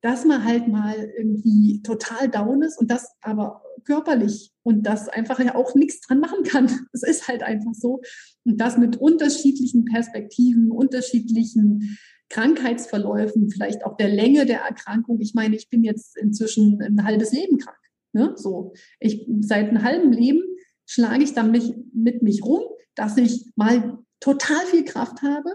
dass 0.00 0.24
man 0.24 0.44
halt 0.44 0.68
mal 0.68 1.12
irgendwie 1.18 1.82
total 1.82 2.28
down 2.28 2.62
ist 2.62 2.78
und 2.78 2.90
das 2.90 3.12
aber 3.20 3.62
körperlich 3.84 4.52
und 4.62 4.84
das 4.84 5.08
einfach 5.08 5.40
ja 5.40 5.54
auch 5.54 5.74
nichts 5.74 6.00
dran 6.00 6.20
machen 6.20 6.42
kann. 6.44 6.68
Es 6.92 7.02
ist 7.02 7.28
halt 7.28 7.42
einfach 7.42 7.74
so. 7.74 8.00
Und 8.48 8.62
das 8.62 8.78
mit 8.78 8.96
unterschiedlichen 8.96 9.84
Perspektiven, 9.84 10.70
unterschiedlichen 10.70 11.98
Krankheitsverläufen, 12.30 13.50
vielleicht 13.50 13.84
auch 13.84 13.98
der 13.98 14.08
Länge 14.08 14.46
der 14.46 14.60
Erkrankung. 14.60 15.20
Ich 15.20 15.34
meine, 15.34 15.54
ich 15.54 15.68
bin 15.68 15.84
jetzt 15.84 16.16
inzwischen 16.16 16.80
ein 16.80 17.04
halbes 17.04 17.32
Leben 17.32 17.58
krank. 17.58 17.76
Ne? 18.14 18.32
So, 18.36 18.72
ich 19.00 19.28
seit 19.40 19.68
einem 19.68 19.82
halben 19.82 20.12
Leben 20.12 20.40
schlage 20.86 21.22
ich 21.22 21.34
dann 21.34 21.50
mich, 21.50 21.74
mit 21.92 22.22
mich 22.22 22.42
rum, 22.42 22.62
dass 22.94 23.18
ich 23.18 23.52
mal 23.54 23.98
total 24.18 24.64
viel 24.64 24.84
Kraft 24.84 25.20
habe 25.20 25.50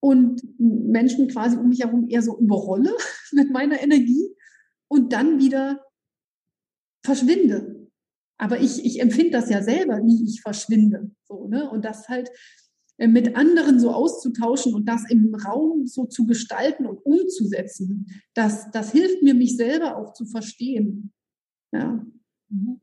und 0.00 0.42
Menschen 0.58 1.28
quasi 1.28 1.56
um 1.56 1.68
mich 1.68 1.84
herum 1.84 2.08
eher 2.08 2.22
so 2.22 2.36
überrolle 2.36 2.96
mit 3.32 3.52
meiner 3.52 3.80
Energie 3.80 4.28
und 4.88 5.12
dann 5.12 5.38
wieder 5.38 5.84
verschwinde. 7.04 7.88
Aber 8.38 8.58
ich, 8.58 8.84
ich 8.84 9.00
empfinde 9.00 9.30
das 9.30 9.50
ja 9.50 9.62
selber, 9.62 9.98
wie 10.04 10.24
ich 10.24 10.40
verschwinde. 10.42 11.12
So, 11.32 11.48
ne? 11.48 11.68
Und 11.70 11.84
das 11.84 12.08
halt 12.08 12.30
äh, 12.98 13.08
mit 13.08 13.36
anderen 13.36 13.80
so 13.80 13.90
auszutauschen 13.90 14.74
und 14.74 14.86
das 14.86 15.08
im 15.10 15.34
Raum 15.34 15.86
so 15.86 16.04
zu 16.04 16.26
gestalten 16.26 16.86
und 16.86 16.98
umzusetzen, 17.04 18.06
das, 18.34 18.70
das 18.70 18.92
hilft 18.92 19.22
mir, 19.22 19.34
mich 19.34 19.56
selber 19.56 19.96
auch 19.96 20.12
zu 20.12 20.26
verstehen. 20.26 21.12
Ja. 21.72 22.04
Mhm. 22.48 22.80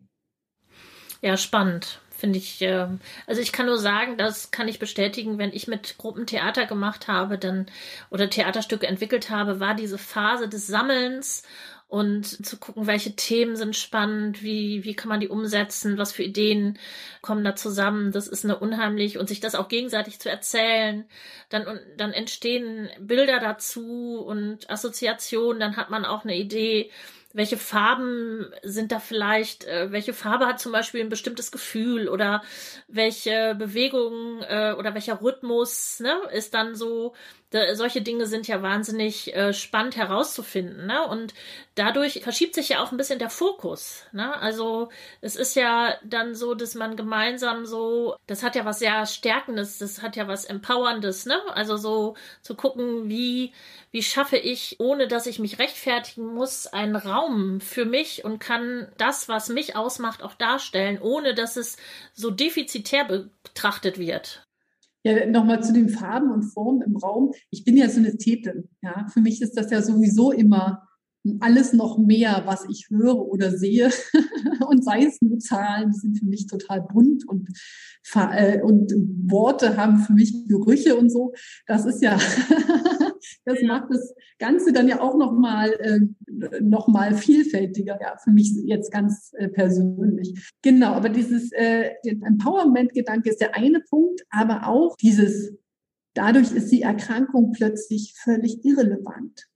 Ja, 1.21 1.37
spannend. 1.37 2.01
Finde 2.11 2.37
ich, 2.37 2.61
äh, 2.61 2.87
also 3.27 3.41
ich 3.41 3.53
kann 3.53 3.67
nur 3.67 3.77
sagen, 3.77 4.17
das 4.17 4.51
kann 4.51 4.67
ich 4.67 4.79
bestätigen, 4.79 5.37
wenn 5.37 5.53
ich 5.53 5.69
mit 5.69 5.97
Gruppen 5.97 6.25
Theater 6.25 6.65
gemacht 6.65 7.07
habe, 7.07 7.37
dann 7.37 7.67
oder 8.09 8.29
Theaterstücke 8.29 8.87
entwickelt 8.87 9.29
habe, 9.29 9.61
war 9.61 9.73
diese 9.73 9.97
Phase 9.97 10.49
des 10.49 10.67
Sammelns 10.67 11.43
und 11.89 12.45
zu 12.45 12.57
gucken, 12.57 12.85
welche 12.85 13.15
Themen 13.15 13.55
sind 13.55 13.75
spannend, 13.75 14.43
wie, 14.43 14.83
wie 14.83 14.93
kann 14.93 15.09
man 15.09 15.19
die 15.19 15.27
umsetzen, 15.27 15.97
was 15.97 16.11
für 16.11 16.21
Ideen 16.21 16.77
kommen 17.21 17.43
da 17.43 17.55
zusammen. 17.55 18.11
Das 18.11 18.27
ist 18.27 18.45
eine 18.45 18.59
unheimlich 18.59 19.17
und 19.17 19.27
sich 19.27 19.39
das 19.39 19.55
auch 19.55 19.67
gegenseitig 19.67 20.19
zu 20.19 20.29
erzählen. 20.29 21.05
Dann, 21.49 21.65
und, 21.65 21.81
dann 21.97 22.13
entstehen 22.13 22.89
Bilder 22.99 23.39
dazu 23.39 24.23
und 24.23 24.69
Assoziationen, 24.69 25.59
dann 25.59 25.77
hat 25.77 25.89
man 25.89 26.05
auch 26.05 26.23
eine 26.23 26.37
Idee 26.37 26.91
welche 27.31 27.57
Farben 27.57 28.51
sind 28.63 28.91
da 28.91 28.99
vielleicht, 28.99 29.63
äh, 29.65 29.91
welche 29.91 30.13
Farbe 30.13 30.47
hat 30.47 30.59
zum 30.59 30.71
Beispiel 30.71 31.01
ein 31.01 31.09
bestimmtes 31.09 31.51
Gefühl 31.51 32.09
oder 32.09 32.41
welche 32.87 33.55
Bewegung 33.55 34.41
äh, 34.41 34.73
oder 34.73 34.95
welcher 34.95 35.21
Rhythmus 35.21 35.99
ne, 35.99 36.15
ist 36.33 36.55
dann 36.55 36.73
so 36.75 37.13
da, 37.51 37.75
solche 37.75 38.01
Dinge 38.01 38.27
sind 38.27 38.47
ja 38.47 38.61
wahnsinnig 38.61 39.35
äh, 39.35 39.53
spannend 39.53 39.95
herauszufinden, 39.97 40.85
ne? 40.85 41.07
Und 41.07 41.33
dadurch 41.75 42.21
verschiebt 42.21 42.53
sich 42.55 42.69
ja 42.69 42.83
auch 42.83 42.91
ein 42.91 42.97
bisschen 42.97 43.19
der 43.19 43.29
Fokus, 43.29 44.05
ne? 44.11 44.35
Also 44.39 44.89
es 45.21 45.35
ist 45.35 45.55
ja 45.55 45.95
dann 46.03 46.35
so, 46.35 46.53
dass 46.53 46.75
man 46.75 46.95
gemeinsam 46.95 47.65
so, 47.65 48.15
das 48.27 48.43
hat 48.43 48.55
ja 48.55 48.65
was 48.65 48.79
sehr 48.79 49.05
Stärkendes, 49.05 49.79
das 49.79 50.01
hat 50.01 50.15
ja 50.15 50.27
was 50.27 50.45
Empowerndes, 50.45 51.25
ne? 51.25 51.39
Also 51.53 51.77
so 51.77 52.15
zu 52.41 52.55
gucken, 52.55 53.09
wie 53.09 53.53
wie 53.91 54.03
schaffe 54.03 54.37
ich, 54.37 54.79
ohne 54.79 55.07
dass 55.07 55.25
ich 55.25 55.39
mich 55.39 55.57
rechtfertigen 55.59 56.33
muss, 56.33 56.67
einen 56.67 56.95
Raum 56.95 57.59
für 57.61 57.85
mich 57.85 58.23
und 58.23 58.39
kann 58.39 58.87
das, 58.97 59.27
was 59.27 59.49
mich 59.49 59.75
ausmacht, 59.75 60.21
auch 60.21 60.35
darstellen, 60.35 60.99
ohne 61.01 61.33
dass 61.33 61.57
es 61.57 61.77
so 62.13 62.29
defizitär 62.29 63.05
betrachtet 63.05 63.97
wird. 63.97 64.43
Ja, 65.03 65.25
nochmal 65.27 65.63
zu 65.63 65.71
den 65.71 65.89
Farben 65.89 66.31
und 66.31 66.43
Formen 66.43 66.81
im 66.81 66.97
Raum. 66.97 67.31
Ich 67.51 67.63
bin 67.63 67.77
ja 67.77 67.87
Synästhetin. 67.87 68.69
Ja, 68.81 69.07
für 69.11 69.21
mich 69.21 69.41
ist 69.41 69.57
das 69.57 69.71
ja 69.71 69.81
sowieso 69.81 70.31
immer 70.31 70.89
alles 71.39 71.73
noch 71.73 71.97
mehr, 71.97 72.43
was 72.45 72.65
ich 72.69 72.87
höre 72.89 73.19
oder 73.19 73.51
sehe. 73.51 73.89
und 74.67 74.83
sei 74.83 75.05
es 75.05 75.21
nur 75.21 75.39
Zahlen, 75.39 75.91
die 75.91 75.99
sind 75.99 76.19
für 76.19 76.25
mich 76.25 76.47
total 76.47 76.81
bunt 76.81 77.27
und, 77.27 77.47
äh, 78.15 78.61
und 78.61 78.93
Worte 79.27 79.77
haben 79.77 79.99
für 79.99 80.13
mich 80.13 80.47
Gerüche 80.47 80.95
und 80.95 81.09
so. 81.09 81.33
Das 81.67 81.85
ist 81.85 82.01
ja, 82.01 82.17
das 83.45 83.61
macht 83.61 83.91
das 83.91 84.13
Ganze 84.37 84.73
dann 84.73 84.87
ja 84.87 85.01
auch 85.01 85.17
nochmal 85.17 85.71
äh, 85.79 85.99
noch 86.61 86.87
mal 86.87 87.15
vielfältiger, 87.15 87.97
ja, 88.01 88.17
für 88.23 88.31
mich 88.31 88.53
jetzt 88.63 88.91
ganz 88.91 89.31
äh, 89.37 89.49
persönlich. 89.49 90.51
Genau, 90.61 90.93
aber 90.93 91.09
dieses 91.09 91.51
äh, 91.51 91.91
Empowerment-Gedanke 92.03 93.29
ist 93.29 93.41
der 93.41 93.55
eine 93.55 93.81
Punkt, 93.81 94.21
aber 94.29 94.67
auch 94.67 94.95
dieses, 94.97 95.53
dadurch 96.13 96.51
ist 96.51 96.71
die 96.71 96.81
Erkrankung 96.81 97.51
plötzlich 97.51 98.13
völlig 98.23 98.63
irrelevant 98.63 99.49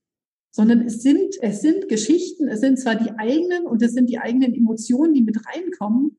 sondern 0.56 0.82
es 0.82 1.02
sind, 1.02 1.34
es 1.40 1.62
sind 1.62 1.88
Geschichten, 1.88 2.46
es 2.46 2.60
sind 2.60 2.78
zwar 2.78 2.94
die 2.94 3.10
eigenen 3.18 3.66
und 3.66 3.82
es 3.82 3.92
sind 3.92 4.08
die 4.08 4.18
eigenen 4.18 4.54
Emotionen, 4.54 5.12
die 5.12 5.22
mit 5.22 5.36
reinkommen. 5.48 6.16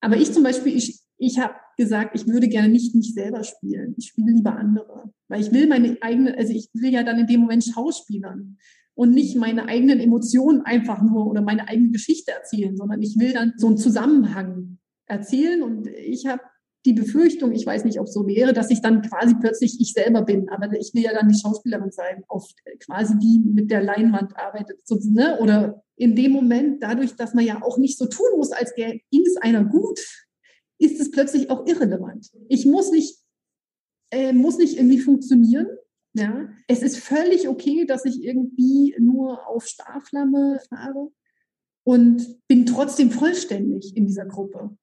Aber 0.00 0.16
ich 0.16 0.32
zum 0.32 0.42
Beispiel, 0.42 0.74
ich, 0.74 1.00
ich 1.18 1.38
habe 1.38 1.54
gesagt, 1.78 2.14
ich 2.14 2.26
würde 2.26 2.48
gerne 2.48 2.68
nicht 2.68 2.94
mich 2.94 3.14
selber 3.14 3.44
spielen. 3.44 3.94
Ich 3.96 4.08
spiele 4.08 4.32
lieber 4.32 4.56
andere. 4.56 5.10
Weil 5.28 5.40
ich 5.40 5.52
will 5.52 5.66
meine 5.66 5.96
eigenen, 6.02 6.34
also 6.34 6.52
ich 6.52 6.68
will 6.74 6.92
ja 6.92 7.02
dann 7.02 7.18
in 7.18 7.26
dem 7.26 7.40
Moment 7.40 7.64
Schauspielern 7.64 8.58
und 8.94 9.14
nicht 9.14 9.36
meine 9.36 9.66
eigenen 9.66 10.00
Emotionen 10.00 10.62
einfach 10.62 11.00
nur 11.02 11.26
oder 11.28 11.40
meine 11.40 11.68
eigene 11.68 11.90
Geschichte 11.90 12.32
erzählen, 12.32 12.76
sondern 12.76 13.00
ich 13.00 13.18
will 13.18 13.32
dann 13.32 13.54
so 13.56 13.68
einen 13.68 13.78
Zusammenhang 13.78 14.78
erzählen. 15.06 15.62
Und 15.62 15.86
ich 15.86 16.26
habe 16.26 16.42
die 16.84 16.94
Befürchtung, 16.94 17.52
ich 17.52 17.64
weiß 17.64 17.84
nicht, 17.84 18.00
ob 18.00 18.06
es 18.06 18.12
so 18.12 18.26
wäre, 18.26 18.52
dass 18.52 18.70
ich 18.70 18.82
dann 18.82 19.02
quasi 19.02 19.36
plötzlich 19.40 19.80
ich 19.80 19.92
selber 19.92 20.22
bin. 20.22 20.48
Aber 20.48 20.72
ich 20.78 20.92
will 20.94 21.02
ja 21.02 21.12
dann 21.14 21.28
die 21.28 21.38
Schauspielerin 21.38 21.92
sein, 21.92 22.24
oft 22.26 22.56
quasi 22.80 23.16
die 23.18 23.40
mit 23.44 23.70
der 23.70 23.84
Leinwand 23.84 24.36
arbeitet. 24.36 24.80
So, 24.84 24.98
ne? 25.04 25.38
Oder 25.38 25.84
in 25.94 26.16
dem 26.16 26.32
Moment, 26.32 26.82
dadurch, 26.82 27.14
dass 27.14 27.34
man 27.34 27.44
ja 27.44 27.62
auch 27.62 27.78
nicht 27.78 27.98
so 27.98 28.06
tun 28.06 28.26
muss, 28.36 28.50
als 28.50 28.74
ging 28.74 29.22
es 29.24 29.36
einer 29.36 29.64
gut, 29.64 30.00
ist 30.78 31.00
es 31.00 31.10
plötzlich 31.10 31.50
auch 31.50 31.66
irrelevant. 31.66 32.30
Ich 32.48 32.66
muss 32.66 32.90
nicht, 32.90 33.18
äh, 34.10 34.32
muss 34.32 34.58
nicht 34.58 34.76
irgendwie 34.76 35.00
funktionieren. 35.00 35.66
Ja, 36.14 36.48
es 36.66 36.82
ist 36.82 36.98
völlig 36.98 37.48
okay, 37.48 37.84
dass 37.84 38.04
ich 38.04 38.24
irgendwie 38.24 38.96
nur 38.98 39.46
auf 39.46 39.66
Starflamme 39.66 40.60
fahre 40.68 41.12
und 41.84 42.46
bin 42.48 42.66
trotzdem 42.66 43.10
vollständig 43.10 43.96
in 43.96 44.06
dieser 44.06 44.26
Gruppe. 44.26 44.76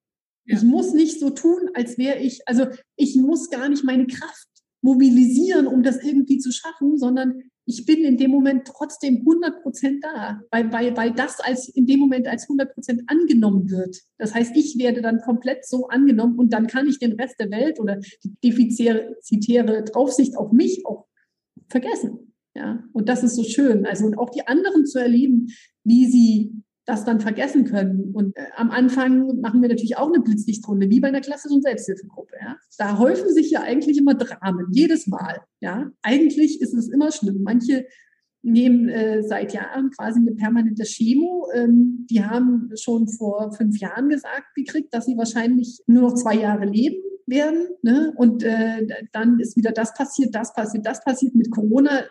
Ich 0.46 0.62
muss 0.62 0.94
nicht 0.94 1.18
so 1.18 1.30
tun, 1.30 1.70
als 1.74 1.98
wäre 1.98 2.18
ich, 2.18 2.46
also 2.46 2.66
ich 2.94 3.16
muss 3.16 3.50
gar 3.50 3.68
nicht 3.68 3.84
meine 3.84 4.06
Kraft 4.06 4.48
mobilisieren, 4.86 5.66
um 5.66 5.82
das 5.82 6.02
irgendwie 6.02 6.38
zu 6.38 6.52
schaffen, 6.52 6.96
sondern 6.96 7.42
ich 7.68 7.84
bin 7.84 8.04
in 8.04 8.16
dem 8.16 8.30
Moment 8.30 8.68
trotzdem 8.68 9.16
100 9.16 9.60
Prozent 9.62 10.04
da, 10.04 10.40
weil, 10.52 10.72
weil, 10.72 10.96
weil 10.96 11.12
das 11.12 11.40
als 11.40 11.68
in 11.68 11.86
dem 11.86 11.98
Moment 11.98 12.28
als 12.28 12.44
100 12.44 12.72
Prozent 12.72 13.02
angenommen 13.08 13.68
wird. 13.68 13.98
Das 14.18 14.32
heißt, 14.32 14.56
ich 14.56 14.78
werde 14.78 15.02
dann 15.02 15.20
komplett 15.20 15.66
so 15.66 15.88
angenommen 15.88 16.38
und 16.38 16.52
dann 16.52 16.68
kann 16.68 16.86
ich 16.86 17.00
den 17.00 17.14
Rest 17.14 17.34
der 17.40 17.50
Welt 17.50 17.80
oder 17.80 17.98
die 18.22 18.36
defizitäre 18.44 19.82
Draufsicht 19.82 20.36
auf 20.36 20.52
mich 20.52 20.86
auch 20.86 21.06
vergessen. 21.68 22.32
Ja, 22.54 22.84
und 22.92 23.08
das 23.08 23.24
ist 23.24 23.34
so 23.34 23.42
schön. 23.42 23.84
Also 23.84 24.06
und 24.06 24.16
auch 24.16 24.30
die 24.30 24.46
anderen 24.46 24.86
zu 24.86 25.00
erleben, 25.00 25.48
wie 25.82 26.06
sie 26.06 26.52
das 26.86 27.04
dann 27.04 27.20
vergessen 27.20 27.64
können. 27.64 28.12
Und 28.14 28.36
äh, 28.36 28.46
am 28.56 28.70
Anfang 28.70 29.40
machen 29.40 29.60
wir 29.60 29.68
natürlich 29.68 29.96
auch 29.96 30.08
eine 30.08 30.22
Blitzlichtrunde, 30.22 30.88
wie 30.88 31.00
bei 31.00 31.08
einer 31.08 31.20
klassischen 31.20 31.60
Selbsthilfegruppe. 31.60 32.34
Ja? 32.40 32.56
Da 32.78 32.98
häufen 32.98 33.32
sich 33.34 33.50
ja 33.50 33.60
eigentlich 33.62 33.98
immer 33.98 34.14
Dramen, 34.14 34.68
jedes 34.70 35.06
Mal. 35.06 35.40
Ja? 35.60 35.90
Eigentlich 36.02 36.60
ist 36.62 36.74
es 36.74 36.88
immer 36.88 37.10
schlimm. 37.10 37.42
Manche 37.42 37.86
nehmen 38.42 38.88
äh, 38.88 39.24
seit 39.24 39.52
Jahren 39.52 39.90
quasi 39.90 40.20
eine 40.20 40.32
permanente 40.32 40.84
Chemo. 40.84 41.48
Ähm, 41.52 42.06
die 42.08 42.24
haben 42.24 42.70
schon 42.80 43.08
vor 43.08 43.52
fünf 43.52 43.78
Jahren 43.80 44.08
gesagt 44.08 44.54
gekriegt, 44.54 44.94
dass 44.94 45.06
sie 45.06 45.16
wahrscheinlich 45.16 45.80
nur 45.86 46.02
noch 46.02 46.14
zwei 46.14 46.36
Jahre 46.36 46.66
leben 46.66 47.02
werden. 47.26 47.68
Ne? 47.82 48.12
Und 48.16 48.42
äh, 48.42 48.86
dann 49.12 49.40
ist 49.40 49.56
wieder 49.56 49.72
das 49.72 49.94
passiert, 49.94 50.34
das 50.34 50.52
passiert, 50.54 50.86
das 50.86 51.02
passiert 51.02 51.34
mit 51.34 51.50
Corona 51.50 52.04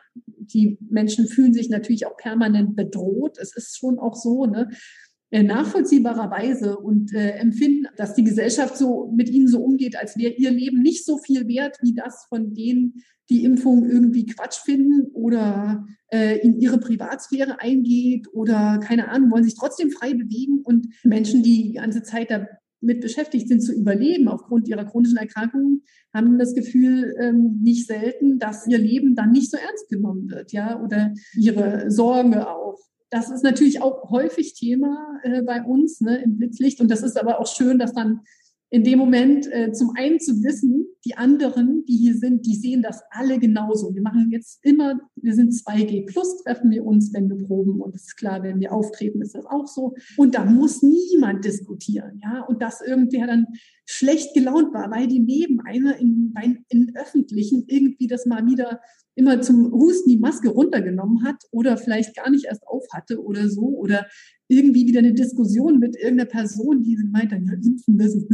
die 0.53 0.77
Menschen 0.89 1.27
fühlen 1.27 1.53
sich 1.53 1.69
natürlich 1.69 2.05
auch 2.05 2.17
permanent 2.17 2.75
bedroht. 2.75 3.37
Es 3.39 3.55
ist 3.55 3.77
schon 3.77 3.99
auch 3.99 4.15
so, 4.15 4.45
ne? 4.45 4.69
äh, 5.31 5.43
nachvollziehbarerweise 5.43 6.77
und 6.77 7.13
äh, 7.13 7.31
empfinden, 7.31 7.87
dass 7.97 8.13
die 8.13 8.23
Gesellschaft 8.23 8.77
so 8.77 9.11
mit 9.15 9.29
ihnen 9.29 9.47
so 9.47 9.61
umgeht, 9.61 9.95
als 9.95 10.17
wäre 10.17 10.33
ihr 10.33 10.51
Leben 10.51 10.81
nicht 10.81 11.05
so 11.05 11.17
viel 11.17 11.47
wert 11.47 11.77
wie 11.81 11.93
das 11.93 12.25
von 12.29 12.53
denen, 12.53 13.03
die 13.29 13.43
Impfung 13.43 13.89
irgendwie 13.89 14.27
Quatsch 14.27 14.59
finden 14.63 15.07
oder 15.13 15.87
äh, 16.11 16.37
in 16.39 16.59
ihre 16.59 16.77
Privatsphäre 16.79 17.59
eingeht 17.59 18.27
oder 18.33 18.79
keine 18.83 19.09
Ahnung, 19.09 19.31
wollen 19.31 19.43
sich 19.43 19.55
trotzdem 19.55 19.89
frei 19.89 20.13
bewegen 20.13 20.61
und 20.63 20.87
Menschen, 21.03 21.41
die 21.41 21.63
die 21.63 21.73
ganze 21.73 22.03
Zeit 22.03 22.29
damit 22.81 23.01
beschäftigt 23.01 23.47
sind 23.47 23.61
zu 23.61 23.73
überleben 23.73 24.27
aufgrund 24.27 24.67
ihrer 24.67 24.85
chronischen 24.85 25.17
Erkrankungen, 25.17 25.83
haben 26.13 26.37
das 26.37 26.53
Gefühl 26.53 27.15
ähm, 27.19 27.59
nicht 27.61 27.87
selten, 27.87 28.39
dass 28.39 28.67
ihr 28.67 28.77
Leben 28.77 29.15
dann 29.15 29.31
nicht 29.31 29.51
so 29.51 29.57
ernst 29.57 29.89
genommen 29.89 30.29
wird, 30.29 30.51
ja, 30.51 30.81
oder 30.81 31.13
ihre 31.35 31.89
Sorge 31.91 32.47
auch 32.47 32.77
das 33.09 33.29
ist 33.29 33.43
natürlich 33.43 33.81
auch 33.81 34.09
häufig 34.09 34.55
Thema 34.55 35.19
äh, 35.23 35.41
bei 35.41 35.61
uns 35.63 36.01
ne, 36.01 36.21
im 36.23 36.37
Blitzlicht. 36.37 36.81
Und 36.81 36.89
das 36.91 37.01
ist 37.01 37.17
aber 37.17 37.39
auch 37.39 37.47
schön, 37.47 37.79
dass 37.79 37.93
dann 37.93 38.21
in 38.71 38.83
dem 38.83 38.99
Moment 38.99 39.47
äh, 39.51 39.71
zum 39.71 39.91
einen 39.95 40.19
zu 40.19 40.43
wissen, 40.43 40.87
die 41.05 41.15
anderen, 41.15 41.85
die 41.85 41.97
hier 41.97 42.15
sind, 42.15 42.45
die 42.45 42.55
sehen 42.55 42.81
das 42.81 43.01
alle 43.11 43.39
genauso. 43.39 43.93
Wir 43.93 44.01
machen 44.01 44.29
jetzt 44.31 44.59
immer, 44.63 44.99
wir 45.15 45.35
sind 45.35 45.53
2G 45.53 46.07
plus, 46.07 46.43
treffen 46.43 46.71
wir 46.71 46.83
uns, 46.83 47.13
wenn 47.13 47.29
wir 47.29 47.37
proben. 47.37 47.79
Und 47.79 47.95
es 47.95 48.07
ist 48.07 48.17
klar, 48.17 48.41
wenn 48.41 48.59
wir 48.59 48.73
auftreten, 48.73 49.21
ist 49.21 49.35
das 49.35 49.45
auch 49.45 49.67
so. 49.67 49.93
Und 50.17 50.33
da 50.33 50.45
muss 50.45 50.81
niemand 50.81 51.45
diskutieren, 51.45 52.19
ja. 52.23 52.41
Und 52.41 52.61
dass 52.61 52.81
irgendwer 52.81 53.27
dann 53.27 53.45
schlecht 53.85 54.33
gelaunt 54.33 54.73
war, 54.73 54.89
weil 54.89 55.07
die 55.07 55.19
neben 55.19 55.59
einer 55.61 55.97
in, 55.97 56.33
in 56.69 56.93
Öffentlichen 56.95 57.65
irgendwie 57.67 58.07
das 58.07 58.25
mal 58.25 58.47
wieder 58.47 58.81
immer 59.13 59.41
zum 59.41 59.71
Husten 59.71 60.09
die 60.09 60.19
Maske 60.19 60.49
runtergenommen 60.49 61.23
hat 61.23 61.43
oder 61.51 61.77
vielleicht 61.77 62.15
gar 62.15 62.29
nicht 62.29 62.45
erst 62.45 62.67
auf 62.67 62.83
hatte 62.91 63.23
oder 63.23 63.47
so 63.47 63.61
oder 63.61 64.07
irgendwie 64.47 64.87
wieder 64.87 64.99
eine 64.99 65.13
Diskussion 65.13 65.79
mit 65.79 65.95
irgendeiner 65.95 66.29
Person, 66.29 66.83
die 66.83 66.95
gemeint 66.95 67.31
hat, 67.31 67.41
ja, 67.45 67.53
impfen, 67.53 67.97
das 67.97 68.15
ist 68.15 68.29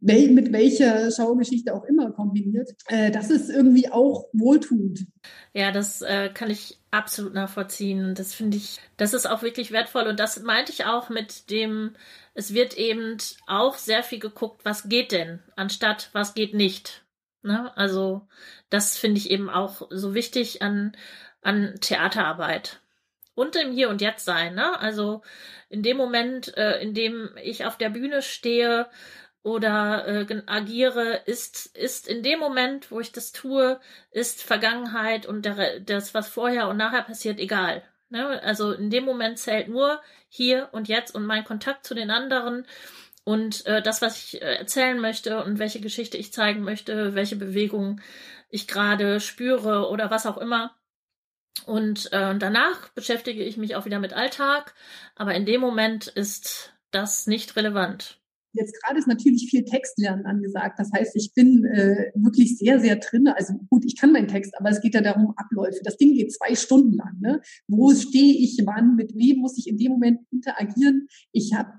nicht, 0.00 0.30
mit 0.30 0.52
welcher 0.52 1.10
Schaugeschichte 1.10 1.74
auch 1.74 1.84
immer 1.84 2.10
kombiniert. 2.12 2.70
Äh, 2.86 3.10
das 3.10 3.30
ist 3.30 3.50
irgendwie 3.50 3.90
auch 3.90 4.28
wohltuend. 4.32 5.06
Ja, 5.52 5.72
das 5.72 6.00
äh, 6.02 6.30
kann 6.32 6.50
ich 6.50 6.78
absolut 6.90 7.34
nachvollziehen. 7.34 8.14
Das 8.14 8.34
finde 8.34 8.56
ich, 8.56 8.78
das 8.96 9.12
ist 9.12 9.28
auch 9.28 9.42
wirklich 9.42 9.72
wertvoll. 9.72 10.06
Und 10.06 10.18
das 10.18 10.42
meinte 10.42 10.72
ich 10.72 10.86
auch 10.86 11.10
mit 11.10 11.50
dem, 11.50 11.92
es 12.34 12.54
wird 12.54 12.78
eben 12.78 13.18
auch 13.46 13.76
sehr 13.76 14.02
viel 14.02 14.18
geguckt, 14.18 14.64
was 14.64 14.88
geht 14.88 15.12
denn, 15.12 15.40
anstatt 15.56 16.10
was 16.12 16.34
geht 16.34 16.54
nicht. 16.54 17.04
Ne? 17.42 17.76
Also 17.76 18.26
das 18.70 18.96
finde 18.96 19.18
ich 19.18 19.30
eben 19.30 19.50
auch 19.50 19.88
so 19.90 20.14
wichtig 20.14 20.62
an, 20.62 20.92
an 21.42 21.74
Theaterarbeit. 21.80 22.80
Und 23.34 23.56
im 23.56 23.72
Hier 23.72 23.88
und 23.88 24.00
Jetzt 24.00 24.24
sein. 24.24 24.54
Ne? 24.54 24.78
Also 24.78 25.22
in 25.68 25.82
dem 25.82 25.96
Moment, 25.96 26.56
äh, 26.56 26.80
in 26.80 26.94
dem 26.94 27.30
ich 27.42 27.64
auf 27.64 27.78
der 27.78 27.90
Bühne 27.90 28.22
stehe 28.22 28.88
oder 29.42 30.06
äh, 30.06 30.42
agiere, 30.46 31.22
ist, 31.26 31.74
ist 31.76 32.08
in 32.08 32.22
dem 32.22 32.38
Moment, 32.38 32.90
wo 32.90 33.00
ich 33.00 33.12
das 33.12 33.32
tue, 33.32 33.80
ist 34.10 34.42
Vergangenheit 34.42 35.26
und 35.26 35.44
der, 35.44 35.80
das, 35.80 36.12
was 36.12 36.28
vorher 36.28 36.68
und 36.68 36.76
nachher 36.76 37.02
passiert, 37.02 37.38
egal. 37.38 37.82
Ne? 38.10 38.42
Also 38.42 38.72
in 38.72 38.90
dem 38.90 39.04
Moment 39.04 39.38
zählt 39.38 39.68
nur 39.68 40.00
hier 40.28 40.68
und 40.72 40.88
jetzt 40.88 41.14
und 41.14 41.24
mein 41.24 41.44
Kontakt 41.44 41.86
zu 41.86 41.94
den 41.94 42.10
anderen 42.10 42.66
und 43.24 43.64
äh, 43.66 43.82
das, 43.82 44.02
was 44.02 44.18
ich 44.18 44.42
äh, 44.42 44.56
erzählen 44.56 44.98
möchte 44.98 45.42
und 45.44 45.58
welche 45.58 45.80
Geschichte 45.80 46.16
ich 46.16 46.32
zeigen 46.32 46.62
möchte, 46.62 47.14
welche 47.14 47.36
Bewegung 47.36 48.00
ich 48.48 48.66
gerade 48.66 49.20
spüre 49.20 49.88
oder 49.88 50.10
was 50.10 50.26
auch 50.26 50.38
immer. 50.38 50.74
Und 51.66 52.12
äh, 52.12 52.36
danach 52.38 52.90
beschäftige 52.90 53.44
ich 53.44 53.56
mich 53.56 53.76
auch 53.76 53.84
wieder 53.84 53.98
mit 53.98 54.12
Alltag, 54.12 54.74
aber 55.14 55.34
in 55.34 55.46
dem 55.46 55.60
Moment 55.60 56.06
ist 56.06 56.72
das 56.90 57.26
nicht 57.26 57.56
relevant. 57.56 58.20
Jetzt 58.52 58.82
gerade 58.82 58.98
ist 58.98 59.06
natürlich 59.06 59.48
viel 59.48 59.64
Textlernen 59.64 60.26
angesagt. 60.26 60.78
Das 60.78 60.90
heißt, 60.92 61.14
ich 61.14 61.32
bin 61.34 61.64
äh, 61.66 62.10
wirklich 62.14 62.58
sehr, 62.58 62.80
sehr 62.80 62.96
drin. 62.96 63.28
Also 63.28 63.54
gut, 63.68 63.84
ich 63.84 63.96
kann 63.96 64.12
meinen 64.12 64.26
Text, 64.26 64.58
aber 64.58 64.70
es 64.70 64.80
geht 64.80 64.94
ja 64.94 65.02
darum, 65.02 65.34
Abläufe. 65.36 65.78
Das 65.84 65.96
Ding 65.96 66.14
geht 66.14 66.32
zwei 66.32 66.56
Stunden 66.56 66.94
lang. 66.94 67.16
Ne? 67.20 67.40
Wo 67.68 67.94
stehe 67.94 68.34
ich 68.34 68.60
wann? 68.64 68.96
Mit 68.96 69.14
wem 69.14 69.38
muss 69.38 69.56
ich 69.56 69.68
in 69.68 69.78
dem 69.78 69.92
Moment 69.92 70.20
interagieren? 70.32 71.06
Ich 71.30 71.54
habe 71.54 71.74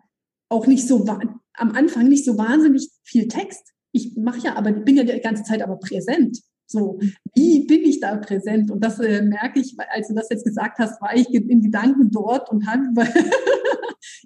auch 0.47 0.65
nicht 0.65 0.87
so 0.87 1.05
am 1.05 1.71
Anfang 1.71 2.07
nicht 2.07 2.23
so 2.23 2.37
wahnsinnig 2.37 2.89
viel 3.03 3.27
Text. 3.27 3.73
Ich 3.91 4.15
mache 4.15 4.39
ja 4.39 4.55
aber, 4.55 4.71
bin 4.71 4.95
ja 4.95 5.03
die 5.03 5.19
ganze 5.19 5.43
Zeit 5.43 5.61
aber 5.61 5.77
präsent. 5.77 6.39
So, 6.71 6.99
wie 7.35 7.65
bin 7.65 7.81
ich 7.81 7.99
da 7.99 8.15
präsent? 8.17 8.71
Und 8.71 8.83
das 8.83 8.99
äh, 8.99 9.21
merke 9.21 9.59
ich, 9.59 9.75
als 9.93 10.07
du 10.07 10.15
das 10.15 10.29
jetzt 10.29 10.45
gesagt 10.45 10.79
hast, 10.79 11.01
war 11.01 11.15
ich 11.15 11.33
in 11.33 11.61
Gedanken 11.61 12.11
dort 12.11 12.49
und 12.49 12.67
habe, 12.67 12.83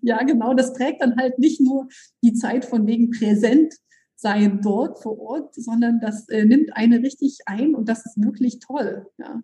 ja 0.01 0.21
genau, 0.23 0.53
das 0.53 0.73
prägt 0.73 1.01
dann 1.01 1.17
halt 1.17 1.39
nicht 1.39 1.61
nur 1.61 1.87
die 2.23 2.33
Zeit 2.33 2.65
von 2.65 2.87
wegen 2.87 3.11
präsent 3.11 3.73
sein 4.15 4.61
dort 4.61 5.01
vor 5.01 5.19
Ort, 5.19 5.53
sondern 5.55 5.99
das 5.99 6.29
äh, 6.29 6.45
nimmt 6.45 6.75
eine 6.75 6.99
richtig 6.99 7.39
ein 7.45 7.75
und 7.75 7.89
das 7.89 8.05
ist 8.05 8.17
wirklich 8.17 8.59
toll. 8.59 9.07
Ja. 9.17 9.41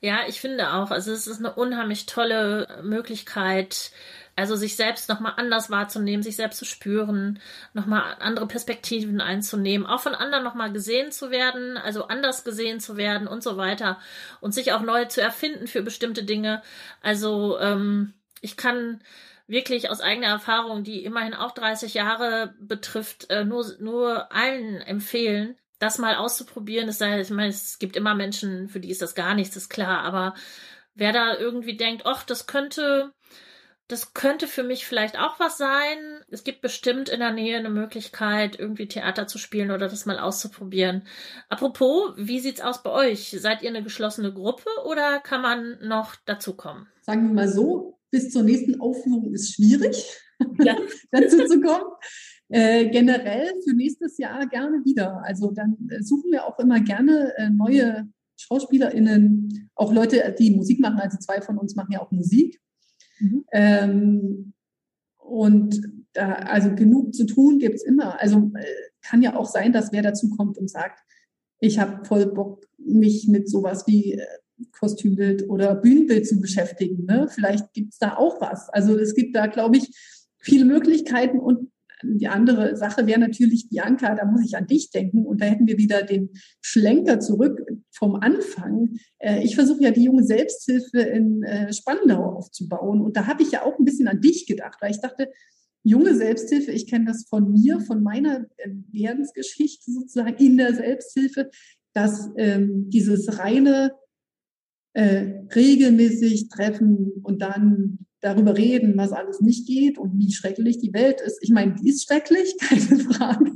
ja, 0.00 0.18
ich 0.28 0.40
finde 0.40 0.72
auch, 0.72 0.90
also 0.90 1.12
es 1.12 1.26
ist 1.26 1.40
eine 1.40 1.54
unheimlich 1.54 2.06
tolle 2.06 2.66
Möglichkeit, 2.84 3.90
also 4.36 4.56
sich 4.56 4.76
selbst 4.76 5.08
nochmal 5.08 5.34
anders 5.36 5.70
wahrzunehmen, 5.70 6.22
sich 6.22 6.36
selbst 6.36 6.58
zu 6.58 6.64
spüren, 6.64 7.40
nochmal 7.72 8.16
andere 8.20 8.46
Perspektiven 8.46 9.20
einzunehmen, 9.20 9.86
auch 9.86 10.00
von 10.00 10.14
anderen 10.14 10.44
nochmal 10.44 10.72
gesehen 10.72 11.12
zu 11.12 11.30
werden, 11.30 11.76
also 11.76 12.08
anders 12.08 12.44
gesehen 12.44 12.80
zu 12.80 12.96
werden 12.96 13.28
und 13.28 13.42
so 13.42 13.56
weiter 13.56 13.98
und 14.40 14.52
sich 14.52 14.72
auch 14.72 14.82
neu 14.82 15.04
zu 15.04 15.20
erfinden 15.20 15.66
für 15.66 15.82
bestimmte 15.82 16.24
Dinge. 16.24 16.62
Also 17.00 17.58
ähm, 17.60 18.14
ich 18.40 18.56
kann 18.56 19.00
wirklich 19.46 19.90
aus 19.90 20.00
eigener 20.00 20.28
Erfahrung, 20.28 20.84
die 20.84 21.04
immerhin 21.04 21.34
auch 21.34 21.52
30 21.52 21.94
Jahre 21.94 22.54
betrifft, 22.60 23.30
äh, 23.30 23.44
nur, 23.44 23.64
nur 23.78 24.32
allen 24.32 24.80
empfehlen, 24.80 25.56
das 25.78 25.98
mal 25.98 26.16
auszuprobieren. 26.16 26.86
Das 26.86 27.00
heißt, 27.00 27.30
ich 27.30 27.36
meine, 27.36 27.50
es 27.50 27.78
gibt 27.78 27.96
immer 27.96 28.14
Menschen, 28.14 28.68
für 28.68 28.80
die 28.80 28.90
ist 28.90 29.02
das 29.02 29.14
gar 29.14 29.34
nichts, 29.34 29.56
ist 29.56 29.68
klar, 29.68 30.02
aber 30.02 30.34
wer 30.94 31.12
da 31.12 31.36
irgendwie 31.36 31.76
denkt, 31.76 32.06
ach, 32.06 32.22
das 32.24 32.46
könnte 32.46 33.12
das 33.88 34.14
könnte 34.14 34.46
für 34.46 34.62
mich 34.62 34.86
vielleicht 34.86 35.18
auch 35.18 35.38
was 35.38 35.58
sein. 35.58 35.98
Es 36.30 36.42
gibt 36.42 36.62
bestimmt 36.62 37.08
in 37.10 37.20
der 37.20 37.32
Nähe 37.32 37.58
eine 37.58 37.70
Möglichkeit, 37.70 38.58
irgendwie 38.58 38.88
Theater 38.88 39.26
zu 39.26 39.38
spielen 39.38 39.70
oder 39.70 39.88
das 39.88 40.06
mal 40.06 40.18
auszuprobieren. 40.18 41.02
Apropos, 41.50 42.14
wie 42.16 42.40
sieht's 42.40 42.62
aus 42.62 42.82
bei 42.82 42.90
euch? 42.90 43.36
Seid 43.38 43.62
ihr 43.62 43.68
eine 43.68 43.82
geschlossene 43.82 44.32
Gruppe 44.32 44.70
oder 44.86 45.20
kann 45.20 45.42
man 45.42 45.78
noch 45.82 46.16
dazukommen? 46.24 46.86
Sagen 47.02 47.28
wir 47.28 47.34
mal 47.34 47.48
so, 47.48 47.98
bis 48.10 48.30
zur 48.30 48.42
nächsten 48.42 48.80
Aufführung 48.80 49.34
ist 49.34 49.54
schwierig, 49.54 50.18
ja. 50.60 50.76
dazu 51.10 51.44
zu 51.44 51.60
kommen. 51.60 51.84
Äh, 52.48 52.88
generell 52.88 53.52
für 53.64 53.74
nächstes 53.74 54.16
Jahr 54.16 54.46
gerne 54.46 54.82
wieder. 54.84 55.22
Also 55.24 55.50
dann 55.50 55.76
äh, 55.90 56.02
suchen 56.02 56.30
wir 56.30 56.46
auch 56.46 56.58
immer 56.58 56.80
gerne 56.80 57.34
äh, 57.36 57.50
neue 57.50 58.08
SchauspielerInnen, 58.36 59.70
auch 59.74 59.92
Leute, 59.92 60.34
die 60.38 60.52
Musik 60.52 60.80
machen. 60.80 61.00
Also 61.00 61.18
zwei 61.18 61.40
von 61.40 61.58
uns 61.58 61.74
machen 61.74 61.92
ja 61.92 62.00
auch 62.00 62.10
Musik. 62.10 62.60
Mhm. 63.24 63.44
Ähm, 63.52 64.52
und 65.18 65.80
da, 66.12 66.32
also 66.34 66.74
genug 66.74 67.14
zu 67.14 67.26
tun 67.26 67.58
gibt 67.58 67.76
es 67.76 67.84
immer. 67.84 68.20
Also 68.20 68.50
äh, 68.54 68.64
kann 69.02 69.22
ja 69.22 69.36
auch 69.36 69.46
sein, 69.46 69.72
dass 69.72 69.92
wer 69.92 70.02
dazu 70.02 70.30
kommt 70.30 70.58
und 70.58 70.70
sagt, 70.70 71.00
ich 71.60 71.78
habe 71.78 72.04
voll 72.04 72.26
Bock, 72.26 72.64
mich 72.78 73.26
mit 73.28 73.48
sowas 73.48 73.86
wie 73.86 74.12
äh, 74.12 74.26
Kostümbild 74.72 75.48
oder 75.48 75.74
Bühnenbild 75.74 76.26
zu 76.26 76.40
beschäftigen. 76.40 77.06
Ne? 77.06 77.26
Vielleicht 77.28 77.72
gibt 77.72 77.92
es 77.92 77.98
da 77.98 78.16
auch 78.16 78.40
was. 78.40 78.68
Also 78.70 78.96
es 78.98 79.14
gibt 79.14 79.34
da, 79.34 79.46
glaube 79.46 79.78
ich, 79.78 79.90
viele 80.38 80.64
Möglichkeiten 80.64 81.40
und 81.40 81.70
die 82.02 82.28
andere 82.28 82.76
Sache 82.76 83.06
wäre 83.06 83.18
natürlich, 83.18 83.68
Bianca, 83.70 84.14
da 84.14 84.26
muss 84.26 84.44
ich 84.44 84.56
an 84.56 84.66
dich 84.66 84.90
denken 84.90 85.24
und 85.24 85.40
da 85.40 85.46
hätten 85.46 85.66
wir 85.66 85.78
wieder 85.78 86.02
den 86.02 86.30
Schlenker 86.60 87.18
zurück 87.18 87.62
vom 87.96 88.16
Anfang. 88.16 88.98
Äh, 89.18 89.42
ich 89.44 89.54
versuche 89.54 89.82
ja 89.82 89.90
die 89.90 90.04
junge 90.04 90.24
Selbsthilfe 90.24 91.00
in 91.00 91.42
äh, 91.42 91.72
Spandau 91.72 92.36
aufzubauen 92.36 93.00
und 93.00 93.16
da 93.16 93.26
habe 93.26 93.42
ich 93.42 93.52
ja 93.52 93.64
auch 93.64 93.78
ein 93.78 93.84
bisschen 93.84 94.08
an 94.08 94.20
dich 94.20 94.46
gedacht, 94.46 94.78
weil 94.80 94.90
ich 94.90 95.00
dachte, 95.00 95.30
junge 95.84 96.14
Selbsthilfe, 96.14 96.72
ich 96.72 96.88
kenne 96.88 97.04
das 97.04 97.26
von 97.28 97.52
mir, 97.52 97.80
von 97.80 98.02
meiner 98.02 98.46
äh, 98.56 98.70
Werdensgeschichte 98.90 99.92
sozusagen 99.92 100.36
in 100.36 100.56
der 100.56 100.74
Selbsthilfe, 100.74 101.50
dass 101.92 102.30
ähm, 102.36 102.90
dieses 102.90 103.38
reine 103.38 103.92
äh, 104.94 105.42
regelmäßig 105.54 106.48
treffen 106.48 107.12
und 107.22 107.42
dann 107.42 107.98
darüber 108.24 108.56
reden, 108.56 108.96
was 108.96 109.12
alles 109.12 109.40
nicht 109.40 109.66
geht 109.66 109.98
und 109.98 110.18
wie 110.18 110.32
schrecklich 110.32 110.78
die 110.78 110.94
Welt 110.94 111.20
ist. 111.20 111.38
Ich 111.42 111.50
meine, 111.50 111.74
die 111.74 111.90
ist 111.90 112.06
schrecklich, 112.06 112.56
keine 112.60 112.98
Frage, 113.00 113.52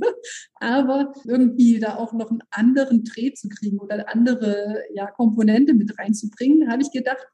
aber 0.55 1.13
irgendwie 1.25 1.79
da 1.79 1.95
auch 1.95 2.13
noch 2.13 2.29
einen 2.29 2.43
anderen 2.51 3.03
Dreh 3.03 3.33
zu 3.33 3.49
kriegen 3.49 3.79
oder 3.79 3.95
eine 3.95 4.07
andere 4.09 4.83
ja, 4.93 5.07
Komponente 5.07 5.73
mit 5.73 5.97
reinzubringen, 5.97 6.69
habe 6.71 6.83
ich 6.83 6.91
gedacht, 6.91 7.25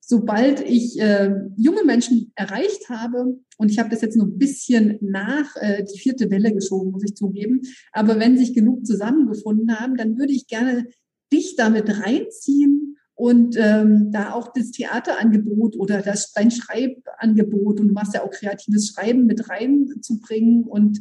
sobald 0.00 0.60
ich 0.60 1.00
äh, 1.00 1.32
junge 1.56 1.84
Menschen 1.84 2.32
erreicht 2.34 2.88
habe, 2.88 3.38
und 3.58 3.70
ich 3.70 3.78
habe 3.78 3.88
das 3.88 4.02
jetzt 4.02 4.16
nur 4.16 4.26
ein 4.26 4.38
bisschen 4.38 4.98
nach 5.00 5.54
äh, 5.56 5.84
die 5.84 5.98
vierte 5.98 6.30
Welle 6.30 6.52
geschoben, 6.52 6.90
muss 6.90 7.04
ich 7.04 7.14
zugeben, 7.14 7.60
aber 7.92 8.18
wenn 8.18 8.36
sich 8.36 8.54
genug 8.54 8.84
zusammengefunden 8.84 9.78
haben, 9.78 9.96
dann 9.96 10.18
würde 10.18 10.32
ich 10.32 10.48
gerne 10.48 10.88
dich 11.32 11.54
damit 11.56 11.88
reinziehen 12.00 12.96
Und 13.14 13.56
ähm, 13.58 14.10
da 14.10 14.32
auch 14.32 14.52
das 14.52 14.70
Theaterangebot 14.70 15.76
oder 15.76 16.02
das 16.02 16.32
dein 16.32 16.50
Schreibangebot 16.50 17.78
und 17.78 17.88
du 17.88 17.94
machst 17.94 18.14
ja 18.14 18.22
auch 18.22 18.30
kreatives 18.30 18.88
Schreiben 18.88 19.26
mit 19.26 19.48
reinzubringen. 19.48 20.64
Und 20.64 20.98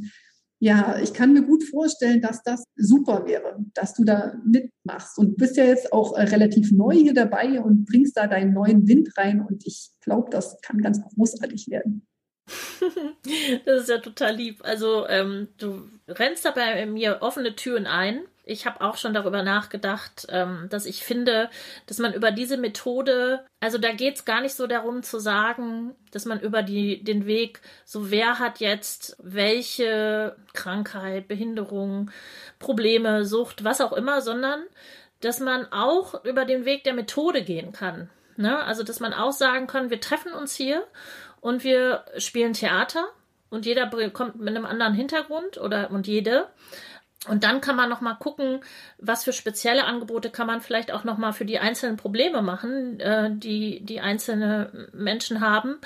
ja, 0.59 0.99
ich 1.01 1.13
kann 1.13 1.33
mir 1.33 1.41
gut 1.41 1.63
vorstellen, 1.63 2.21
dass 2.21 2.43
das 2.43 2.63
super 2.75 3.25
wäre, 3.25 3.57
dass 3.73 3.95
du 3.95 4.03
da 4.03 4.35
mitmachst. 4.45 5.17
Und 5.17 5.37
bist 5.37 5.57
ja 5.57 5.63
jetzt 5.63 5.91
auch 5.91 6.15
äh, 6.15 6.23
relativ 6.23 6.71
neu 6.71 6.93
hier 6.93 7.15
dabei 7.15 7.59
und 7.59 7.85
bringst 7.85 8.15
da 8.17 8.27
deinen 8.27 8.53
neuen 8.53 8.87
Wind 8.87 9.09
rein. 9.17 9.41
Und 9.41 9.65
ich 9.65 9.89
glaube, 10.01 10.29
das 10.29 10.61
kann 10.61 10.79
ganz 10.81 11.01
großartig 11.01 11.69
werden. 11.69 12.05
das 13.65 13.81
ist 13.83 13.89
ja 13.89 13.97
total 13.99 14.35
lieb. 14.35 14.59
Also 14.63 15.07
ähm, 15.07 15.47
du 15.57 15.83
rennst 16.07 16.45
da 16.45 16.51
bei 16.51 16.85
mir 16.85 17.19
offene 17.21 17.55
Türen 17.55 17.87
ein. 17.87 18.21
Ich 18.43 18.65
habe 18.65 18.81
auch 18.81 18.97
schon 18.97 19.13
darüber 19.13 19.43
nachgedacht, 19.43 20.25
ähm, 20.29 20.67
dass 20.69 20.85
ich 20.85 21.03
finde, 21.03 21.49
dass 21.85 21.99
man 21.99 22.13
über 22.13 22.31
diese 22.31 22.57
Methode, 22.57 23.45
also 23.59 23.77
da 23.77 23.91
geht 23.91 24.15
es 24.15 24.25
gar 24.25 24.41
nicht 24.41 24.55
so 24.55 24.65
darum 24.65 25.03
zu 25.03 25.19
sagen, 25.19 25.95
dass 26.11 26.25
man 26.25 26.39
über 26.39 26.63
die, 26.63 27.03
den 27.03 27.25
Weg, 27.27 27.61
so 27.85 28.09
wer 28.09 28.39
hat 28.39 28.59
jetzt 28.59 29.15
welche 29.21 30.35
Krankheit, 30.53 31.27
Behinderung, 31.27 32.09
Probleme, 32.57 33.25
Sucht, 33.25 33.63
was 33.63 33.79
auch 33.79 33.93
immer, 33.93 34.21
sondern 34.21 34.63
dass 35.21 35.39
man 35.39 35.71
auch 35.71 36.25
über 36.25 36.45
den 36.45 36.65
Weg 36.65 36.83
der 36.83 36.93
Methode 36.93 37.43
gehen 37.43 37.71
kann. 37.71 38.09
Ne? 38.37 38.57
Also 38.63 38.83
dass 38.83 38.99
man 38.99 39.13
auch 39.13 39.33
sagen 39.33 39.67
kann, 39.67 39.91
wir 39.91 40.01
treffen 40.01 40.33
uns 40.33 40.55
hier 40.55 40.83
und 41.41 41.63
wir 41.63 42.05
spielen 42.17 42.53
Theater 42.53 43.05
und 43.51 43.65
jeder 43.65 43.87
kommt 44.09 44.37
mit 44.37 44.49
einem 44.49 44.65
anderen 44.65 44.93
Hintergrund 44.93 45.57
oder 45.57 45.91
und 45.91 46.07
jede. 46.07 46.47
Und 47.27 47.43
dann 47.43 47.61
kann 47.61 47.75
man 47.75 47.89
noch 47.89 48.01
mal 48.01 48.15
gucken, 48.15 48.61
was 48.97 49.23
für 49.23 49.33
spezielle 49.33 49.85
Angebote 49.85 50.31
kann 50.31 50.47
man 50.47 50.61
vielleicht 50.61 50.91
auch 50.91 51.03
noch 51.03 51.19
mal 51.19 51.33
für 51.33 51.45
die 51.45 51.59
einzelnen 51.59 51.95
Probleme 51.97 52.41
machen, 52.41 52.99
äh, 52.99 53.29
die 53.31 53.81
die 53.81 54.01
einzelne 54.01 54.89
Menschen 54.91 55.39
haben. 55.39 55.77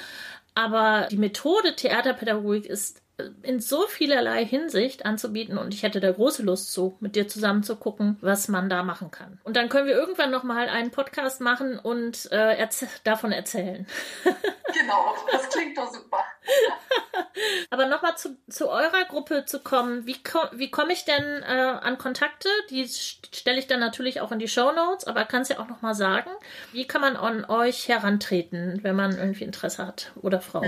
Aber 0.53 1.07
die 1.11 1.17
Methode 1.17 1.75
Theaterpädagogik 1.75 2.65
ist 2.65 3.01
in 3.43 3.59
so 3.61 3.87
vielerlei 3.87 4.45
Hinsicht 4.45 5.05
anzubieten 5.05 5.57
und 5.57 5.73
ich 5.73 5.83
hätte 5.83 5.99
da 5.99 6.11
große 6.11 6.43
Lust 6.43 6.73
zu, 6.73 6.97
mit 6.99 7.15
dir 7.15 7.27
zusammen 7.27 7.63
zu 7.63 7.77
gucken, 7.77 8.17
was 8.21 8.47
man 8.47 8.69
da 8.69 8.83
machen 8.83 9.11
kann. 9.11 9.39
Und 9.43 9.55
dann 9.55 9.69
können 9.69 9.87
wir 9.87 9.95
irgendwann 9.95 10.31
noch 10.31 10.43
mal 10.43 10.67
einen 10.67 10.91
Podcast 10.91 11.39
machen 11.39 11.79
und 11.79 12.29
äh, 12.31 12.57
erz 12.57 12.85
davon 13.03 13.31
erzählen. 13.31 13.87
genau, 14.25 15.15
das 15.31 15.49
klingt 15.49 15.77
doch 15.77 15.91
super. 15.93 16.19
Aber 17.69 17.85
noch 17.85 18.01
mal 18.01 18.15
zu, 18.15 18.37
zu 18.49 18.69
eurer 18.69 19.05
Gruppe 19.07 19.45
zu 19.45 19.59
kommen, 19.59 20.05
wie, 20.05 20.21
ko 20.21 20.39
wie 20.53 20.69
komme 20.69 20.93
ich 20.93 21.05
denn 21.05 21.43
äh, 21.43 21.77
an 21.81 21.97
Kontakte? 21.97 22.49
Die 22.69 22.87
stelle 22.87 23.59
ich 23.59 23.67
dann 23.67 23.79
natürlich 23.79 24.21
auch 24.21 24.31
in 24.31 24.39
die 24.39 24.47
Show 24.47 24.71
Notes, 24.71 25.07
aber 25.07 25.25
kannst 25.25 25.51
ja 25.51 25.59
auch 25.59 25.67
noch 25.67 25.81
mal 25.81 25.95
sagen, 25.95 26.29
wie 26.71 26.85
kann 26.85 27.01
man 27.01 27.15
an 27.15 27.45
euch 27.45 27.87
herantreten, 27.87 28.79
wenn 28.83 28.95
man 28.95 29.17
irgendwie 29.17 29.43
Interesse 29.43 29.85
hat 29.85 30.11
oder 30.21 30.41
Frau? 30.41 30.63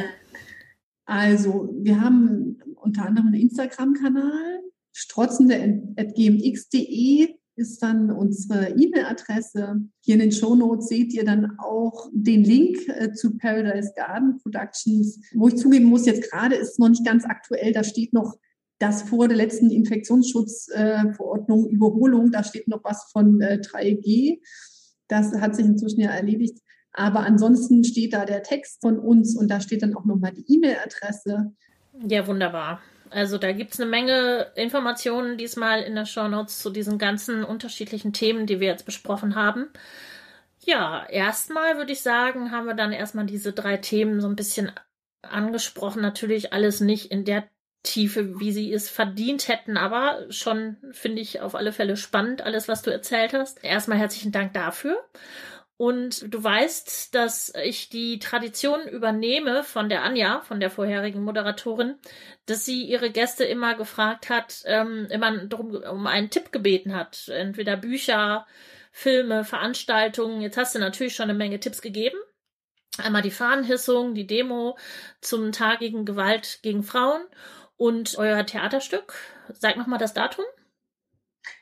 Also 1.07 1.73
wir 1.73 1.99
haben 2.01 2.59
unter 2.75 3.05
anderem 3.05 3.27
einen 3.27 3.41
Instagram-Kanal, 3.41 4.59
strotzende.gmx.de 4.91 7.29
ist 7.55 7.81
dann 7.81 8.11
unsere 8.11 8.75
E-Mail-Adresse. 8.77 9.79
Hier 10.01 10.13
in 10.13 10.19
den 10.19 10.33
Show 10.33 10.53
Notes 10.53 10.89
seht 10.89 11.13
ihr 11.13 11.23
dann 11.23 11.57
auch 11.59 12.09
den 12.13 12.43
Link 12.43 12.77
äh, 12.89 13.13
zu 13.13 13.37
Paradise 13.37 13.93
Garden 13.95 14.37
Productions, 14.37 15.21
wo 15.33 15.47
ich 15.47 15.55
zugeben 15.55 15.85
muss, 15.85 16.05
jetzt 16.05 16.29
gerade 16.29 16.55
ist 16.55 16.71
es 16.71 16.77
noch 16.77 16.89
nicht 16.89 17.05
ganz 17.05 17.23
aktuell, 17.25 17.71
da 17.71 17.83
steht 17.83 18.13
noch 18.13 18.35
das 18.79 19.01
vor 19.03 19.27
der 19.27 19.37
letzten 19.37 19.71
Infektionsschutzverordnung 19.71 21.67
äh, 21.67 21.71
Überholung, 21.71 22.31
da 22.31 22.43
steht 22.43 22.67
noch 22.67 22.83
was 22.83 23.09
von 23.11 23.41
äh, 23.41 23.59
3G. 23.63 24.39
Das 25.07 25.33
hat 25.33 25.55
sich 25.55 25.65
inzwischen 25.65 26.01
ja 26.01 26.11
erledigt. 26.11 26.59
Aber 26.97 27.19
ansonsten 27.19 27.83
steht 27.83 28.13
da 28.13 28.25
der 28.25 28.41
Text 28.41 28.81
von 28.81 28.97
uns 28.97 29.37
und 29.37 29.49
da 29.49 29.61
steht 29.61 29.83
dann 29.83 29.95
auch 29.95 30.03
nochmal 30.03 30.31
die 30.31 30.51
E-Mail-Adresse. 30.51 31.53
Ja, 32.07 32.25
wunderbar. 32.25 32.81
Also 33.11 33.37
da 33.37 33.51
gibt 33.51 33.75
es 33.75 33.79
eine 33.79 33.87
Menge 33.87 34.47
Informationen 34.55 35.37
diesmal 35.37 35.83
in 35.83 35.93
der 35.93 36.05
Show 36.05 36.27
Notes 36.27 36.57
zu 36.57 36.71
diesen 36.71 36.97
ganzen 36.97 37.43
unterschiedlichen 37.43 38.13
Themen, 38.13 38.47
die 38.47 38.59
wir 38.59 38.67
jetzt 38.67 38.87
besprochen 38.87 39.35
haben. 39.35 39.67
Ja, 40.65 41.05
erstmal 41.07 41.77
würde 41.77 41.91
ich 41.91 42.01
sagen, 42.01 42.49
haben 42.51 42.65
wir 42.65 42.73
dann 42.73 42.91
erstmal 42.91 43.27
diese 43.27 43.53
drei 43.53 43.77
Themen 43.77 44.19
so 44.19 44.27
ein 44.27 44.35
bisschen 44.35 44.71
angesprochen. 45.21 46.01
Natürlich 46.01 46.51
alles 46.51 46.81
nicht 46.81 47.11
in 47.11 47.25
der 47.25 47.47
Tiefe, 47.83 48.39
wie 48.39 48.51
sie 48.51 48.73
es 48.73 48.89
verdient 48.89 49.47
hätten, 49.47 49.77
aber 49.77 50.25
schon 50.29 50.77
finde 50.91 51.21
ich 51.21 51.41
auf 51.41 51.53
alle 51.53 51.71
Fälle 51.71 51.95
spannend, 51.95 52.41
alles, 52.41 52.67
was 52.67 52.81
du 52.81 52.89
erzählt 52.91 53.33
hast. 53.33 53.63
Erstmal 53.63 53.99
herzlichen 53.99 54.31
Dank 54.31 54.53
dafür. 54.53 54.97
Und 55.77 56.33
du 56.33 56.43
weißt, 56.43 57.13
dass 57.13 57.53
ich 57.63 57.89
die 57.89 58.17
Tradition 58.17 58.87
übernehme 58.87 59.63
von 59.63 59.89
der 59.89 60.03
Anja, 60.03 60.41
von 60.41 60.59
der 60.59 60.71
vorherigen 60.71 61.23
Moderatorin, 61.23 61.95
dass 62.47 62.65
sie 62.65 62.83
ihre 62.83 63.11
Gäste 63.11 63.43
immer 63.43 63.75
gefragt 63.75 64.29
hat, 64.29 64.63
ähm, 64.65 65.07
immer 65.11 65.37
drum, 65.45 65.75
um 65.75 66.07
einen 66.07 66.31
Tipp 66.31 66.51
gebeten 66.51 66.95
hat. 66.95 67.27
Entweder 67.27 67.77
Bücher, 67.77 68.47
Filme, 68.91 69.43
Veranstaltungen. 69.43 70.41
Jetzt 70.41 70.57
hast 70.57 70.73
du 70.73 70.79
natürlich 70.79 71.15
schon 71.15 71.29
eine 71.29 71.37
Menge 71.37 71.59
Tipps 71.59 71.83
gegeben. 71.83 72.17
Einmal 72.97 73.21
die 73.21 73.29
Fahnenhissung, 73.29 74.15
die 74.15 74.25
Demo 74.25 74.79
zum 75.21 75.51
Tag 75.51 75.79
gegen 75.79 76.05
Gewalt 76.05 76.59
gegen 76.63 76.81
Frauen 76.81 77.21
und 77.75 78.17
euer 78.17 78.43
Theaterstück. 78.43 79.13
Sag 79.53 79.77
nochmal 79.77 79.99
das 79.99 80.15
Datum. 80.15 80.45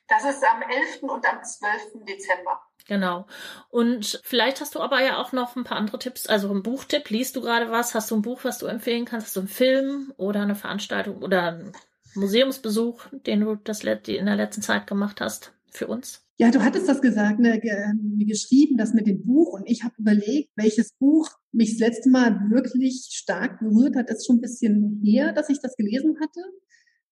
Das 0.08 0.24
ist 0.24 0.44
am 0.44 0.62
11. 0.62 1.04
und 1.04 1.26
am 1.26 1.44
12. 1.44 2.06
Dezember. 2.08 2.62
Genau. 2.88 3.26
Und 3.70 4.22
vielleicht 4.24 4.62
hast 4.62 4.76
du 4.76 4.80
aber 4.80 5.02
ja 5.04 5.18
auch 5.18 5.32
noch 5.32 5.56
ein 5.56 5.64
paar 5.64 5.78
andere 5.78 5.98
Tipps. 5.98 6.28
Also 6.28 6.52
ein 6.54 6.62
Buchtipp, 6.62 7.10
liest 7.10 7.36
du 7.36 7.42
gerade 7.42 7.72
was? 7.72 7.96
Hast 7.96 8.12
du 8.12 8.16
ein 8.16 8.22
Buch, 8.22 8.44
was 8.44 8.60
du 8.60 8.68
empfehlen 8.68 9.06
kannst? 9.06 9.28
Hast 9.28 9.36
du 9.36 9.42
einen 9.42 9.50
Film 9.50 10.14
oder 10.18 10.42
eine 10.42 10.56
Veranstaltung 10.56 11.24
oder 11.24 11.44
einen 11.44 11.72
Museumsbesuch, 12.14 13.08
den 13.12 13.42
du 13.42 13.56
das 13.56 13.84
in 13.84 14.26
der 14.26 14.36
letzten 14.36 14.62
Zeit 14.62 14.86
gemacht 14.86 15.20
hast 15.22 15.54
für 15.72 15.88
uns? 15.88 16.22
Ja, 16.38 16.52
du 16.52 16.62
hattest 16.62 16.90
das 16.90 17.02
gesagt, 17.02 17.40
ne, 17.40 17.60
mir 17.96 18.26
geschrieben, 18.26 18.78
das 18.78 18.94
mit 18.94 19.08
dem 19.08 19.26
Buch. 19.26 19.54
Und 19.54 19.68
ich 19.68 19.84
habe 19.84 19.96
überlegt, 19.98 20.52
welches 20.56 20.92
Buch 20.94 21.30
mich 21.52 21.72
das 21.72 21.80
letzte 21.80 22.10
Mal 22.10 22.50
wirklich 22.52 23.08
stark 23.12 23.60
berührt 23.60 23.96
hat. 23.96 24.10
Das 24.10 24.18
ist 24.18 24.28
schon 24.28 24.38
ein 24.38 24.42
bisschen 24.42 25.02
her, 25.04 25.32
dass 25.32 25.50
ich 25.50 25.62
das 25.62 25.76
gelesen 25.78 26.18
hatte. 26.20 26.42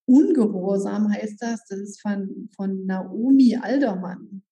Ungehorsam 0.05 1.11
heißt 1.13 1.41
das. 1.41 1.65
Das 1.67 1.79
ist 1.79 2.01
von, 2.01 2.49
von 2.55 2.85
Naomi 2.85 3.57
Aldermann. 3.61 4.43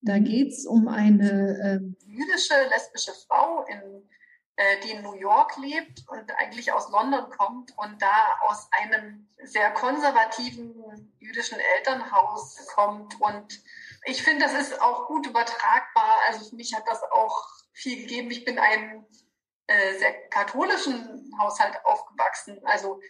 Da 0.00 0.18
mhm. 0.18 0.24
geht's 0.24 0.66
um 0.66 0.88
eine 0.88 1.58
ähm, 1.62 1.96
jüdische 2.06 2.54
lesbische 2.70 3.12
Frau, 3.26 3.64
in, 3.64 4.08
äh, 4.56 4.80
die 4.84 4.92
in 4.92 5.02
New 5.02 5.14
York 5.14 5.56
lebt 5.58 6.04
und 6.08 6.30
eigentlich 6.38 6.72
aus 6.72 6.90
London 6.90 7.30
kommt 7.30 7.76
und 7.76 8.00
da 8.00 8.38
aus 8.42 8.68
einem 8.72 9.28
sehr 9.44 9.70
konservativen 9.72 10.74
jüdischen 11.18 11.58
Elternhaus 11.76 12.66
kommt. 12.74 13.20
Und 13.20 13.62
ich 14.04 14.22
finde, 14.22 14.44
das 14.44 14.54
ist 14.54 14.80
auch 14.80 15.06
gut 15.06 15.26
übertragbar. 15.26 16.18
Also 16.28 16.48
für 16.48 16.56
mich 16.56 16.74
hat 16.74 16.84
das 16.86 17.02
auch 17.02 17.46
viel 17.72 18.00
gegeben. 18.00 18.30
Ich 18.30 18.44
bin 18.44 18.58
ein 18.58 19.04
äh, 19.66 19.98
sehr 19.98 20.28
katholischen 20.28 21.30
Haushalt 21.38 21.76
aufgewachsen. 21.84 22.58
Also 22.64 23.00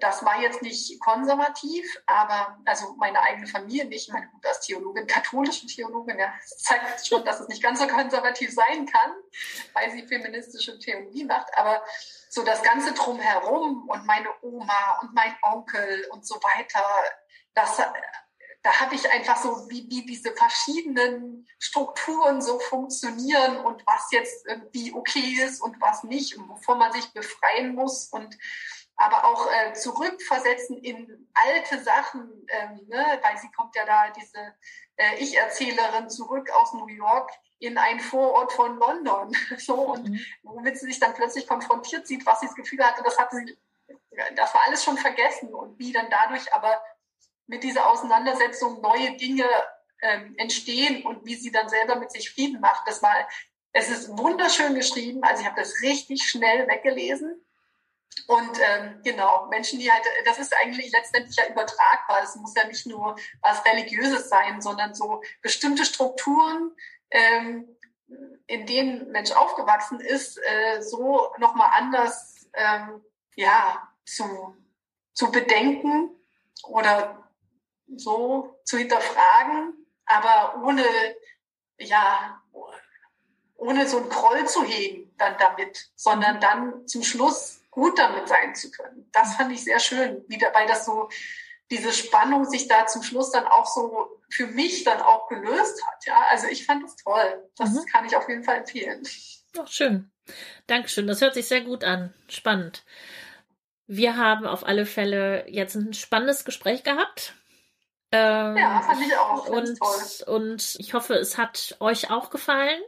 das 0.00 0.24
war 0.24 0.40
jetzt 0.40 0.62
nicht 0.62 0.98
konservativ, 1.00 1.86
aber 2.06 2.58
also 2.64 2.94
meine 2.98 3.20
eigene 3.20 3.46
Familie 3.46 3.84
nicht. 3.84 4.12
Meine 4.12 4.28
Mutter 4.32 4.50
ist 4.50 4.62
Theologin, 4.62 5.06
katholische 5.06 5.66
Theologin. 5.66 6.18
Ja, 6.18 6.32
das 6.40 6.58
zeigt 6.58 7.06
schon, 7.06 7.24
dass 7.24 7.40
es 7.40 7.48
nicht 7.48 7.62
ganz 7.62 7.78
so 7.78 7.86
konservativ 7.86 8.52
sein 8.52 8.86
kann, 8.86 9.12
weil 9.72 9.90
sie 9.92 10.06
feministische 10.06 10.78
Theologie 10.78 11.24
macht. 11.24 11.56
Aber 11.56 11.82
so 12.28 12.42
das 12.42 12.62
Ganze 12.62 12.94
drumherum 12.94 13.88
und 13.88 14.06
meine 14.06 14.28
Oma 14.42 14.98
und 15.02 15.14
mein 15.14 15.36
Onkel 15.42 16.06
und 16.10 16.26
so 16.26 16.36
weiter, 16.36 16.84
das, 17.54 17.80
da 18.62 18.80
habe 18.80 18.94
ich 18.94 19.10
einfach 19.10 19.36
so, 19.36 19.70
wie, 19.70 19.88
wie 19.88 20.04
diese 20.04 20.32
verschiedenen 20.32 21.46
Strukturen 21.58 22.42
so 22.42 22.58
funktionieren 22.58 23.58
und 23.58 23.86
was 23.86 24.10
jetzt 24.10 24.46
irgendwie 24.46 24.92
okay 24.94 25.38
ist 25.44 25.62
und 25.62 25.80
was 25.80 26.02
nicht 26.02 26.36
und 26.36 26.48
wovon 26.48 26.78
man 26.78 26.92
sich 26.92 27.12
befreien 27.12 27.74
muss 27.74 28.06
und 28.06 28.36
aber 29.00 29.24
auch 29.24 29.50
äh, 29.50 29.72
zurückversetzen 29.72 30.76
in 30.76 31.26
alte 31.32 31.82
Sachen, 31.82 32.46
ähm, 32.48 32.86
ne? 32.86 33.18
weil 33.22 33.38
sie 33.38 33.50
kommt 33.50 33.74
ja 33.74 33.86
da, 33.86 34.10
diese 34.10 34.54
äh, 34.96 35.16
Ich-Erzählerin, 35.20 36.10
zurück 36.10 36.50
aus 36.50 36.74
New 36.74 36.86
York 36.86 37.30
in 37.60 37.78
einen 37.78 38.00
Vorort 38.00 38.52
von 38.52 38.78
London. 38.78 39.34
so, 39.56 39.74
und 39.74 40.10
mhm. 40.10 40.20
womit 40.42 40.78
sie 40.78 40.84
sich 40.84 41.00
dann 41.00 41.14
plötzlich 41.14 41.46
konfrontiert 41.46 42.06
sieht, 42.06 42.26
was 42.26 42.40
sie 42.40 42.46
das 42.46 42.54
Gefühl 42.54 42.84
hatte, 42.84 43.02
das 43.02 43.18
hatte 43.18 43.36
sie, 43.36 43.58
das 44.36 44.52
war 44.52 44.64
alles 44.66 44.84
schon 44.84 44.98
vergessen 44.98 45.54
und 45.54 45.78
wie 45.78 45.92
dann 45.92 46.10
dadurch 46.10 46.52
aber 46.52 46.82
mit 47.46 47.64
dieser 47.64 47.88
Auseinandersetzung 47.88 48.82
neue 48.82 49.16
Dinge 49.16 49.46
ähm, 50.02 50.34
entstehen 50.36 51.06
und 51.06 51.24
wie 51.24 51.36
sie 51.36 51.50
dann 51.50 51.70
selber 51.70 51.96
mit 51.96 52.12
sich 52.12 52.30
Frieden 52.30 52.60
macht. 52.60 52.86
Das 52.86 53.02
war, 53.02 53.14
es 53.72 53.88
ist 53.88 54.10
wunderschön 54.18 54.74
geschrieben, 54.74 55.22
also 55.22 55.40
ich 55.40 55.48
habe 55.48 55.58
das 55.58 55.80
richtig 55.80 56.22
schnell 56.24 56.68
weggelesen 56.68 57.42
und 58.26 58.58
ähm, 58.60 59.00
genau, 59.02 59.46
Menschen, 59.46 59.78
die 59.78 59.90
halt, 59.90 60.04
das 60.24 60.38
ist 60.38 60.54
eigentlich 60.62 60.92
letztendlich 60.92 61.36
ja 61.36 61.48
übertragbar. 61.48 62.22
Es 62.22 62.36
muss 62.36 62.54
ja 62.54 62.66
nicht 62.66 62.86
nur 62.86 63.16
was 63.40 63.64
Religiöses 63.64 64.28
sein, 64.28 64.60
sondern 64.60 64.94
so 64.94 65.22
bestimmte 65.42 65.84
Strukturen, 65.84 66.72
ähm, 67.10 67.76
in 68.46 68.66
denen 68.66 69.10
Mensch 69.10 69.32
aufgewachsen 69.32 70.00
ist, 70.00 70.38
äh, 70.38 70.82
so 70.82 71.32
nochmal 71.38 71.70
anders 71.74 72.48
ähm, 72.54 73.04
ja, 73.36 73.88
zu, 74.04 74.56
zu 75.12 75.30
bedenken 75.30 76.10
oder 76.64 77.28
so 77.96 78.60
zu 78.64 78.78
hinterfragen, 78.78 79.86
aber 80.06 80.62
ohne, 80.64 80.84
ja, 81.78 82.42
ohne 83.56 83.88
so 83.88 83.98
einen 83.98 84.08
Kroll 84.08 84.46
zu 84.46 84.64
hegen 84.64 85.14
dann 85.16 85.36
damit, 85.38 85.90
sondern 85.94 86.40
dann 86.40 86.86
zum 86.86 87.02
Schluss 87.02 87.59
gut 87.70 87.98
damit 87.98 88.28
sein 88.28 88.54
zu 88.54 88.70
können. 88.70 89.08
Das 89.12 89.36
fand 89.36 89.52
ich 89.52 89.64
sehr 89.64 89.80
schön, 89.80 90.24
wieder, 90.28 90.52
weil 90.54 90.66
das 90.66 90.84
so, 90.84 91.08
diese 91.70 91.92
Spannung 91.92 92.44
sich 92.44 92.66
da 92.66 92.86
zum 92.86 93.02
Schluss 93.02 93.30
dann 93.30 93.46
auch 93.46 93.66
so 93.66 94.20
für 94.28 94.46
mich 94.48 94.84
dann 94.84 95.00
auch 95.00 95.28
gelöst 95.28 95.86
hat. 95.86 96.04
Ja, 96.04 96.20
also 96.30 96.48
ich 96.48 96.66
fand 96.66 96.82
das 96.82 96.96
toll. 96.96 97.48
Das 97.56 97.70
mhm. 97.70 97.86
kann 97.86 98.04
ich 98.04 98.16
auf 98.16 98.28
jeden 98.28 98.42
Fall 98.42 98.58
empfehlen. 98.58 99.02
Ach, 99.58 99.68
schön. 99.68 100.10
Dankeschön. 100.66 101.06
Das 101.06 101.20
hört 101.20 101.34
sich 101.34 101.46
sehr 101.46 101.60
gut 101.60 101.84
an. 101.84 102.12
Spannend. 102.28 102.84
Wir 103.86 104.16
haben 104.16 104.46
auf 104.46 104.64
alle 104.64 104.86
Fälle 104.86 105.48
jetzt 105.48 105.74
ein 105.74 105.94
spannendes 105.94 106.44
Gespräch 106.44 106.84
gehabt. 106.84 107.34
Ähm, 108.12 108.56
ja, 108.56 108.80
fand 108.82 109.02
ich 109.06 109.16
auch. 109.16 109.46
Und, 109.46 109.78
toll. 109.78 110.34
und 110.34 110.76
ich 110.78 110.94
hoffe, 110.94 111.14
es 111.14 111.38
hat 111.38 111.76
euch 111.78 112.10
auch 112.10 112.30
gefallen. 112.30 112.80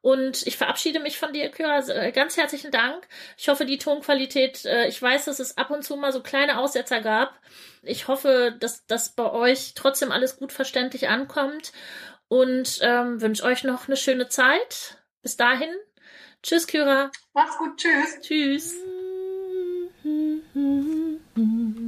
Und 0.00 0.46
ich 0.46 0.56
verabschiede 0.56 1.00
mich 1.00 1.18
von 1.18 1.32
dir, 1.32 1.50
Kyra. 1.50 1.80
Äh, 1.88 2.12
ganz 2.12 2.36
herzlichen 2.36 2.70
Dank. 2.70 3.06
Ich 3.36 3.48
hoffe, 3.48 3.64
die 3.64 3.78
Tonqualität, 3.78 4.64
äh, 4.64 4.86
ich 4.86 5.00
weiß, 5.00 5.24
dass 5.26 5.40
es 5.40 5.56
ab 5.56 5.70
und 5.70 5.82
zu 5.82 5.96
mal 5.96 6.12
so 6.12 6.22
kleine 6.22 6.58
Aussetzer 6.58 7.00
gab. 7.00 7.38
Ich 7.82 8.08
hoffe, 8.08 8.56
dass 8.58 8.86
das 8.86 9.10
bei 9.14 9.30
euch 9.30 9.74
trotzdem 9.74 10.10
alles 10.10 10.36
gut 10.36 10.52
verständlich 10.52 11.08
ankommt. 11.08 11.72
Und 12.28 12.78
ähm, 12.82 13.20
wünsche 13.20 13.44
euch 13.44 13.62
noch 13.62 13.86
eine 13.86 13.96
schöne 13.96 14.28
Zeit. 14.28 14.98
Bis 15.22 15.36
dahin. 15.36 15.70
Tschüss, 16.42 16.66
Kyra. 16.66 17.10
Mach's 17.34 17.56
gut. 17.58 17.76
Tschüss. 17.76 18.20
Tschüss. 18.20 18.74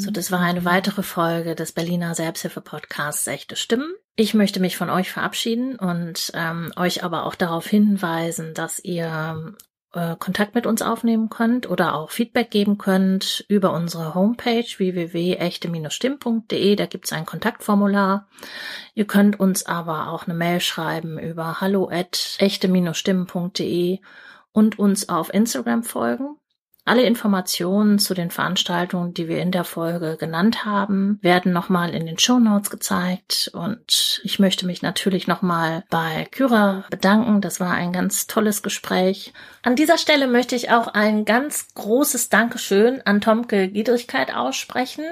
So, 0.00 0.10
das 0.10 0.32
war 0.32 0.40
eine 0.40 0.64
weitere 0.64 1.02
Folge 1.02 1.54
des 1.54 1.72
Berliner 1.72 2.14
Selbsthilfe-Podcasts 2.14 3.26
Echte 3.26 3.54
Stimmen. 3.54 3.92
Ich 4.16 4.32
möchte 4.32 4.58
mich 4.58 4.78
von 4.78 4.88
euch 4.88 5.12
verabschieden 5.12 5.76
und 5.76 6.32
ähm, 6.34 6.72
euch 6.76 7.04
aber 7.04 7.26
auch 7.26 7.34
darauf 7.34 7.66
hinweisen, 7.66 8.54
dass 8.54 8.78
ihr 8.78 9.54
äh, 9.92 10.16
Kontakt 10.16 10.54
mit 10.54 10.66
uns 10.66 10.80
aufnehmen 10.80 11.28
könnt 11.28 11.68
oder 11.68 11.94
auch 11.94 12.10
Feedback 12.10 12.50
geben 12.50 12.78
könnt 12.78 13.44
über 13.48 13.74
unsere 13.74 14.14
Homepage 14.14 14.64
www.echte-stimm.de. 14.64 16.76
Da 16.76 16.86
gibt 16.86 17.04
es 17.04 17.12
ein 17.12 17.26
Kontaktformular. 17.26 18.26
Ihr 18.94 19.06
könnt 19.06 19.38
uns 19.38 19.66
aber 19.66 20.08
auch 20.08 20.24
eine 20.24 20.32
Mail 20.34 20.60
schreiben 20.60 21.18
über 21.18 21.60
hallo 21.60 21.90
echte-stimmen.de 21.90 23.98
und 24.52 24.78
uns 24.78 25.10
auf 25.10 25.34
Instagram 25.34 25.82
folgen. 25.82 26.39
Alle 26.90 27.04
Informationen 27.04 28.00
zu 28.00 28.14
den 28.14 28.32
Veranstaltungen, 28.32 29.14
die 29.14 29.28
wir 29.28 29.40
in 29.40 29.52
der 29.52 29.62
Folge 29.62 30.16
genannt 30.18 30.64
haben, 30.64 31.20
werden 31.22 31.52
nochmal 31.52 31.94
in 31.94 32.04
den 32.04 32.18
Show 32.18 32.40
Notes 32.40 32.68
gezeigt. 32.68 33.48
Und 33.54 34.20
ich 34.24 34.40
möchte 34.40 34.66
mich 34.66 34.82
natürlich 34.82 35.28
nochmal 35.28 35.84
bei 35.88 36.26
Kyra 36.32 36.84
bedanken. 36.90 37.42
Das 37.42 37.60
war 37.60 37.70
ein 37.70 37.92
ganz 37.92 38.26
tolles 38.26 38.64
Gespräch. 38.64 39.32
An 39.62 39.76
dieser 39.76 39.98
Stelle 39.98 40.26
möchte 40.26 40.56
ich 40.56 40.72
auch 40.72 40.88
ein 40.88 41.24
ganz 41.24 41.68
großes 41.76 42.28
Dankeschön 42.28 43.00
an 43.04 43.20
Tomke 43.20 43.68
Giedrigkeit 43.68 44.34
aussprechen. 44.34 45.04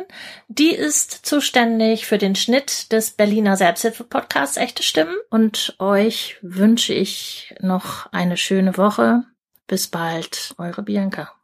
Die 0.49 0.75
ist 0.75 1.13
zuständig 1.27 2.07
für 2.07 2.19
den 2.19 2.35
Schnitt 2.35 2.91
des 2.91 3.13
Berliner 3.13 3.57
Selbsthilfe-Podcasts 3.57 4.57
Echte 4.57 4.83
Stimmen. 4.83 5.15
Und 5.31 5.77
euch 5.79 6.39
wünsche 6.43 6.93
ich 6.93 7.55
noch 7.61 8.13
eine 8.13 8.37
schöne 8.37 8.77
Woche. 8.77 9.23
Bis 9.69 9.87
bald, 9.87 10.57
eure 10.59 10.83
Bianca. 10.83 11.38